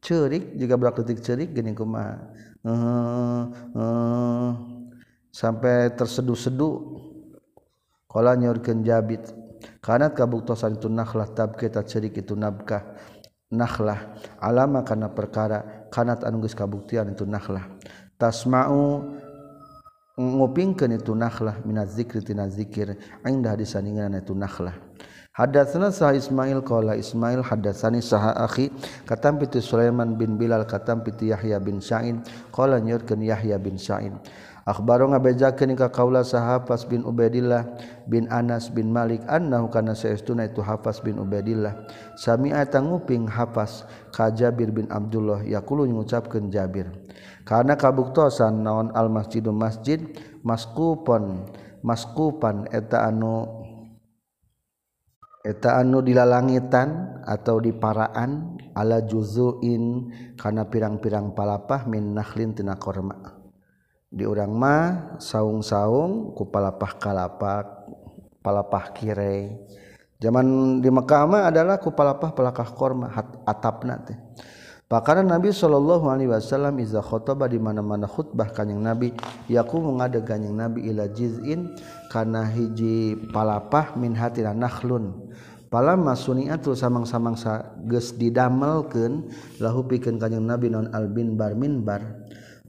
[0.00, 2.32] cerik juga budak letik cerik gini kumaha?
[2.60, 4.48] Uh, uh,
[5.32, 6.74] sampai terseduh-seduh
[8.08, 9.32] qala nyorkeun jabit.
[9.80, 12.96] Kanat kabuktosan itu nakhlah tab kita cerik itu nabkah.
[13.52, 17.66] Nakhlah alama karena perkara kanat anunggus kabuktian itu nakhlah.
[18.16, 19.04] Tasma'u
[20.16, 22.96] ngupingkeun itu nakhlah minaz zikri tina zikir
[23.26, 24.74] indah disandingan itu nakhlah.
[25.30, 28.68] Hadatsana sah Ismail qala Ismail hadatsani sah akhi
[29.06, 34.18] katam piti Sulaiman bin Bilal katam piti Yahya bin Sa'in qala nyurkeun Yahya bin Sa'in
[34.68, 37.64] Akbar ngabejakeun ka kaula sahafas bin Ubaidillah
[38.04, 41.88] bin Anas bin Malik annahu kana saestuna itu hafas bin Ubaidillah.
[42.20, 46.92] Sami'a tanguping hafas ka Jabir bin Abdullah yaqulu ngucapkeun Jabir.
[47.48, 50.00] Kana kabuktosan naon al masjidu masjid?
[50.44, 51.48] Maskupon
[51.80, 53.64] maskupan eta anu
[55.40, 63.39] eta anu dilalangitan atau di paraan ala juzuin kana pirang-pirang palapah min nakhlin tina korma'
[64.10, 67.86] di urang mah saung-saung ku palapah kalapak
[68.42, 69.54] palapah kirei
[70.18, 73.14] zaman di Mekah mah adalah ku palapah palakah korma
[73.46, 74.18] atap teh
[74.90, 79.14] Pakara Nabi Shallallahu Alaihi Wasallam izah khotbah di mana-mana khutbah kanyang Nabi.
[79.46, 81.78] Yaku mengada kanyang Nabi ila jizin
[82.10, 85.30] karena hiji palapah min hatina nakhlun.
[85.70, 89.30] Pala masuniatul samang-samang sa ges didamelkan
[89.62, 92.02] lahu pikan kanyang Nabi non albin bar min bar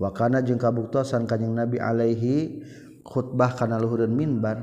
[0.01, 2.65] wakana jeung kabuktosan kanjing Nabi Alaihi
[3.05, 4.57] khutbah kana luhurun minbar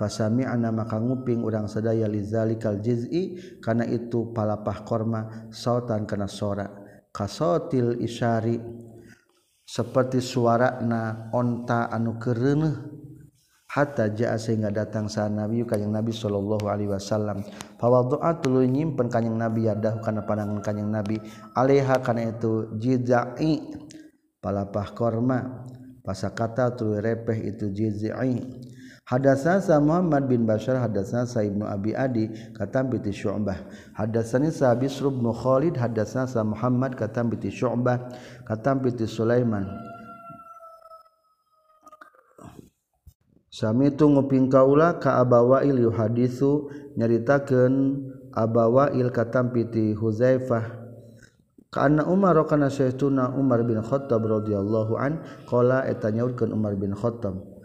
[0.00, 6.70] fasami ana maka nguping urang sadaya lizalikal jiz'i kana itu palapah korma sautan kana sora.
[7.12, 8.56] Kasotil isyari
[9.66, 12.94] seperti suara na onta anu kereuneuh
[13.68, 17.42] hatta jaa sehingga datang sa nabi kanjing nabi sallallahu alaihi wasallam.
[17.76, 21.18] Fawadha'a tuluy nyimpen kanjing nabi yadah kana pandangan kanjing nabi
[21.58, 23.87] alaiha kana itu jiz'i.
[24.38, 25.66] Palapah korma
[26.06, 28.68] pasakata tuluy repeh itu jizai
[29.08, 33.56] Hadatsana Muhammad bin Bashar hadatsana Sa Ibnu Abi Adi katam bi Syu'bah.
[33.96, 38.12] Hadatsani Sa Bisr bin Khalid hadatsana Sa Muhammad katam bi Syu'bah
[38.44, 39.64] katam bi Sulaiman.
[43.48, 46.68] Sami tu nguping kaula ka Abawail yuhaditsu
[47.00, 48.04] nyaritakeun
[48.36, 49.64] Abawail katam bi
[49.96, 50.87] Huzaifah
[51.68, 57.58] Karena Umar kana Syekhuna Umar bin Khattab radhiyallahu an qala eta nyaurkeun Umar bin Khattab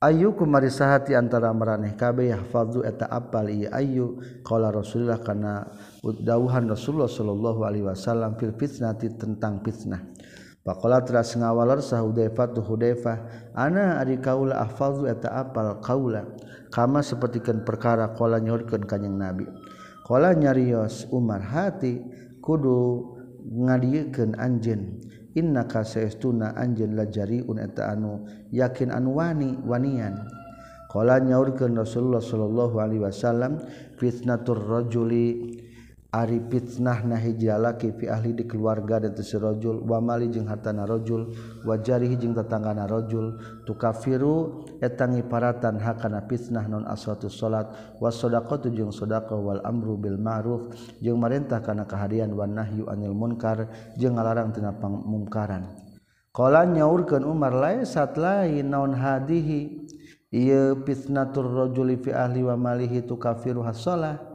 [0.00, 4.06] Ayu mari sahati antara maraneh kabeh yahfazu eta apal ieu ayu
[4.40, 5.68] qala Rasulullah kana
[6.00, 10.00] dawuhan Rasulullah sallallahu alaihi wasallam fil fitnati tentang fitnah.
[10.64, 13.16] Pakola teras ngawalar sah Hudaifah tu Hudaifah
[13.52, 16.32] ana ari kaula ahfazu eta apal kaula
[16.72, 19.44] kama sapertikeun perkara qala nyaurkeun kanjing Nabi
[20.08, 22.00] Qala nyarios Umar hati
[22.40, 25.00] kudu ngadiyken anjen
[25.34, 30.18] inna kaseestuna anjen lajariun uneta anu yakin anu wani wanian.
[30.90, 33.62] Kala nyaurkeun Rasulullah sallallahu alaihi wasallam
[33.94, 35.59] fitnatur rajuli
[36.10, 40.82] Ari fitnah na nahhijalaki fi ahli di keluarga dan tu sirajul wa mali jeung hartana
[40.82, 41.30] rajul
[41.62, 47.70] wa jarihi jeung tetangganarojul tukafiru etangi paratan hakana fitnah non aswatu salat
[48.02, 50.74] wa sadaqatu jeung sedekah wal amru bil ma'ruf.
[50.98, 53.70] Jeung marintah kana kahadian wan nahyu anil munkar.
[53.94, 55.78] Jeung ngalarang tina pangmungkaran
[56.34, 59.86] qala nyaurkeun Umar laisat lain naon hadihi?
[60.30, 64.29] Ieu fitnatur rajuli fi ahli wa malihi tukafiru hasalah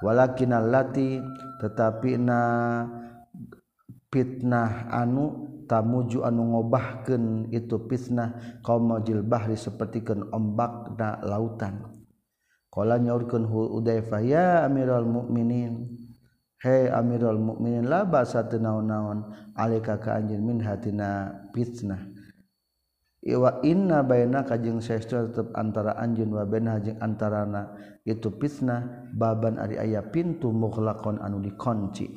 [0.00, 1.20] walakin allati
[1.60, 2.40] tetapi na
[4.10, 11.86] fitnah anu tamuju anu ngobahkeun itu fitnah kaum majil bahri sapertikeun ombak na lautan.
[12.70, 16.00] Qala nyaurkeun Hudzaifah ya amiral mukminin
[16.60, 22.09] Hey Amirul mukminin la basa teu naon-naon alika ka anjeun min hatina fitnah.
[23.20, 27.76] Iwa inna baina kajeng saestu tetep antara anjeun wa baina jeung antarana
[28.08, 32.08] itu fitnah baban ari aya pintu mughlaqon anu dikunci.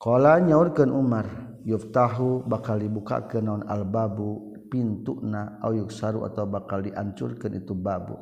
[0.00, 1.28] Qala nyaurkeun Umar
[1.68, 8.16] yuftahu bakal dibukakeun naon albabu pintuna au yuksaru atau bakal diancurkeun itu babu.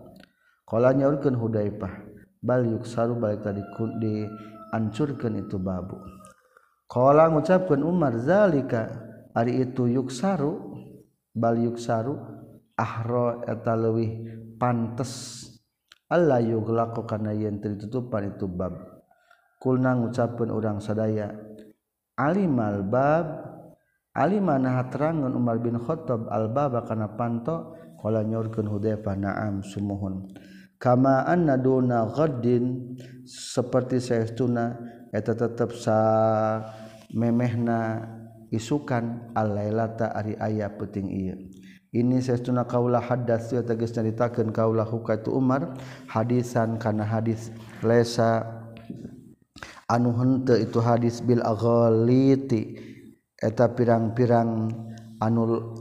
[0.67, 1.95] Qala nyaurkeun Hudaifah
[2.43, 3.63] bal yuksaru balik tadi
[4.03, 4.27] di
[4.75, 6.03] ancurkeun itu babu.
[6.91, 8.91] Qala ngucapkeun Umar zalika
[9.39, 10.66] ari itu yuksaru
[11.37, 12.17] balik saru
[12.77, 14.25] ahro eta leuwih
[14.57, 15.45] pantes.
[16.09, 18.73] Allah yughlaqu kana yen ditutupan itu bab.
[19.61, 21.35] Kulna ngucapkeun urang sadaya
[22.17, 23.27] alimal bab
[24.17, 30.31] alimana terangan Umar bin Khattab al bab kana panto qala nyorkeun Hudzaifah na'am sumuhun.
[30.77, 32.95] Kama anna duna ghaddin
[33.27, 34.77] seperti saestuna
[35.11, 35.99] eta tetep sa
[37.11, 38.16] memehna
[38.51, 41.37] isukan allailata ari aya penting ieu.
[41.97, 45.81] Ini seuna kaula hadas teges nyaritakan nyaritakeun kaula hukatu Umar
[46.13, 47.49] hadisan kana hadis
[47.81, 48.45] lesa
[49.89, 52.77] anu henteu itu hadis bil aghaliti.
[53.41, 54.73] Eta pirang-pirang
[55.23, 55.73] anu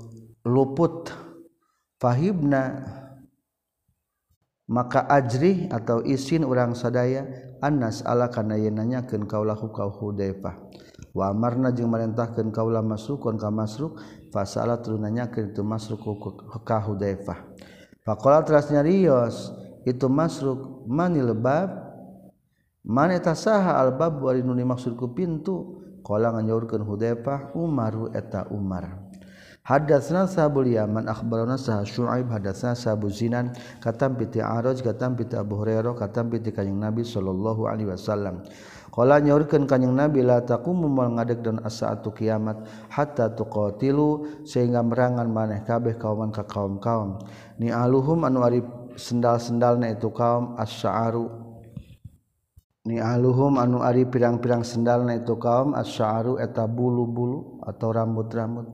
[0.48, 1.12] luput.
[1.96, 2.84] Fahibna
[4.68, 7.24] maka ajri atau isin orang sadaya
[7.64, 10.56] anas ala kana yen nanyakeun kaulah huka Hudzaifah.
[11.16, 13.96] wa amarna jeung marentahkeun kaula masrukun ka masruk
[14.36, 16.04] fasalah turunannya ke itu masruk
[16.68, 17.56] ka hudaifah
[18.04, 19.56] faqala terasnya rios
[19.86, 21.86] itu masruk mani lebab?
[22.86, 25.82] Mana al bab wari nu dimaksudku pintu?
[26.06, 29.10] Qala nganyaurkeun hudaifah umaru eta umar.
[29.66, 35.58] Hadatsna sahabul Yaman akhbarana sah Syuaib hadatsna sahabu Zinan katam piti Araj katam piti Abu
[35.58, 38.46] Hurairah katam piti kanjeng Nabi sallallahu alaihi wasallam.
[38.95, 45.67] Kala nyaurkeun Kanjeng Nabi la taqumu moal ngadegdeun as-saatu kiamat hatta tuqatilu sehingga merangan maneh
[45.67, 47.19] kabeh kauman ka kaum-kaum.
[47.59, 48.63] Ni aluhum anu ari
[48.95, 51.27] sendal-sendalna itu kaum as-sya'aru.
[52.88, 58.72] Ni aluhum anu ari pirang-pirang sendalna itu kaum as-sya'aru eta bulu-bulu atau rambut-rambut.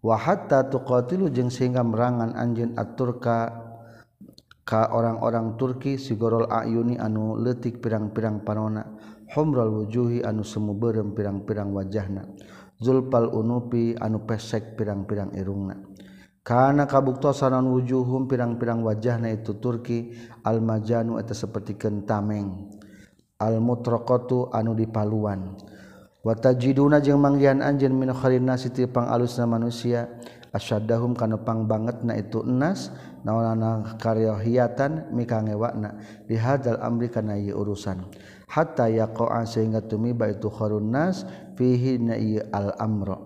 [0.00, 3.60] Wa hatta tuqatilu jeung sehingga merangan anjeun aturka
[4.64, 9.12] ka orang-orang Turki sigorol ayuni anu letik pirang-pirang panona.
[9.34, 12.24] humral wujuhi anu semu berem pirang-pirang wajahna.
[12.78, 15.78] Zulpal unupi anu pesek pirang-pirang irungna.
[16.44, 20.12] Kana kabuktosanan wujuhum pirang-pirang wajahna itu Turki
[20.44, 22.68] Almajanu eta sapertikeun tameng
[23.40, 25.58] Almutraqatu anu dipaluan.
[26.24, 30.08] Watajiduna jeung manggihan anjeun min khairin nasi ti pangalusna manusia.
[30.54, 32.94] Asyadahum kana pang banget na itu enas
[33.26, 35.98] naonana karyohiatan mikangewana.
[36.30, 38.06] Di hadal amri kana ieu urusan.
[38.48, 41.24] hatta yaqa'a sehingga tumiba itu kharun nas
[41.56, 42.16] fihi na
[42.52, 43.18] al amra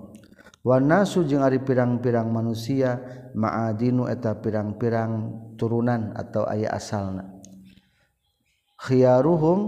[0.63, 3.01] wa nasu jeung ari pirang-pirang manusia
[3.33, 5.13] ma'adinu eta pirang-pirang
[5.59, 7.25] turunan atau aya asalna.
[8.79, 9.59] Khiyaruhum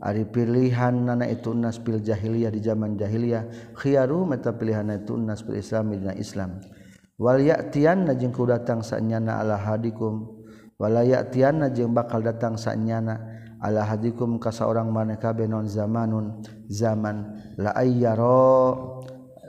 [0.00, 5.44] ari pilihan nana itu nas pil jahiliyah di zaman jahiliyah khiyaruhum meta pilihan itu nas
[5.44, 6.60] pil islam dina islam.
[7.20, 10.44] Wal ya'tiyanna jeung kudatang sanyana ala hadikum.
[10.80, 13.33] Wala ya'tiyanna jeung bakal datang sanyana
[13.64, 19.00] ala hadikum ka saorang maneh kabeh non zamanun zaman la ayyaro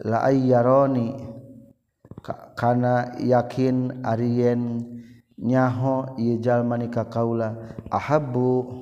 [0.08, 1.36] la ayyaroni.
[2.56, 4.82] Kana yakin ariyen
[5.38, 7.54] nyaho ieu jalma ka kaula
[7.92, 8.82] ahabbu.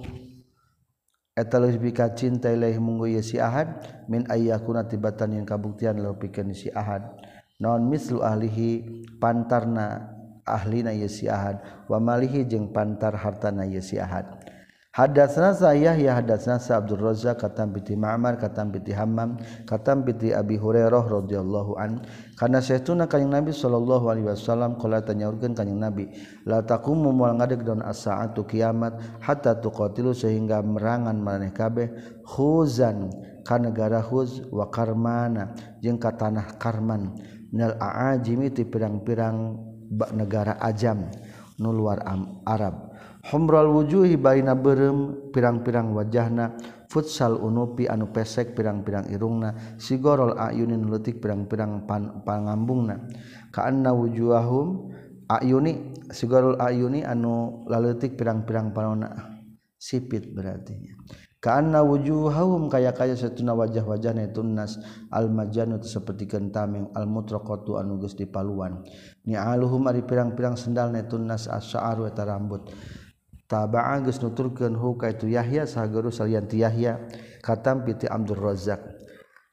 [1.33, 6.23] Eta leuwih bika cinta ilaih munggu ieu si ahad min ayyakuna tibatan yang kabuktian leuwih
[6.23, 7.03] pikeun si ahad.
[7.59, 10.13] Non mislu ahlihi pantarna
[10.45, 14.42] ahlina ieu si ahad wa malihi jeung pantar hartana ieu si ahad.
[14.93, 20.29] Hadatsna Sa'yah ya hadatsna Sa Abdul Razzaq katam piti Ma'mar katam piti Hammam katam piti
[20.29, 22.05] Abi Hurairah radhiyallahu an.
[22.37, 26.13] Kana saytuna kanjing Nabi sallallahu alaihi wasallam qala tanyaurkeun kanjing Nabi
[26.45, 31.89] la taqumu moal ngadeg daun as-sa'atu kiamat hatta tuqatilu sehingga merangan maneh kabeh
[32.29, 33.09] khuzan
[33.41, 35.57] ka negara khuz wa karmana.
[35.81, 37.17] Jeung ka tanah karman
[37.49, 39.57] minal aajimi ti pirang-pirang
[40.13, 41.09] negara ajam
[41.57, 41.97] nu luar
[42.45, 42.92] Arab.
[43.23, 46.59] Humral wujuhi baina berem pirang-pirang wajahna
[46.91, 52.99] futsal unupi anu pesek pirang-pirang irungna sigorol ayunin letik pirang-pirang pan pangambungna.
[53.55, 54.91] Kaanna wujuhahum
[55.31, 59.39] ayuni sigorol ayuni anu laletik pirang-pirang panona.
[59.79, 60.91] Sipit berarti.
[61.39, 64.79] Kaanna wujuhahum kaya kaya setuna wajah-wajahna itu nas
[65.11, 68.83] al almajanut seperti kentaming mutraqatu anu geus dipaluan.
[69.23, 72.67] Ni aluhum ari pirang-pirang sendalna itu nas asyaru eta rambut.
[73.49, 76.99] taba geus nuturkeun hu ka itu Yahya saguru salian ti Yahya
[77.43, 78.81] katam piti Abdul Razzaq.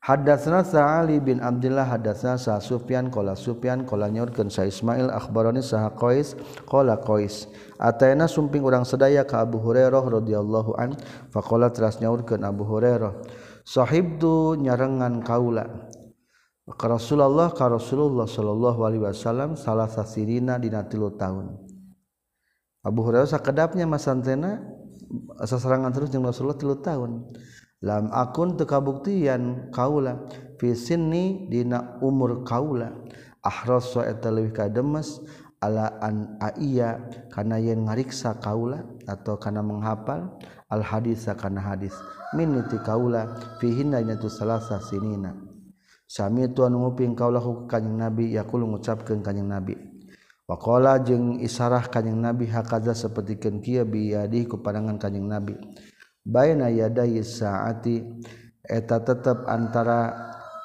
[0.01, 5.93] Hadatsna Sa'ali bin Abdullah hadatsna Sa Sufyan qala Sufyan qala nyorkeun Sa Ismail akhbarani Sa
[5.93, 6.33] Qais
[6.65, 7.45] qala Qais
[7.77, 10.97] ataina sumping urang sedaya ka Abu Hurairah radhiyallahu an?
[11.29, 13.13] Faqala teras nyaurkeun Abu Hurairah
[13.71, 15.69] sahibtu nyarengan kaula.
[16.71, 21.70] Rasulullah ka Rasulullah sallallahu alaihi wasallam salah sasirina dina 3 tahun.
[22.81, 24.65] Abu Hurairah sakedapnya masantena
[25.45, 27.29] sasarangan terus jeung Rasulullah tilu tahun.
[27.81, 32.93] Lam akun teu kabuktian kaula fi sinni dina umur kaula.
[33.41, 35.21] Ahras wa eta leuwih kademes
[35.61, 37.01] ala an aiya
[37.33, 41.93] kana yen ngariksa kaula atau kana menghafal al hadis kana hadis.
[42.33, 45.37] Min ti kaula fihinna nyatu salasa sinina.
[46.09, 49.90] Sami tuan nguping kaula ku kanjing nabi yaqulu ngucapkeun kanjing nabi.
[50.51, 55.55] Wakola jeung isarah kanyeng nabi hakaza sapertikeun kieu biyadi ku pandangan kanyeng nabi.
[56.27, 58.03] Baina yadai saati
[58.67, 60.11] eta tetap antara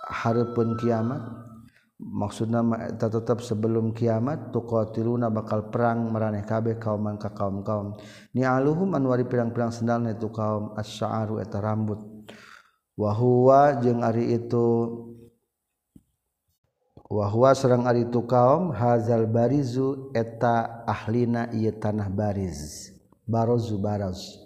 [0.10, 1.46] harapun kiamat
[1.96, 7.96] Maksud nama eta tetap sebelum kiamat tuqatiluna bakal perang meraneh kabeh kaum ka kaum-kaum.
[8.36, 12.04] Ni aluhum anwari pirang-pirang sendalna itu kaum asyaru eta rambut.
[13.00, 14.68] Wa huwa jeung ari itu
[17.16, 22.92] wahwa serang ari itu kaum hazal barizu eta ahlina ieu tanah bariz.
[23.24, 24.44] Barozu baroz.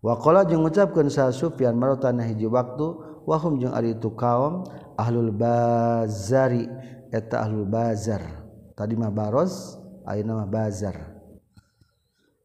[0.00, 2.96] Waqala jeung ngucapkeun sa Sufyan marotan hiji waktu
[3.28, 4.64] wahum jeung ari itu kaum
[4.96, 6.64] ahlul bazari
[7.12, 8.24] eta ahlul bazar.
[8.72, 9.76] Tadi mah baroz
[10.08, 10.96] ayeuna mah bazar.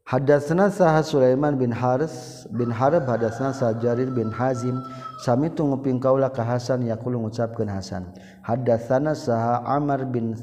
[0.06, 4.78] Hadatsna saha Sulaiman bin Haris bin Harb hadatsna saha Jarir bin Hazim.
[5.18, 8.14] Sami tu nguping kaula ka Hasan yaqulu ngucapkeun Hasan.
[8.46, 10.38] Hadatsana saha Amr bin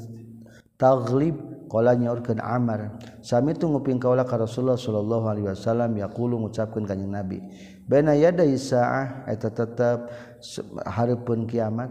[0.76, 2.92] Taghlib qala nyaurkeun Amr
[3.24, 7.40] sami tunguping kaula ka Rasulullah sallallahu alaihi wasallam yaqul ngucapkeun kanjing Nabi.
[7.88, 10.12] Baina yadai saah eta tetep
[10.84, 11.88] hareupeun kiamat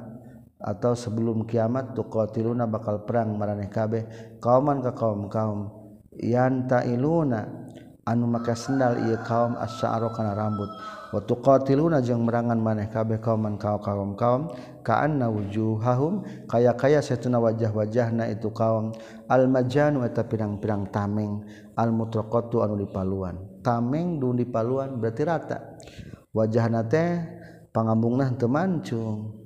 [0.61, 4.37] atau sebelum kiamat tuqatiluna bakal perang maraneh kabeh.
[4.37, 5.81] Kauman ka kaum-kaum.
[6.13, 7.62] Yanta iluna
[8.03, 10.67] anu maka sendal ia kaum asy'aro kana rambut.
[11.13, 14.41] Waktu qatiluna jeung merangan maneh kabeh kauman kaum kaum kaum
[14.81, 18.91] ka'anna wujuhahum kaya-kaya satuna wajah-wajahna itu kaum.
[19.29, 21.45] Al majanu eta pirang-pirang tameng
[21.77, 23.61] al mutraqatu anu dipaluan.
[23.63, 25.57] Tameng dun dipaluan berarti rata.
[26.33, 27.23] Wajahna teh
[27.71, 29.39] pangambungna teu mancung.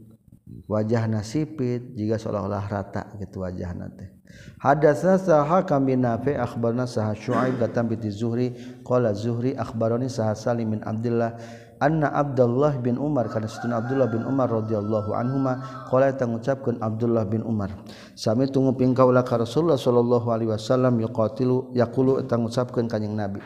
[0.66, 4.17] Wajahna sipit jiga seolah-olah rata gitu wajahna teh.
[4.58, 8.54] Hadasna saha kami nafi akhbarna saha Syuaib katam bi Zuhri.
[8.82, 11.38] Qala Zuhri akhbarani saha Salim bin Abdullah
[11.78, 17.46] anna Abdullah bin Umar kana satuna Abdullah bin Umar radhiyallahu anhuma qala tangucapkeun Abdullah bin
[17.46, 17.70] Umar
[18.18, 23.46] sami tunggu pingkaula ka Rasulullah sallallahu alaihi wasallam yuqatilu yaqulu tangucapkeun kanjing Nabi.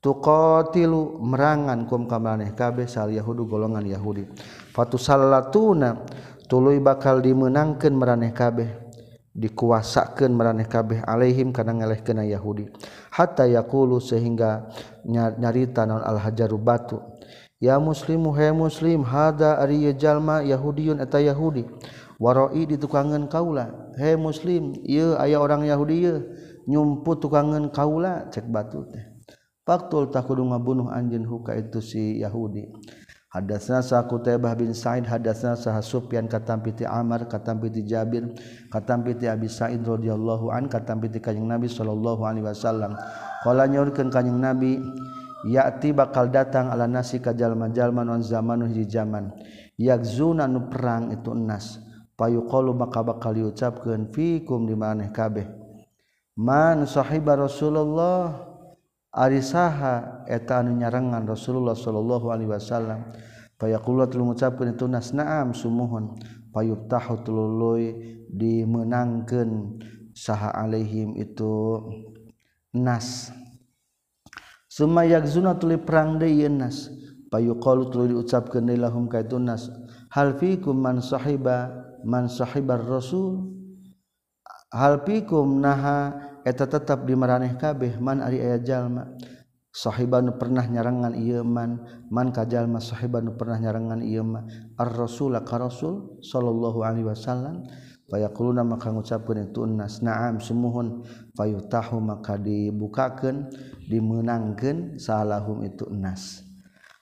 [0.00, 4.24] Tuqatilu merangan kum kamaneh kabeh sal yahudu golongan Yahudi.
[4.72, 6.08] Fatusallatuna
[6.48, 8.89] tuluy bakal dimenangkeun maraneh kabeh.
[9.30, 12.66] dikuasakan meraneh kabeh alaihim karena ngeleh kena Yahudi.
[13.14, 14.70] Hatta yakulu sehingga
[15.06, 16.98] nyarita non al hajaru batu
[17.60, 21.68] ya muslimu he muslim hada ari jalma yahudiyun eta yahudi.
[22.20, 23.92] Waroi ditukangan kaula.
[23.96, 26.16] He muslim ieu aya orang yahudi ieu
[26.68, 29.04] nyumput tukangan kaula cek batu teh.
[29.64, 32.68] Faktul tak kudu ngabunuh anjeun huka itu si yahudi.
[33.30, 38.26] Hadatsna sa Qutaibah bin Sa'id hadatsna sa Sufyan katampi ti Amr katampi ti Jabir
[38.74, 42.98] katampi ti Abi Sa'id radhiyallahu an katampi ti Kanjeng Nabi sallallahu alaihi wasallam.
[43.46, 44.82] Qala nyaurkeun Kanjeng Nabi
[45.46, 49.30] ya'ti bakal datang ala nasi ka jalma-jalma non zamanu hiji zaman
[49.78, 51.78] yakzuna nu perang itu enas
[52.18, 55.46] payuqalu maka bakal diucapkeun fikum di maneh kabeh.
[56.34, 58.49] Man sahiba Rasulullah
[59.10, 63.10] arisaha eta anu nyarengan Rasulullah sallallahu Alaihi Wasallam
[63.58, 66.16] payakula tulu ngucapkeun itu nasnaam sumuhun.
[66.50, 67.94] Payubtahu tululoy
[68.26, 69.78] dimenangkeun
[70.10, 71.78] saha alaihim itu
[72.74, 73.30] nas.
[74.66, 76.90] Summa yakzuna tuli perang deui nas.
[77.30, 79.70] Payuqalu tuluy diucapkeun deui lahum ka itu nas.
[80.10, 81.70] Hal fikum man sahiba
[82.02, 83.46] man sahibar rasul?
[84.74, 89.10] Hal fikum naha eta tetap dimeraneh kabeh man ari aya jalma.
[89.70, 94.42] Sahiban pernah nyarangan ieu man man ka jalma sahiban pernah nyarangan ieu ma
[94.74, 97.62] ar rasul ka rasul sallallahu alaihi wasallam
[98.10, 101.06] fayaquluna maka ngucapkeun itu nas na'am sumuhun.
[101.38, 103.46] Fayutahu maka dibukakeun
[103.86, 106.42] dimenangkeun salahum itu nas.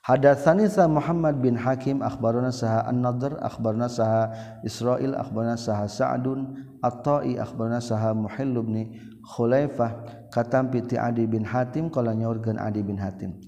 [0.05, 4.33] Hadatsani sa Muhammad bin Hakim akhbarana saha An-Nadr akhbarana saha
[4.65, 6.68] Israil akhbarana saha Sa'dun.
[6.83, 12.97] At-Ta'i akhbarna saha Muhill bin Khulaifah katampi ti Adi bin Hatim qala nyaurkeun Adi bin
[12.99, 13.39] Hatim.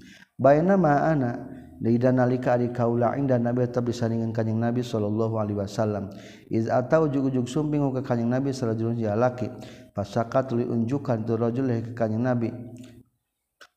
[0.40, 1.50] Bayna ma ana
[1.80, 6.12] Lidan nalika ari kaula inda Nabi tabisaningan kanjing Nabi sallallahu alaihi wasallam.
[6.52, 9.48] Iz atau ujug-ujug sumping ka kanjing Nabi sallallahu alaihi laki.
[9.96, 12.52] Fasakat li unjukan tu rajul ke kanjing Nabi.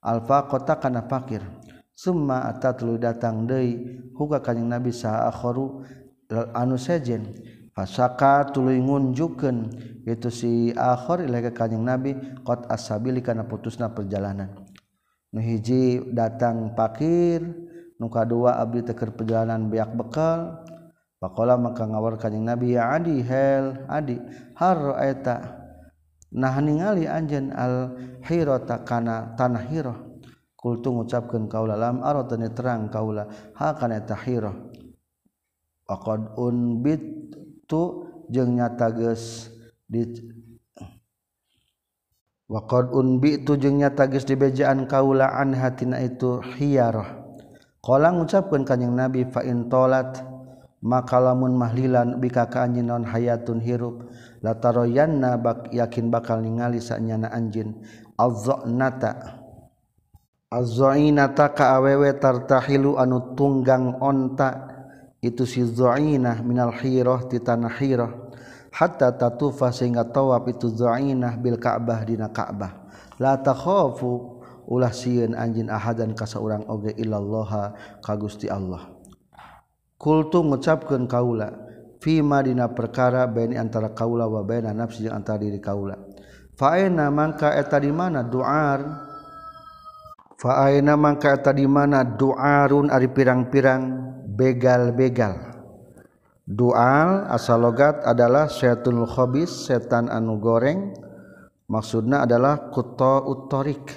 [0.03, 1.47] Alfa kota kana fakir.
[1.95, 5.87] Summa atat lu datang deui huka kanjing Nabi saha akharu
[6.51, 7.31] anu sejen.
[7.73, 9.73] Fasaka tuluy ngunjukeun
[10.05, 12.13] itu si akhir ilaika kanjing Nabi
[12.45, 14.53] qad asabili kana putusna perjalanan.
[15.33, 17.41] Nu hiji datang pakir,
[17.97, 20.61] nu kadua abdi teker perjalanan beak bekal.
[21.17, 24.21] Pakola maka ngawar kanjing Nabi ya Adi hel Adi
[24.53, 25.65] har eta
[26.29, 29.97] nah ningali anjen al hirata kana tanah hirah.
[30.53, 33.25] Kultu ngucapkeun kaula lam aratani terang kaula
[33.57, 34.53] ha kana tahirah.
[35.89, 37.01] Waqad unbit
[37.65, 39.49] tu jeung nyata geus
[39.87, 40.03] di
[42.47, 47.23] waqad unbi itu jeung nyata di bejaan kaula an hatina itu hiyarah.
[47.83, 50.23] Qala ngucapkeun kanjing nabi fa in tolat
[50.83, 54.07] maka lamun mahlilan bika ka anjeun naon hayatun hirup
[54.43, 57.79] lataroyanna bak yakin bakal ningali sanyana anjeun
[58.19, 59.39] azzanata
[60.51, 64.72] azzainata ka awewe tartahilu anu tunggang onta
[65.23, 68.11] itu si zainah minal hirah ti tanah hirah.
[68.73, 72.91] Hatta tatufa sehingga tawaf itu zainah bil ka'bah dina ka'bah.
[73.21, 77.71] La takhafu ulah siun anjin ahadan ka seorang oge illallah
[78.03, 78.91] ka Gusti Allah.
[79.95, 81.55] Kultu ngucapkeun kaula
[82.03, 85.95] fima dina perkara baini antara kaula wa baina nafsi jeung antara diri kaula.
[86.57, 88.79] Fa aina mangka eta di mana duar?
[90.35, 93.83] Fa aina mangka eta di mana duarun ari pirang-pirang
[94.33, 95.53] begal-begal.
[96.43, 100.91] Dual asal logat adalah syaitul khobis setan anu goreng.
[101.71, 103.87] Maksudnya adalah kuto utorik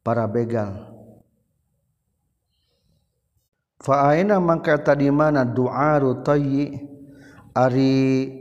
[0.00, 0.96] para begal.
[3.84, 6.80] Fa'aina mangka tadi mana du'aru tayyi
[7.52, 7.94] ari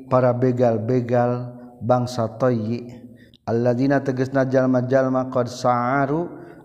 [0.08, 1.52] para begal-begal
[1.84, 3.04] bangsa tayyi.
[3.46, 6.22] Alladzina tegasna jalma-jalma qad sa'aru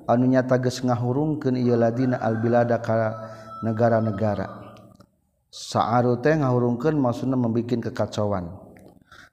[0.08, 2.96] anu nyata geus ngahurungkeun ieu ladina albilada ka
[3.60, 4.70] negara-negara
[5.50, 8.54] Sa'aru teh ngahurungkeun maksudna membikin kekacauan.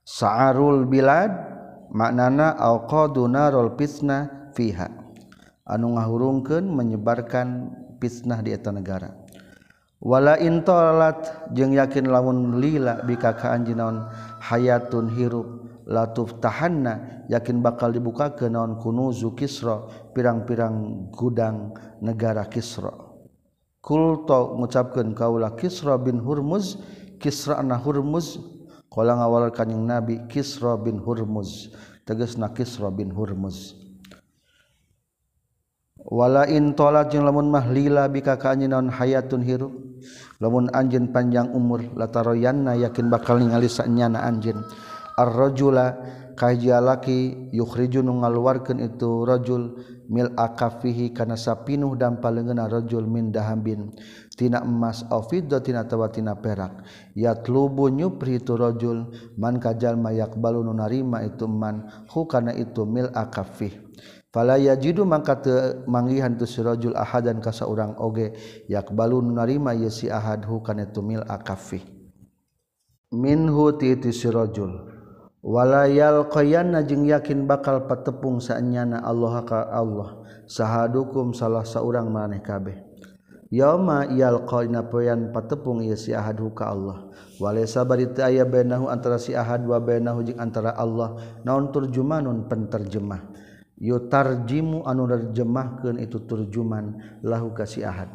[0.01, 1.29] Sa'arul bilad
[1.93, 4.89] maknana auqaduna rol fitnah fiha.
[5.69, 7.69] Anu ngahurungkeun menyebarkan
[8.01, 9.13] fitnah di eta negara.
[10.01, 14.09] Wala intolat jeung yakin lamun lila bika ka anjinaon
[14.41, 19.85] hayatun hirup latuf tahanna yakin bakal dibuka ke naon kunuzu Kisra
[20.17, 23.06] pirang-pirang gudang negara Kisra.
[23.87, 26.75] kulto ngucapkan kaula Kisra bin Hurmuz
[27.17, 28.37] Kisra na Hurmuz.
[28.87, 31.69] Kalau ngawal kanyang Nabi Kisra bin Hurmuz.
[32.05, 33.75] Tegas na Kisra bin Hurmuz.
[36.07, 39.73] Wala intola jeung lamun mah lila bika ka anjeun hayatun hirup.
[40.39, 44.63] Lamun anjeun panjang umur lataroyanna yakin bakal ningali sanyana anjeun.
[45.17, 45.97] arrojula
[47.49, 49.73] yukhriju nu ngaluarkeun itu rajul
[50.05, 53.89] mil akafihi kana sapinuh dan palengeuna rajul min dahambin
[54.37, 56.85] tina emas au fiddah tina tawa tina perak.
[57.17, 63.09] Yatlubu nyupri itu rajul man kajal mayakbalu nu narima itu man hu kana itu mil
[63.17, 63.73] akafih.
[64.29, 65.41] Fala yajidu mangka
[65.89, 68.37] manggihan tu sirajul ahadan ka saurang oge
[68.69, 71.81] yakbalu nu narima yesi ahad hu kana tumil akafih.
[73.09, 74.96] Minhu ti itu sirajul
[75.47, 80.19] walayal qoyana jeung yakin bakal patepung saanyana Allah ka Allah.
[80.47, 82.83] Sahadukum salah seorang maneh kabeh.
[83.47, 87.07] Yoma iyal qoina poyan patepung ieu si ahad ka Allah.
[87.39, 91.15] Walaysa bari teu aya bainahu antara si ahad wa bainahu jeung antara Allah.
[91.47, 93.23] Naon turjumanun penterjemah?
[93.77, 98.09] Yutarjimu anu nerjemahkeun itu turjuman lahu kasih si ahad.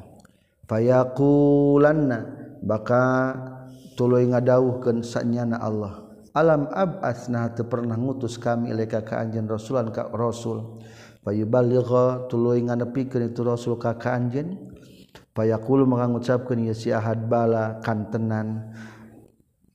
[0.68, 2.18] Fayaqulanna
[2.60, 3.36] baka
[3.96, 6.11] tuluy ngadawuhkeun sanyana Allah.
[6.32, 10.80] alam abasna teu pernah ngutus kami ilaika ka anjeun rasulan ka rasul.
[11.22, 14.58] Fayuballigha tuluy nganepikeun itu rasul ka ka anjeun
[15.38, 18.74] fayaqulu mangucapkeun ieu si ahad bala kantenan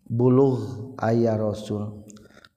[0.04, 2.04] buluh aya rasul.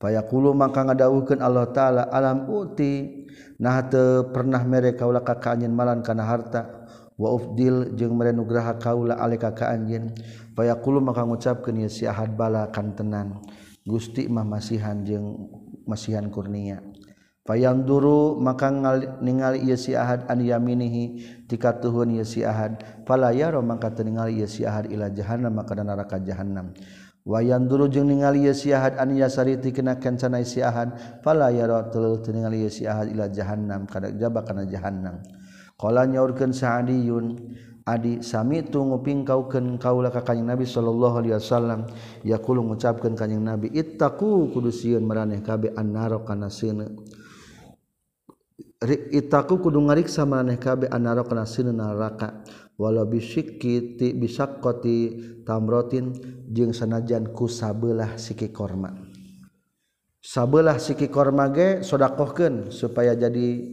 [0.01, 3.29] Fayaqulu maka ngadawuhkeun Allah taala alam uti
[3.63, 6.83] nah teu pernah mere kaula ka ka anjeun malan kana harta.
[7.21, 10.11] Wa ufdil jeung mere nugraha kaula alaika ka anjeun
[10.57, 13.39] fayaqulu maka ngucapkeun ieu si ahad bala kantenan.
[13.87, 15.49] Gusti mah masihan jeung
[15.89, 16.85] masihan kurnia.
[17.41, 18.69] Payang duru maka
[19.19, 22.85] ningali ieu si Ahad an yaminihi tika tuhun ieu si Ahad.
[23.09, 26.77] Fala yaro maka teu ningali ieu si Ahad ila jahannam maka kana neraka jahannam.
[27.25, 30.95] Wayan duru jeung ningali ieu si Ahad an yasari tikna kencana si Ahad.
[31.25, 35.25] Fala yaro teu ningali ieu si Ahad ila jahannam kada jaba kana jahannam.
[35.81, 37.41] Qala nyaurkeun Sa'diyun
[37.89, 41.89] Adi sami itu nguping kauken kaulah ka kanjing Nabi sallallahu alaihi wasallam.
[42.29, 46.93] Yaqulu ngucapkeun kanjing Nabi ittaqu kudu sieun maraneh kabe annara kana sieuna
[49.13, 52.45] ittaqu kudu ngariksa maraneh kabe annara kana sieuna neraka.
[52.77, 54.97] Walau bisyikki ti bisaqqati
[55.45, 56.17] tamrotin
[56.49, 58.93] jeung sanajan ku sabelah siki korma.
[60.21, 63.73] Sabelah siki korma ge sodakohkeun supaya jadi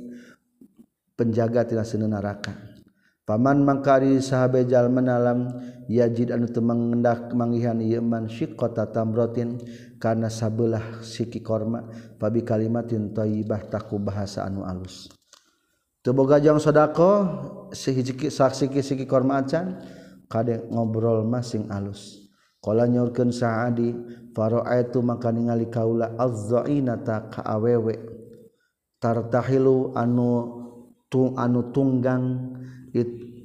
[1.19, 2.77] penjaga tina sieuna neraka.
[3.28, 5.52] Paman mangkari sahabejal menalam
[5.91, 9.60] yajid anu teu mangendak manggihan ieu man syiqqata tamrotin
[9.99, 15.12] kana sabelah siki korma pabi kalimatin thayyibah taku bahasa anu alus.
[15.99, 17.28] Teu boga jang sedekah
[17.76, 19.76] sihiji saksi siki korma acan
[20.32, 22.32] kade ngobrol masing alus.
[22.64, 23.91] Qala nyorkeun Sa'adi
[24.32, 27.91] fara'aitu maka ningali kaula az-zainata ka awewe
[29.04, 30.32] tartahilu anu
[31.12, 32.56] tung anu tunggang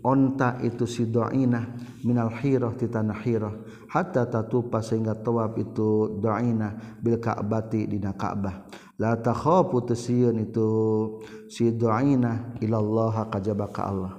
[0.03, 1.62] onta itu si doina
[2.03, 3.55] minal hiroh ti tanah hiroh
[3.93, 8.65] hatta tatupa sehingga tawaf itu doina bil ka'bati dina ka'bah.
[8.97, 10.69] La takhafu tasiyun itu
[11.51, 14.12] si doina ilallah kajaba ka Allah.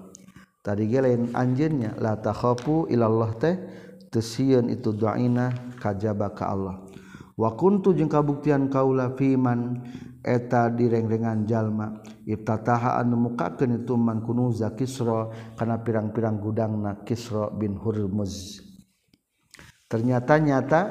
[0.64, 3.56] Tadi gelain anjeunnya la takhafu ilallah teh
[4.14, 5.52] tasiyun itu doina
[5.82, 6.78] kajaba ka Allah.
[7.34, 9.82] Wa kuntu jeung kabuktian kaula fiman
[10.22, 17.76] eta direng-rengan jalma ibtataha anu mukakeun itu man kunuza kisra kana pirang-pirang gudangna kisra bin
[17.76, 18.64] hurmuz.
[19.88, 20.82] Ternyata nyata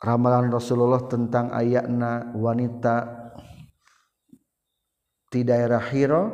[0.00, 2.96] ramalan Rasulullah tentang ayatna wanita
[5.28, 6.24] di daerah Hiro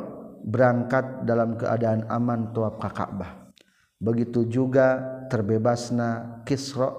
[0.45, 3.51] berangkat dalam keadaan aman tuap ka Ka'bah.
[3.99, 6.93] Begitu juga terbebasna Kisra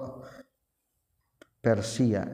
[1.57, 2.27] Persia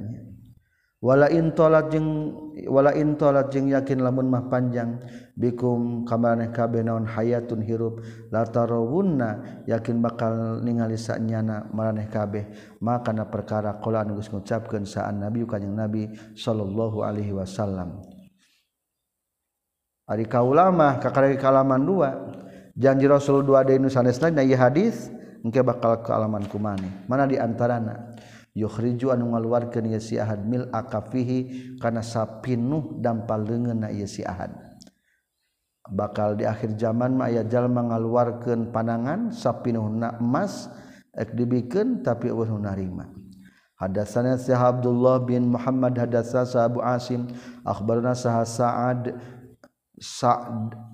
[1.04, 2.32] wala intolat jeung
[2.72, 5.04] wala intolat jeung yakin lamun mah panjang
[5.36, 8.00] bikum kamaneh kabeh naon hayatun hirup.
[8.32, 12.48] Latarawunna yakin bakal ningali sanyana maraneh kabeh.
[12.80, 16.08] Maka na perkara qala anu geus ngucapkeun saan nabi kanjing nabi
[16.40, 18.00] sallallahu alaihi wasallam.
[20.08, 22.10] Ari kaula mah kakarek kalaman dua.
[22.80, 25.12] Janji rasul dua deui nu sanesna ieu hadis
[25.44, 27.04] engke bakal ke alaman kumane.
[27.12, 28.13] Mana di antarana?
[28.54, 34.22] yukhriju anu ngaluarkeun ieu si Ahad mil akafihi kana sapinuh dampal leungeun na ieu si
[34.26, 34.54] Ahad.
[35.84, 40.72] Bakal di akhir zaman mah aya jalma ngaluarkeun panangan sapinuhna emas
[41.12, 43.12] ek dibikeun tapi eueuh narima.
[43.84, 47.28] Hadatsana Syekh Abdullah bin Muhammad hadatsa Abu Asim.
[47.68, 49.12] Akhbarana Sa'ad
[50.00, 50.93] Sa'd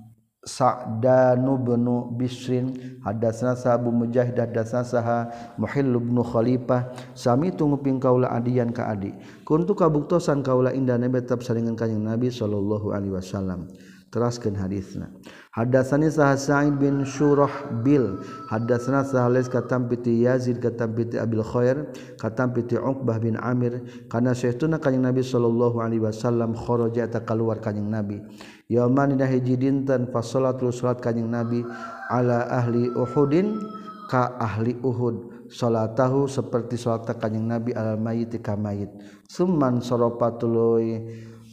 [0.50, 1.86] Sa'danu bin
[2.18, 5.30] Bisrin hadatsna Abu Mujahid hadatsna saha
[5.62, 6.90] Muhil bin Khalifah.
[7.14, 9.14] Sami tunguping kaula adian ka adi.
[9.46, 13.70] Kuntu kabuktosan kaula indah nabi tetap saringan kanjing nabi sallallahu alaihi wasallam.
[14.10, 15.14] Teraskeun hadisna.
[15.60, 17.52] Hadasani sah Sa'id bin Syurah
[17.84, 18.24] Bil.
[18.48, 23.84] Hadasana sah Lais katam piti Yazid katam piti Abil Khair katam piti Uqbah bin Amir.
[24.08, 28.24] Karena syaituna kanjeng Nabi sallallahu alaihi wasallam kharaja ta keluar kanjeng Nabi.
[28.72, 31.68] Yaman dina hiji dinten fa salatul salat kanjeng Nabi
[32.08, 33.60] ala ahli Uhudin
[34.08, 35.52] ka ahli Uhud.
[35.52, 38.96] Salatahu seperti salat kanjeng Nabi al mayit ka mayit
[39.30, 41.06] summan sorofatului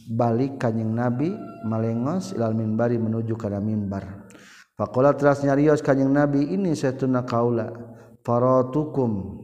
[0.07, 1.35] balik kanyeng nabi
[1.67, 4.27] malengos ilal minbari menuju kana mimbar
[4.79, 7.97] faqala teras nyarios kanyeng nabi ini saytuna kaula
[8.27, 9.39] faratukum.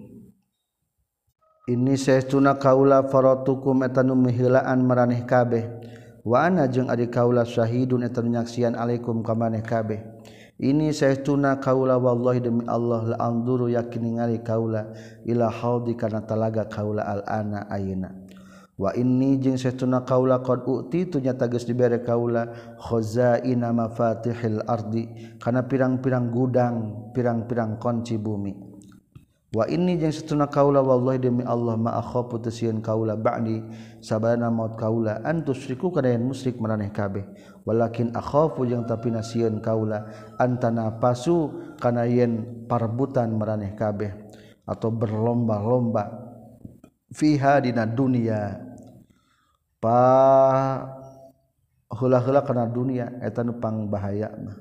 [1.64, 5.64] Ini saytuna kaula faratukum eta nu mihilaan maraneh kabeh.
[6.28, 10.04] Wa ana jeung ari kaula syahidun eta nyaksian alaikum ka maneh kabeh.
[10.60, 14.92] Ini saytuna kaula wallahi demi Allah la anduru yakin ningali kaula
[15.24, 18.23] ila haudi kana talaga kaula al ana ayeuna.
[18.74, 22.50] Wa inni jeung tuna kaula qad uti tu nyata geus dibere kaula
[22.82, 26.76] khazaina mafatihil ardi kana pirang-pirang gudang
[27.14, 28.74] pirang-pirang kunci bumi.
[29.54, 33.62] Wah ini yang setuna kaula wallahi demi Allah ma akhafu tasieun kaula ba'di
[34.02, 37.22] sabana maut kaula antusriku kana yang musyrik maraneh kabeh.
[37.62, 40.10] Walakin akhafu yang tapi nasieun kaula
[40.42, 44.26] antana pasu kana yen parebutan maraneh kabeh
[44.66, 46.34] atau berlomba-lomba
[47.14, 48.58] fiha dina dunia
[49.84, 50.00] pa
[51.92, 54.56] hula-hula kana dunia eta nupang bahaya mah.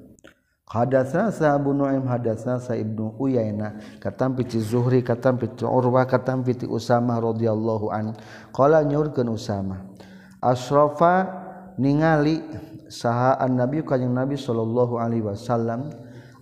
[0.67, 6.43] Hadasna sa Abu Nuaim hadasna sa Ibnu Uyaina katam ti Zuhri katam ti Urwah katam
[6.43, 8.17] ti usama radhiyallahu an.
[8.51, 9.85] Qala nyurkeun usama
[10.41, 11.29] Asrafa
[11.79, 12.41] ningali
[12.89, 15.93] saha annabi kanjing Nabi sallallahu alaihi wasallam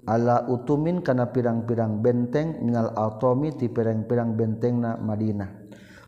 [0.09, 5.60] ala utumin kana pirang-pirang benteng minal atomi ti pirang-pirang bentengna Madinah.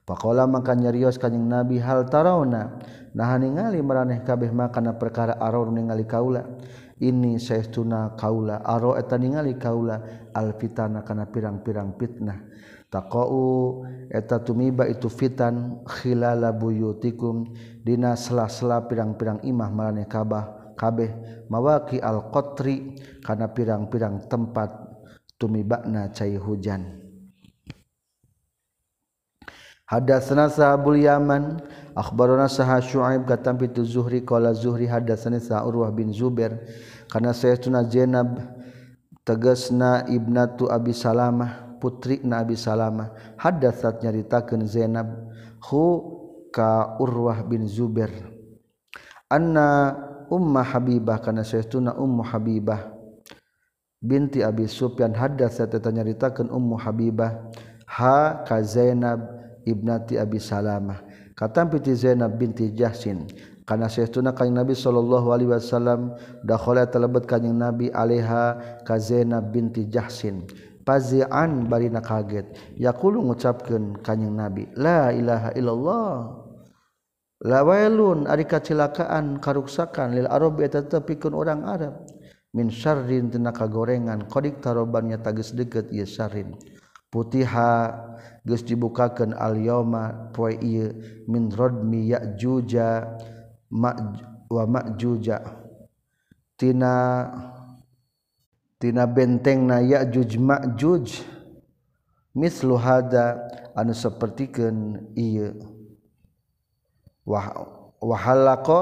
[0.03, 2.83] Pakola maka nyarios kanyang Nabi hal tarauna?
[3.15, 6.43] Nah ningali meraneh kabeh makana perkara aror ningali kaula.
[6.99, 10.27] Ini saestuna kaula aro eta ningali kaula.
[10.35, 12.51] Alfitana kana pirang-pirang fitnah.
[12.91, 17.55] Taqau eta tumiba itu fitan khilala buyutikum.
[17.87, 21.47] Dina sela-sela pirang-pirang imah maraneh kabah kabeh.
[21.47, 24.83] Mawaki al qatri kana pirang-pirang tempat
[25.39, 27.02] tumibakna cai hujan.
[29.93, 31.61] Hada senasa Abu Yaman.
[31.93, 34.25] Akhbarona saha Syuaib katam pitu Zuhri.
[34.25, 36.65] Qala Zuhri hadatsana sa Urwah bin Zubair.
[37.13, 38.41] Kana saytuna Zainab
[39.21, 43.37] tegasna ibnatu Abi Salamah putri na Abi Salamah.
[43.37, 45.13] Hadatsat nyaritakeun Zainab
[45.69, 45.85] hu
[46.49, 48.33] ka Urwah bin Zubair.
[49.29, 49.93] Anna
[50.33, 51.21] umma Habibah.
[51.21, 52.97] Kana saytuna ummu Habibah
[54.01, 55.13] binti Abi Sufyan.
[55.13, 57.53] Hadatsat nyaritakeun ummu Habibah.
[57.93, 61.03] Ha ka Zainab ibnati Abi Salamah.
[61.33, 63.27] Kata piti Zainab binti Jahsin.
[63.63, 69.87] Karena saestuna kanjing Nabi sallallahu alaihi wasallam dakhala talebet kanjing Nabi alaiha ka Zainab binti
[69.87, 70.45] Jahsin.
[70.83, 72.59] Pazian barina kaget.
[72.75, 76.15] Yaqulu ngucapkeun kanjing Nabi la ilaha illallah.
[77.43, 82.07] La wailun ari kacilakaan karuksakan lil arab eta tepikeun urang Arab.
[82.55, 86.55] Min syarrin tina kagorengan qadik tarobannya tagis deket ieu syarrin.
[87.11, 87.95] Putiha
[88.43, 90.91] geus dibukakeun al yauma poe ieu
[91.31, 93.19] min rodmi ya'juja
[93.71, 93.95] ma
[94.51, 95.39] wa ma'juja.
[96.59, 96.93] Tina
[98.83, 101.07] tina bentengna ya'juj ma'juj.
[102.33, 103.47] Mislu hada
[103.77, 105.53] anu sapertikeun ieu.
[107.23, 107.55] Wah
[108.03, 108.81] wahalaqa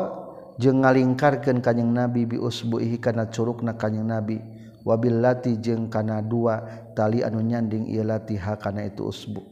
[0.57, 4.41] jeung ngalingkarkeun kanjing nabi bi usbuhi kana curugna kanjing nabi.
[4.87, 9.43] wabil lati jeung kana dua tali anu nyanding ieu latiha kana itu usbu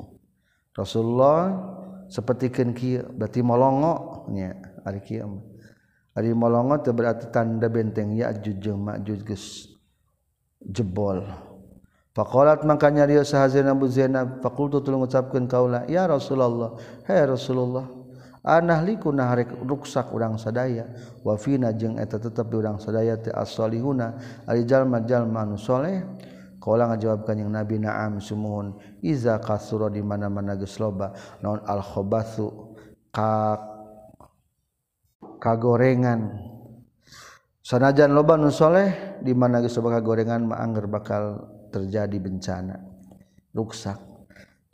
[0.73, 1.59] Rasulullah
[2.09, 4.57] sapertikeun kieu berarti molongo nya
[4.87, 5.43] ari kieu
[6.17, 9.75] ari molongo teh berarti tanda benteng ya'juj jeung ma'juj geus
[10.63, 11.23] jebol
[12.19, 14.43] faqalat makanya dia sahaja Abu Zainab.
[14.43, 16.75] Fakultu tulung ngucapkeun kaula Ya Rasulullah.
[17.07, 17.98] hai Rasulullah.
[18.45, 20.87] anahliku naharik ruksak urang sadaya.
[21.23, 26.03] Wafina jeung eta tetap di urang sadaya ti as-solihuna ari jalma-jalma anu soleh.
[26.59, 28.75] Kala ngajawabkan yang Nabi Naam sumuhun.
[29.01, 31.15] Iza kasura di mana-mana geus loba.
[31.39, 32.75] Naon al khobatsu
[33.15, 33.57] ka
[35.39, 36.35] kagorengan.
[37.63, 42.75] Sanajan loba nu soleh di mana geus loba kagorengan mah angger bakal terjadi bencana.
[43.55, 44.08] Ruksak.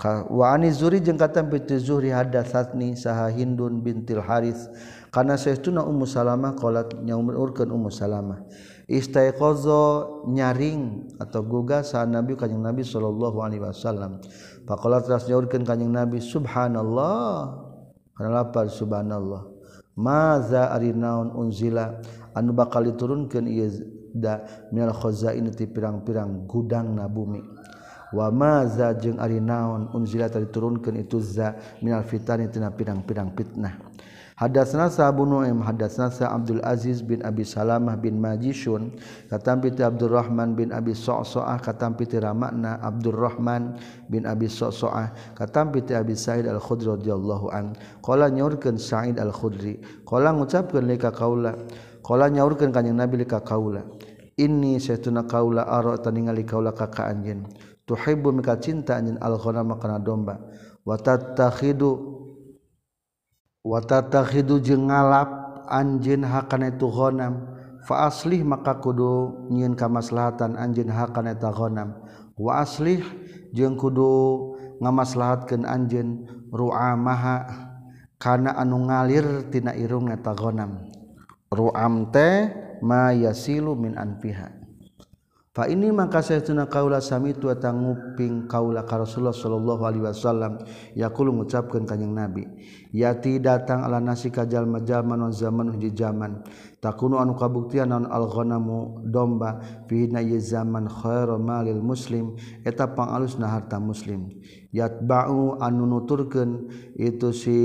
[0.02, 4.66] Waani Zuri jeung kata piti Zuhri hadatsatni saha Hindun bintil Haris
[5.14, 8.42] kana saestuna Ummu Salamah qalat nyaumurkeun Ummu Salamah.
[8.90, 14.18] Istaiqaza nyaring atau gugah saha Nabi kanjing Nabi sallallahu alaihi wasallam.
[14.66, 17.54] Faqalat ras nyaurkeun kanjing Nabi subhanallah.
[18.18, 19.46] Kana lapar subhanallah.
[19.94, 22.02] Maza arinaun unzila?
[22.34, 23.70] Anu bakal diturunkeun ieu
[24.10, 24.42] da
[24.74, 27.63] minal khazain ti pirang-pirang gudang na bumi.
[28.14, 33.74] wamaza jeung ari naon unzila tadi diturunkeun itu za minal fitani tina pirang-pirang fitnah.
[34.34, 38.98] Hadatsna Sa'bu Nu'aim hadatsna Sa Abdul Aziz bin Abi Salamah bin Majishun
[39.30, 43.78] katampi ti Abdurrahman bin Abi Sa'sa'ah katampi ti Ramakna Abdurrahman
[44.10, 47.78] bin Abi Sa'sa'ah katampi ti Abi Sa'id Al-Khudri radhiyallahu an.
[48.02, 51.54] Qala nyaurkeun Sa'id Al-Khudri qala ngucapkeun lika kaula
[52.02, 53.86] qala nyaurkeun kanjing Nabi lika kaula
[54.34, 57.46] inni saytuna kaula ara taningali kaula ka ka anjeun
[57.84, 60.40] tuhibbu mika cinta anjeun al-ghanama kana domba.
[60.84, 61.90] Wa tattakhidu
[63.64, 67.48] wa tattakhidu jeung ngalap anjeun hakana itu ghanam.
[67.84, 72.00] Fa aslih maka kudu nyieun kamaslahatan anjeun hakana eta ghanam.
[72.40, 73.04] Wa aslih
[73.52, 77.44] jeung kudu ngamaslahatkeun anjeun ru'amaha
[78.16, 80.88] kana anu ngalir tina irung eta ghanam.
[81.52, 82.50] Ru'am teh
[82.80, 84.63] ma yasilu min anfiha.
[85.54, 90.58] Fa ini maka saytuna kaula sami samitu tanguping kaula ka Rasulullah sallallahu alaihi wasallam.
[90.98, 92.42] Yaqulu ngucapkeun kanjing Nabi
[92.90, 96.42] yati datang ala nasi kajal majalma non zaman hiji zaman.
[96.82, 102.34] Takunu anu kabuktian non al ghanamu domba fi na zaman khairu malil muslim
[102.66, 104.34] eta pangalusna harta muslim.
[104.74, 106.66] Yatba'u anu nuturkeun
[106.98, 107.58] itu si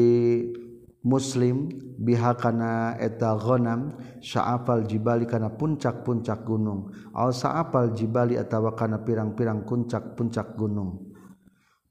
[1.03, 6.91] muslim bihakana eta ghanam sa'afal jibali kana puncak-puncak gunung.
[7.15, 11.09] Al sa'afal jibali atawa kana pirang-pirang puncak-puncak gunung.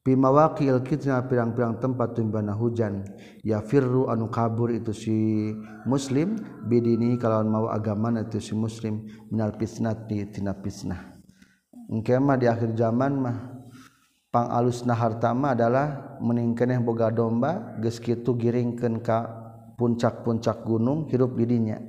[0.09, 3.05] Pimawaqil kitna pirang-pirang tempat tumbana hujan
[3.45, 5.53] ya firru anu kabur itu si
[5.85, 6.33] muslim
[6.65, 11.19] bidini kalawan mau agama itu si muslim minal pisnati tina pisnah
[11.93, 13.58] engke mah di akhir zaman mah
[14.29, 19.25] pang alusna hartama adalah meningkeneh boga domba geski itu giringkeun ka
[19.81, 21.81] puncak-puncak gunung hirup didinya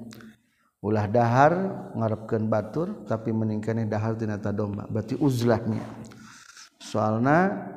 [0.79, 1.53] ulah dahar
[1.91, 5.83] ngarepkeun batur tapi meningkeneh dahar tina domba berarti uzlahnya.
[6.79, 7.67] Soalnya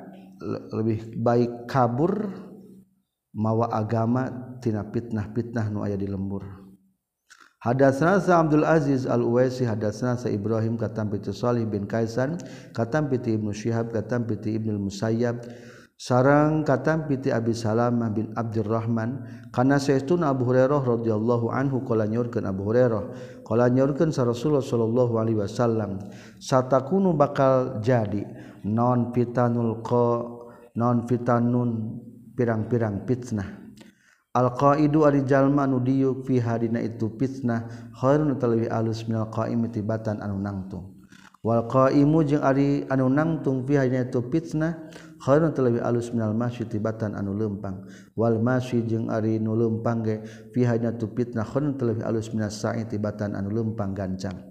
[0.71, 2.31] lebih baik kabur
[3.35, 6.62] mawa agama tina fitnah-fitnah nu aya di lembur.
[7.63, 12.35] Hadatsna Sa Abdul Aziz Al Uwaisi hadatsna Sa Ibrahim katam piti Salih bin Kaisan
[12.75, 15.47] katam piti Ibnu Syihab katam piti Ibnu Musayyab
[16.03, 19.23] sarang katam piti Abi Salamah bin Abdurrahman.
[19.55, 23.03] Kana saestuna Abu Hurairah radhiyallahu anhu qala nyorkeun Abu Hurairah
[23.47, 26.03] qala nyorkeun sa Rasulullah sallallahu alaihi wasallam
[26.43, 28.27] satakunu bakal jadi
[28.67, 30.27] non fitanul qa
[30.75, 32.03] non fitanun
[32.35, 33.63] pirang-pirang fitnah.
[34.33, 40.25] Alqaidu ari jalma anu diuk fiha dina itu fitnah khairun talawi alus minal qaimi tibatan
[40.25, 41.05] anu nangtung.
[41.45, 44.89] Wal qaimu jeung ari anu nangtung fiha dina itu fitnah
[45.21, 47.85] khairun talawi alus minal masyi tibatan anu lempang.
[48.17, 50.25] Wal masyi jeung ari nu lempang ge
[50.57, 54.49] fiha dina itu fitnah khairun talawi alus minas sa'i tibatan anu lempang gancang.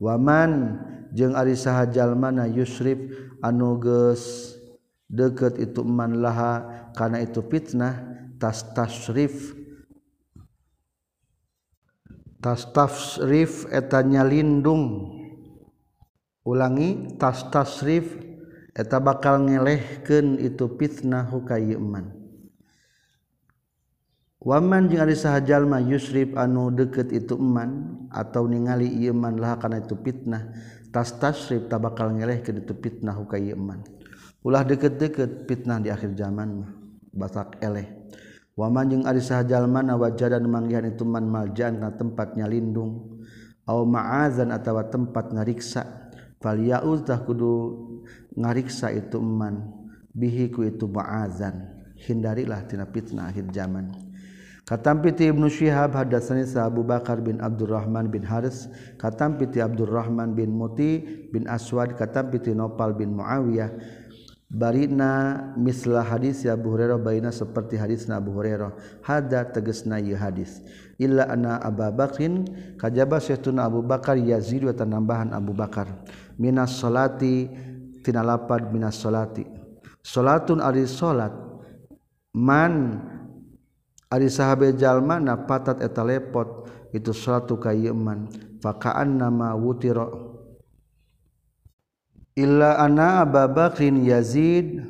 [0.00, 0.80] Waman
[1.12, 2.96] jeung ari saha jalma na yusrif
[3.44, 4.56] anu geus
[5.12, 6.64] deukeut itu man laha
[6.96, 9.54] kana itu fitnah tas tasrif
[12.38, 15.10] tas tasrif etanya lindung
[16.46, 18.14] ulangi tas tasrif
[18.78, 22.14] eta bakal ngelehkeun itu fitnah hukayeman
[24.38, 29.82] waman jeung ari sahajalma yusrif anu deket itu eman atau ningali ieu eman lah kana
[29.82, 30.54] itu fitnah
[30.94, 33.82] tas tasrif ta bakal ngelehkeun itu fitnah hukayeman
[34.46, 36.70] ulah deket-deket fitnah di akhir zaman mah
[37.18, 37.97] basak eleh.
[38.58, 43.22] waman jeung ari sahjalmana wajadan manggihan itu man maljan na tempatnya lindung.
[43.68, 46.10] Au ma'azan atawa tempat ngariksa.
[46.42, 47.78] Falyauz tah kudu
[48.34, 49.70] ngariksa itu man.
[50.10, 51.78] Bihi ku itu ma'azan.
[51.94, 54.08] Hindarilah tina fitnah akhir zaman.
[54.68, 58.68] Katampi ti ibnu syihab hadatsani sa Abu Bakar bin Abdurrahman bin Haris
[59.00, 61.00] katampi ti Abdurrahman bin Muti
[61.32, 63.72] bin Aswad katampi ti Nopal bin Muawiyah
[64.48, 68.72] Barina mislah hadis ya Abu Hurairah baina seperti hadis na Abu Hurairah.
[69.04, 70.64] Hada tegesna ieu hadis.
[70.96, 72.48] Illa anna Abu Bakrin
[72.80, 76.00] kajaba sayyiduna Abu Bakar yazid wa tanambahan Abu Bakar.
[76.40, 77.44] Minas salati
[78.00, 79.44] tina lapad minas salati.
[80.00, 81.36] Salatun ari salat.
[82.32, 83.04] Man
[84.08, 86.72] ari sahabe jalma na patat eta lepot.
[86.96, 88.32] Itu salatu ka ieu man.
[88.64, 90.08] Faqa'an nama wutira
[92.38, 94.86] illa ana Abu Bakrin Yazid.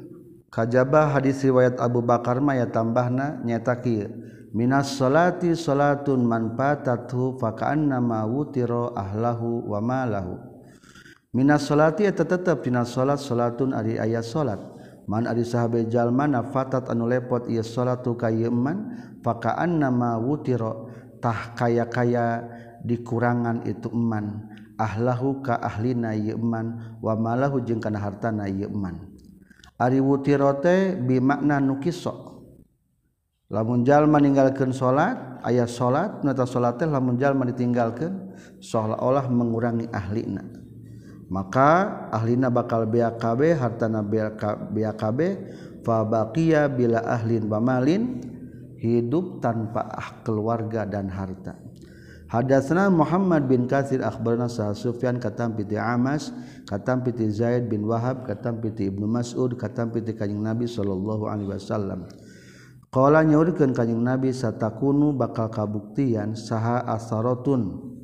[0.49, 4.09] Kajabah hadis riwayat Abu Bakar ma ya tambahna nyata kieu
[4.57, 10.41] minas salati salatun manfaatatu fa ka'anna ma wutira ahlahu wa malahu.
[11.37, 14.59] Minas salati eta tetep dina salat salatun ari aya salat.
[15.05, 19.37] Man ari sahabe jalma nafatat anu lepot ieu salatu ka ieu man fa
[19.93, 20.73] ma wutira
[21.21, 22.45] tah kaya-kaya
[22.85, 29.11] dikurangan itu eman ahlahu ka ahlina yeman wa malahu jeung kana hartana yeman
[29.77, 32.39] ari wutirote bi makna nukisok
[33.51, 38.29] lamun jalma ninggalkeun salat aya salat nata salat teh lamun jalma ditinggalkeun
[38.63, 40.43] seolah-olah mengurangi ahlina.
[41.29, 44.01] Maka ahlina bakal BKB hartana
[44.73, 45.21] BKB
[45.85, 48.25] fa baqiya bila ahlin wa malin
[48.81, 51.68] hidup tanpa ah keluarga dan harta.
[52.29, 56.29] Hadatsna Muhammad bin Katsir akhbarna Sa'ad Sufyan katam piti Amas
[56.69, 61.57] katam piti Zaid bin Wahab katam piti Ibnu Mas'ud katam piti Kanjeng Nabi sallallahu alaihi
[61.57, 62.05] wasallam.
[62.93, 67.97] Qala nyaurkeun Kanjeng Nabi satakunu bakal kabuktian saha asaratun.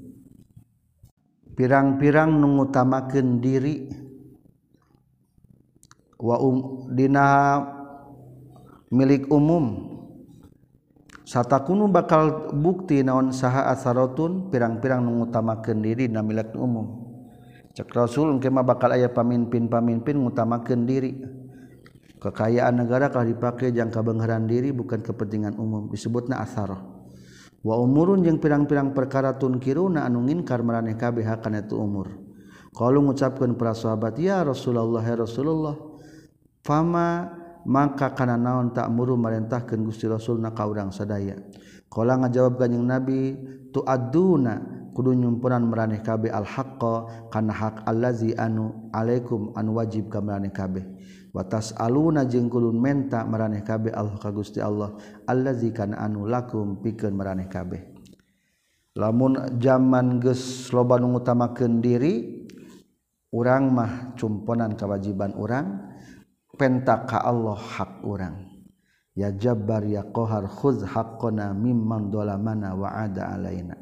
[1.52, 3.92] Pirang-pirang nungutamakeun diri.
[6.16, 7.60] Wa um, dina
[8.88, 9.93] milik umum.
[11.24, 17.02] sarta kuno bakal bukti naon saha asarotun pirang-pirang mengutamakan diri na milik umum.
[17.74, 21.12] Cek Rasul engke mah bakal aya pamimpin-pamimpin ngutamakeun diri.
[22.22, 25.90] Kekayaan negara kalau dipakai jangka bengheran diri bukan kepentingan umum.
[25.90, 26.94] Disebutna asaroh
[27.64, 32.12] wa umurun yang pirang-pirang perkara tunkiruna anu anungin maraneh kabeh kana itu umur.
[32.74, 35.74] Kalau ngucapkeun para sahabat ya Rasulullah ya Rasulullah
[36.60, 37.32] fama
[37.64, 41.36] maka kana naon tak muru merintahkeun Gusti Rasul na ka urang sadaya?
[41.88, 43.38] Kala ngajawab kanjing Nabi
[43.70, 44.58] tu aduna
[44.94, 50.50] kudu nyumpunan meraneh kabeh al haqqo kana hak allazi anu alaikum anu wajib ka meraneh
[50.50, 50.84] kabeh.
[51.34, 54.94] Watas aluna jeung kulun menta meraneh kabeh Allah ka Gusti Allah
[55.26, 57.90] allazi kana anu lakum pikeun meraneh kabeh.
[58.94, 62.46] Lamun zaman geus loba nu ngutamakeun diri
[63.34, 65.93] urang mah cumponan kewajiban urang
[66.56, 68.54] pentaka Allah hak orang
[69.14, 73.78] ya jabbar ya qahar khudz haqqana mimman dolamana wa ada alaina.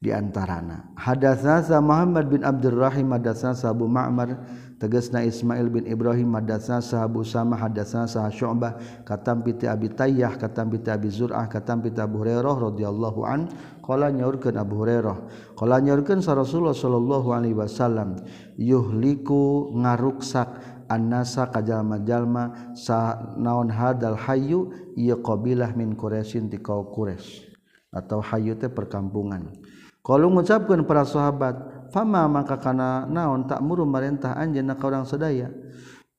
[0.00, 0.96] Di antarana.
[0.96, 4.32] Hadatsana Muhammad bin Abdurrahim hadatsana Abu Ma'mar
[4.80, 10.88] tegasna Ismail bin Ibrahim hadatsana Abu Sama hadatsana Syu'bah katam piti Abi Tayyah katam piti
[10.88, 13.52] Abi Zur'ah katam piti Abu Hurairah radhiyallahu an
[13.84, 15.16] qala nyaurkeun Abu Hurairah.
[15.52, 18.24] Qala nyaurkeun sa Rasulullah sallallahu alaihi wasallam
[18.56, 27.46] yuhliku ngaruksak annasa kajalma-jalma sa naon hadal hayu ieu qabilah min Quraisyin ti kaum Quraisy
[27.94, 29.54] atau hayu teh perkampungan.
[30.00, 35.52] Kalau mengucapkan para sahabat, fama maka kana naon tak muru marentah anjeun ka urang sadaya.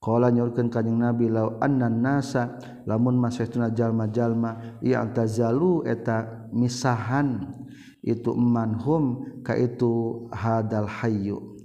[0.01, 2.57] Qala nyurkeun kanjing Nabi lau annan nasa
[2.89, 7.53] lamun masaytuna jalma-jalma ya antazalu eta misahan
[8.01, 11.60] itu manhum ka itu hadal hayyu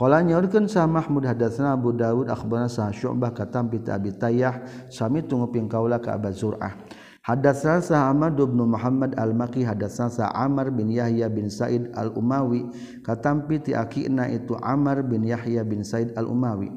[0.00, 5.20] Hayu nyakan sah Mahmud hadasna Abu Daud Akbar sah sy'bah katam pita abi tayah sami
[5.20, 6.72] tungguping kaula ka aba zur'ah.
[7.20, 12.64] Hadas sah Ahmad bin Muhammad al-Maki hadas sah Amr bin Yahya bin Said al-Umawi
[13.04, 16.72] katam piti akina itu Amr bin Yahya bin Said al-Umawi.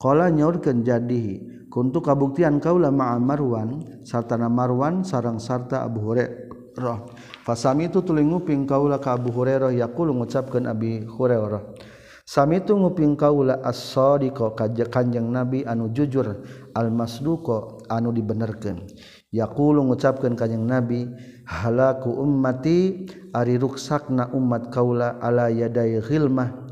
[0.00, 7.12] Qala nyaurkeun jadihi kuntu kabuktian kaula Marwan sartana Marwan sarang sarta Abu Hurairah.
[7.44, 11.92] Fasami itu tuling nguping kaula ka Abu Hurairah yaqulu ngucapkeun Abi Hurairah
[12.24, 16.40] Sam itu nguping kaula kaj kanjeng nabi anu jujur
[16.72, 18.88] almasduko anu dibenerken
[19.28, 21.04] yakulu ngucapkan kanyeng nabi
[21.44, 23.04] halaku ummati
[23.36, 26.64] ari ruksakna umat kaula ala yaday hilmah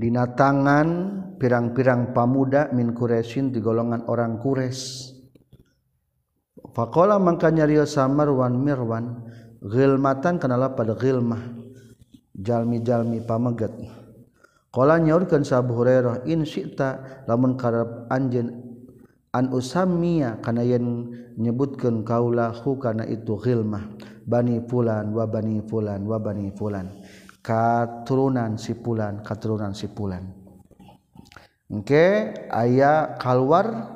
[0.00, 0.88] Dina tangan
[1.36, 5.12] pirang-pirang pamuda min Quraisyin di golongan orang Qures
[6.72, 9.28] Fakola makanya rio samarwan mirwan
[9.60, 11.52] Gilmatan kenala pada gilmah
[12.32, 13.99] Jalmi-jalmi pameget
[14.70, 18.54] Kala nyaurkeun sa Abu Hurairah in syi'ta lamun karep anjeun
[19.34, 23.82] an usamia kana yen nyebutkeun kaula hu kana itu ghilmah
[24.30, 26.86] bani fulan wa bani fulan wa bani fulan.
[27.42, 30.22] Katurunan si fulan katurunan si fulan.
[31.66, 33.90] Engke aya kalwar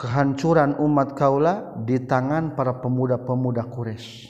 [0.00, 4.29] kehancuran umat kaula di tangan para pemuda-pemuda Quraisy.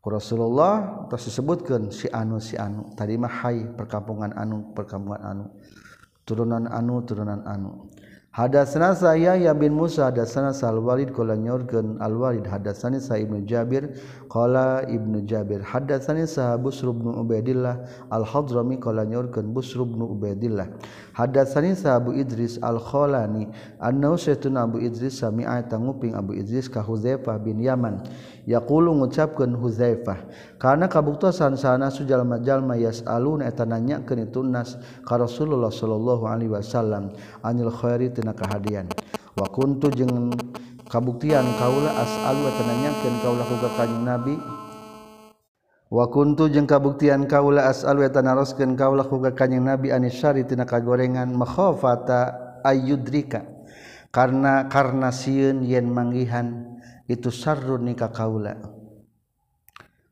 [0.00, 2.88] Rasulullah terus disebutkan si anu si anu.
[2.96, 5.44] Tadi mah hai perkampungan anu perkampungan anu.
[6.24, 7.92] Turunan anu turunan anu.
[8.30, 13.42] Hadatsana saya ya bin Musa hadatsana Sal Walid qala nyorkeun Al Walid hadatsani sa Ibnu
[13.42, 13.90] Jabir
[14.30, 15.66] qala Ibnu Jabir.
[15.66, 20.70] Hadatsani sa Busr bin Ubaidillah Al Hadrami qala nyorkeun Busr bin Ubaidillah.
[21.18, 23.50] Hadatsani sa Abu Idris Al Kholani
[23.82, 28.06] annahu saytun Abu Idris sami'a tanguping Abu Idris ka Hudzaifah bin Yaman.
[28.48, 30.28] yakulu ngucapkan Huzaifah
[30.60, 37.12] karena kabuktasan sana sujalma-jalma yas alun eta nanya ke tunas ka Rasulullah sallallahu alaihi wasallam
[37.44, 38.88] anil khairi tina kahadian.
[39.36, 39.92] Wa kuntu
[40.90, 44.36] kabuktian kaula as'alu eta nanyakeun kaula ku kanjeng Nabi.
[45.90, 52.50] Wakuntu jeung kabuktian kaula as'alu eta naroskeun kaula ku kanjeng Nabi anisyari tina kagorengan makhafata
[52.62, 53.42] ayudrika
[54.10, 56.78] karena karena sieun yen manggihan
[57.10, 58.54] itu sarrun ni ka kaula.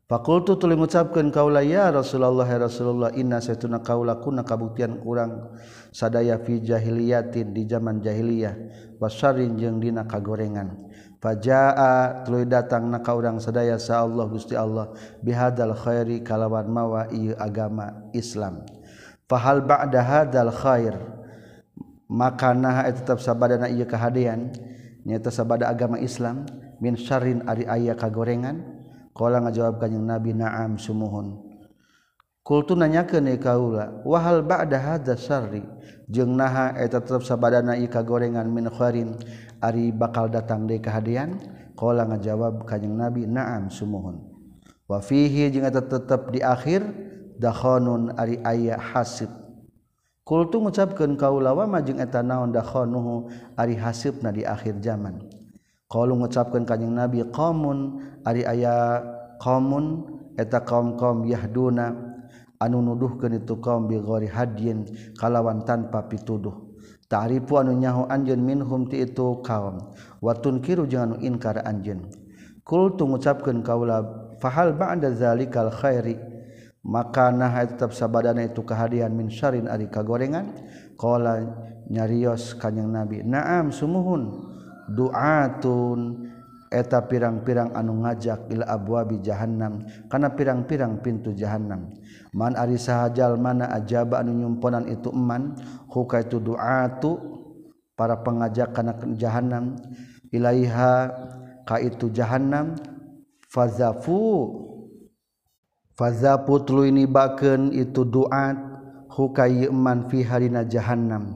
[0.09, 5.53] Fakultu tuli mengucapkan kaula ya Rasulullah ya Rasulullah inna saytuna kaula kuna kabuktian kurang
[5.93, 8.57] sadaya fi jahiliyatin di zaman jahiliyah
[8.99, 10.91] wasarin jeung dina kagorengan.
[11.21, 17.13] Fajaa tuluy datang na ka urang sadaya sa Allah Gusti Allah bihadal khairi kalawan mawa
[17.13, 18.65] ieu agama Islam.
[19.29, 20.97] Fahal ba'da hadal khair?
[22.09, 24.57] Maka nah tetap sabadana ieu kahadean
[25.05, 26.49] nyata sabada agama Islam.
[26.79, 28.79] min syarrin ari aya kagorengan.
[29.19, 31.43] Qala ngajawab kanjing nabi na'am sumuhun.
[32.47, 35.67] Kultu nanyakeun e kaula wahal ba'da hadza syarri?
[36.09, 39.19] Jeung naha eta tetep sabadana ieu kagorengan min kharin
[39.61, 41.37] ari bakal datang deui kahadean
[41.77, 44.23] qala ngajawab kanjing nabi na'am sumuhun.
[44.87, 46.87] Wa fihi jeung eta tetep di akhir
[47.37, 49.29] dakhonun ari aya hasib.
[50.25, 53.29] Kultu ngucapkeun kaula wa ma jeung eta naon dakhonuhu
[53.59, 55.21] ari hasibna di akhir zaman?
[55.89, 59.01] kalau mengucapkan kanyeng nabi qmun Ari aya
[59.41, 60.05] qmun
[60.37, 61.97] eta kaum kaum yahduna
[62.61, 64.85] anu nuduhkeun itu kaum bi bigori hadyin
[65.17, 66.69] kalawan tanpa pituduh.
[67.09, 72.05] Ta'rifu anu nyaho anjeun minhum ti itu kaum wa tunkiru jeung anu inkar anjeun.
[72.69, 74.05] Kul tu ngucapkeun kaula
[74.45, 76.21] fahal ba'da zalikal khairi?
[76.85, 80.53] Maka nah tetap sabadana itu kehadian min syarin ari kagorengan.
[81.01, 81.49] Qala
[81.89, 84.53] nyarios kanjing nabi na'am sumuhun.
[84.91, 86.29] duatun.
[86.69, 91.89] Eta pirang-pirang anu ngajak ila abwabi jahanam kana pirang-pirang pintu jahanam
[92.37, 95.57] man ari sahajal mana ajaba anu nyumponan itu eman
[95.89, 97.17] huka itu duatu
[97.97, 99.81] para pengajak kana jahanam
[100.29, 101.09] ilaiha
[101.65, 102.77] ka itu jahanam
[103.49, 104.69] fazafu.
[106.45, 108.55] Putlu ini baken itu duat
[109.09, 111.35] hukaman fi harina jahanam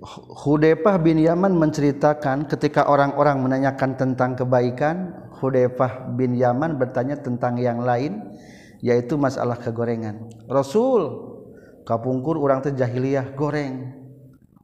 [0.00, 7.84] Hudepah bin Yaman menceritakan ketika orang-orang menanyakan tentang kebaikan Hudepah bin Yaman bertanya tentang yang
[7.84, 8.32] lain
[8.80, 10.24] yaitu masalah kegorengan.
[10.48, 11.36] Rasul
[11.84, 14.00] kapungkur orang terjahiliyah goreng.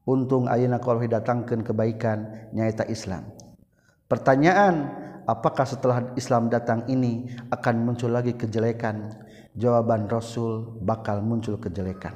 [0.07, 3.27] Untung Auna kalau datangkan kebaikan nyaita Islam.
[4.07, 4.87] Pertanyaan
[5.27, 9.13] apakah setelah Islam datang ini akan muncul lagi kejelekan?
[9.59, 12.15] Jawaban Rasul bakal muncul kejelekan.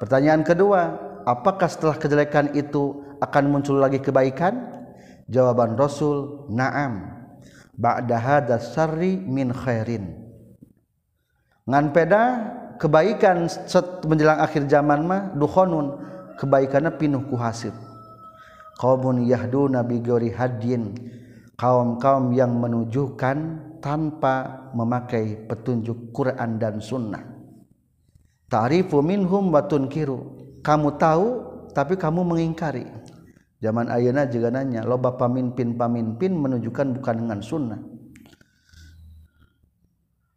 [0.00, 4.84] Pertanyaan kedua apakah setelah kejelekan itu akan muncul lagi kebaikan?
[5.28, 7.24] Jawaban Rasul na'am.
[7.74, 10.14] Ba'da hada syarri min khairin.
[11.64, 12.22] Ngan peda
[12.76, 13.48] kebaikan
[14.04, 15.96] menjelang akhir zaman mah dukhonun
[16.36, 17.72] kebaikannya pinuh ku hasil
[18.78, 20.94] qaumun yahduna bi ghairi hadin
[21.54, 23.36] kaum-kaum yang menunjukkan
[23.78, 27.22] tanpa memakai petunjuk Quran dan Sunnah.
[28.50, 30.42] Ta'rifu minhum wa tunkiru.
[30.64, 31.26] Kamu tahu
[31.76, 32.88] tapi kamu mengingkari.
[33.60, 37.80] Zaman ayeuna juga nanya, loba pamimpin-pamimpin menunjukkan bukan dengan sunnah.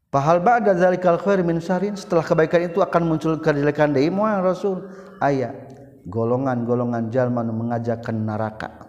[0.08, 4.88] Pahal ba'da zalikal khair min sarin setelah kebaikan itu akan muncul kejelekan deui moal Rasul.
[5.20, 5.52] Aya
[6.08, 8.88] golongan-golongan jalma mengajakkan neraka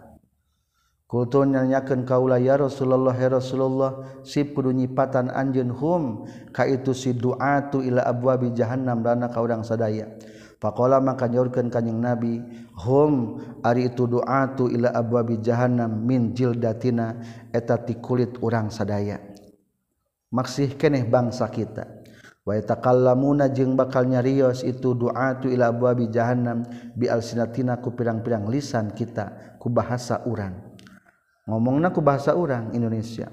[1.08, 8.04] nyanyakan kaula ya Rasulullah Rasulullah si kudu nyipatan anjen hum ka itu si duatu ila
[8.04, 10.04] abwabi jahannam dana ka urang sadaya
[10.58, 12.42] Pakola maka nyorkan kanyang Nabi,
[12.82, 17.14] hum ari itu du'atu ila abwabi jahannam min jildatina
[17.54, 19.22] eta ti kulit urang sadaya.
[20.34, 21.86] Maksih keneh bangsa kita.
[22.42, 26.66] Wa yatakallamuna jeung bakal nyarios itu du'atu ila abwabi jahannam
[26.98, 30.58] bi alsinatina ku pirang-pirang lisan kita ku bahasa urang.
[31.46, 33.30] Ngomongna ku bahasa urang Indonesia.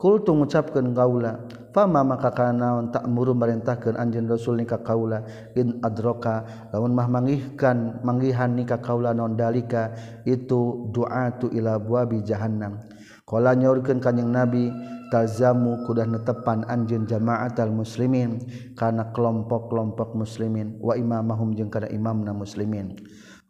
[0.00, 1.44] Kul tu ngucapkeun kaula
[1.74, 5.26] Pama maka kanaon tak muru merintahkan anjin Rasul nikah kaula
[5.58, 9.90] in adroka lamun mah mangihkan manggihan nikah kaula non dalika
[10.22, 12.78] itu doa tu ila buabi jahannam.
[13.26, 14.70] Kala nyaurkeun kanjing Nabi
[15.10, 18.38] tazamu kudah netepan anjin jamaatal muslimin
[18.78, 22.94] kana kelompok-kelompok muslimin wa imamahum jeung kana imamna muslimin.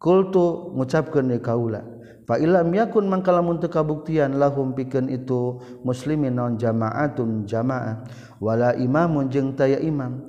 [0.00, 1.93] Kultu ngucapkeun ni kaula
[2.24, 8.04] fa ilam yakun mangka lamun teu kabuktian lahum pikeun itu muslimin non jama'atun jama'ah
[8.40, 10.24] wala imamun jeung taya imam.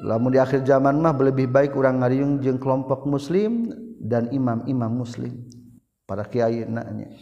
[0.00, 3.68] Lamun di akhir zaman mah lebih baik urang ngariung jeung kelompok muslim
[4.00, 5.44] dan imam-imam muslim.
[6.08, 7.12] Para kiai nanya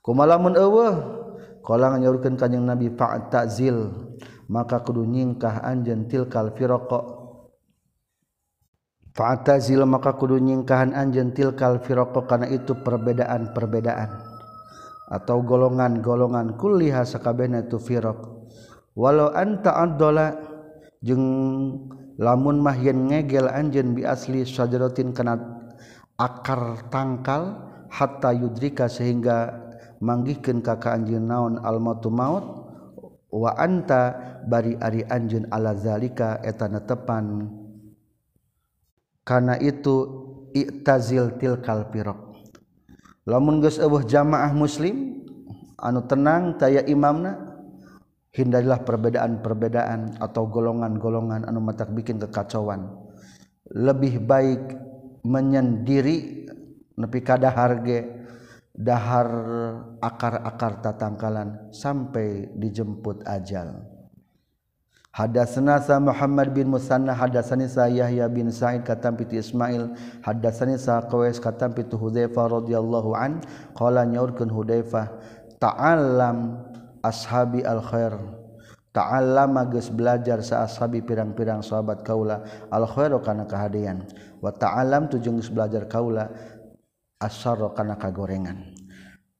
[0.00, 0.94] kumalamun eueuh
[1.60, 3.92] qala nyaurkeun kanjing nabi fa ta'zil
[4.48, 7.17] maka kudu nyingkah anjeun tilkal firaqa
[9.18, 14.14] Fatazil maka kudu nyingkahan anjen tilkal firoko karena itu perbedaan-perbedaan.
[15.10, 18.38] Atau golongan-golongan kulliha sakabehna tu firok
[18.98, 20.34] walau anta adola
[21.06, 21.24] jeung
[22.18, 25.38] lamun mah yen ngegel anjeun bi asli sajaratin kana
[26.18, 29.54] akar tangkal hatta yudrika sehingga
[30.02, 32.42] manggihkeun ka ka anjeun naon al mautu maut
[33.30, 34.18] wa anta
[34.50, 37.46] bari ari anjeun ala zalika eta netepan
[39.28, 40.24] karena itu
[40.56, 42.32] iktazil tilkal pirok
[43.28, 45.20] lamun geus eueuh jamaah muslim
[45.76, 47.36] anu tenang taya imamna
[48.32, 52.88] hindarilah perbedaan-perbedaan atau golongan-golongan anu matak bikin kekacauan
[53.68, 54.80] lebih baik
[55.20, 56.48] menyendiri
[56.96, 58.16] nepi kada harga
[58.78, 59.28] dahar
[59.98, 63.97] akar-akar tatangkalan sampai dijemput ajal.
[65.18, 69.90] Hadatsana sa Muhammad bin Musanna hadatsani sa Yahya bin Sa'id katam piti Ismail
[70.22, 73.42] hadatsani sa Qawais katam piti Hudzaifah radhiyallahu an
[73.74, 75.10] qala nyaurkeun Hudzaifah
[75.58, 76.62] ta'allam
[77.02, 78.14] ashabi al khair
[78.94, 84.06] ta'allama geus belajar sa ashabi pirang-pirang sahabat kaula al khairu kana kahadean
[84.38, 86.30] wa ta'allam tu jeung belajar kaula
[87.18, 88.77] asarro kana kagorengan.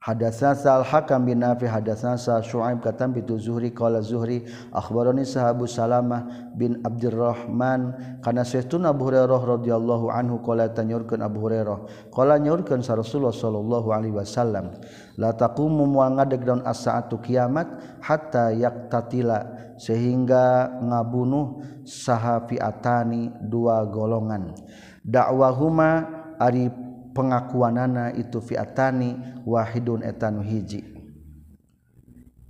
[0.09, 5.69] Hadatsana Sa'al Hakam bin Nafi hadatsana Sa Syu'aib katam bi Zuhri qala Zuhri akhbarani sahabu
[5.69, 7.93] Salamah bin Abdurrahman
[8.25, 13.89] kana saytuna Abu Hurairah radhiyallahu anhu qala tanyurkeun Abu Hurairah qala nyurkeun sa Rasulullah sallallahu
[13.93, 14.81] alaihi wasallam
[15.21, 17.69] la taqumu moal ngadeg daun as-saatu kiamat
[18.01, 24.57] hatta yaqtatila sehingga ngabunuh sahafiatani dua golongan.
[25.05, 26.09] Dakwahuma
[26.41, 26.88] ari
[27.19, 30.87] pengakuanana itu fiatani wahidun etanu hiji.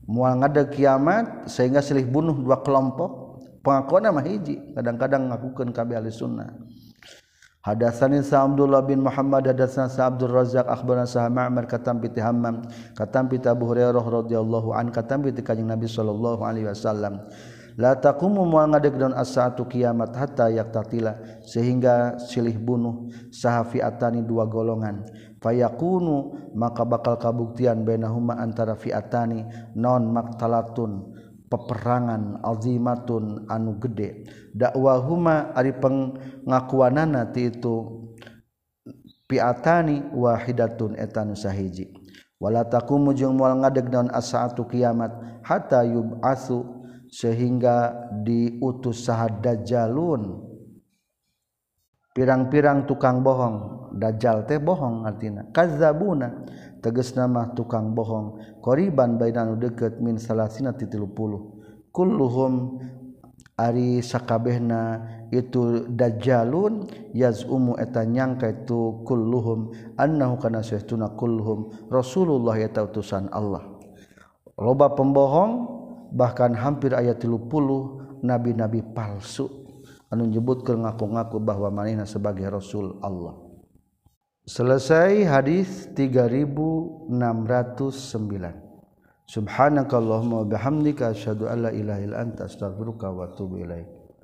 [0.05, 4.77] Mual ngada kiamat sehingga silih bunuh dua kelompok pengakuan nama hiji.
[4.77, 6.53] Kadang-kadang ngakukan kabeh ahli sunnah.
[7.65, 12.65] Hadatsani Sa Abdullah bin Muhammad hadatsana Sa Abdul Razzaq akhbarana Sa Ma'mar katam bi Hammam
[12.97, 17.25] katam bi Abu Hurairah radhiyallahu an katam bi Kanjeng Nabi sallallahu alaihi wasallam.
[17.79, 21.15] la taqumu moal ngadegdeun as-saatu kiamat hatta yaqtatila
[21.47, 25.07] sehingga silih bunuh sahafiatani dua golongan.
[25.39, 29.47] Fayakunu maka bakal kabuktian bainahuma antara fiatani
[29.79, 31.15] non maktalatun
[31.47, 34.27] peperangan alzimatun anu gede.
[34.51, 38.11] Dakwahuma ari pengakuanana ti itu
[39.31, 41.95] piatani wahidatun etanu sahiji.
[42.43, 45.15] Wala taqumu jeung moal ngadeg naon as-saatu kiamat
[45.47, 46.78] hatta yub'atsu
[47.09, 50.45] sehingga diutus sahad dajjalun.
[52.13, 53.79] Pirang-pirang tukang bohong.
[53.89, 56.45] Dajjal teh bohong artina kazabuna
[56.85, 58.61] teges nama tukang bohong.
[58.61, 61.57] Koriban bainanu deket min salasina ti tilu puluh
[61.89, 62.85] kulluhum
[63.57, 65.01] ari sakabehna
[65.33, 66.85] itu dajjalun.
[67.17, 69.73] Yazumu eta nyangka itu kulluhum.
[69.97, 71.89] Annahu kana sahtuna kulluhum.
[71.89, 73.65] Rasulullah ya utusan Allah.
[74.59, 75.78] Loba pembohong
[76.13, 79.49] bahkan hampir ayat 30 nabi-nabi palsu
[80.09, 83.37] anu nyebut ke ngaku-ngaku bahwa manehna sebagai rasul Allah.
[84.49, 87.13] Selesai hadis 3609
[89.29, 93.98] subhanakallahumma wa bihamdika asyhadu an la ilaha illa anta astaghfiruka wa atubu ilaik.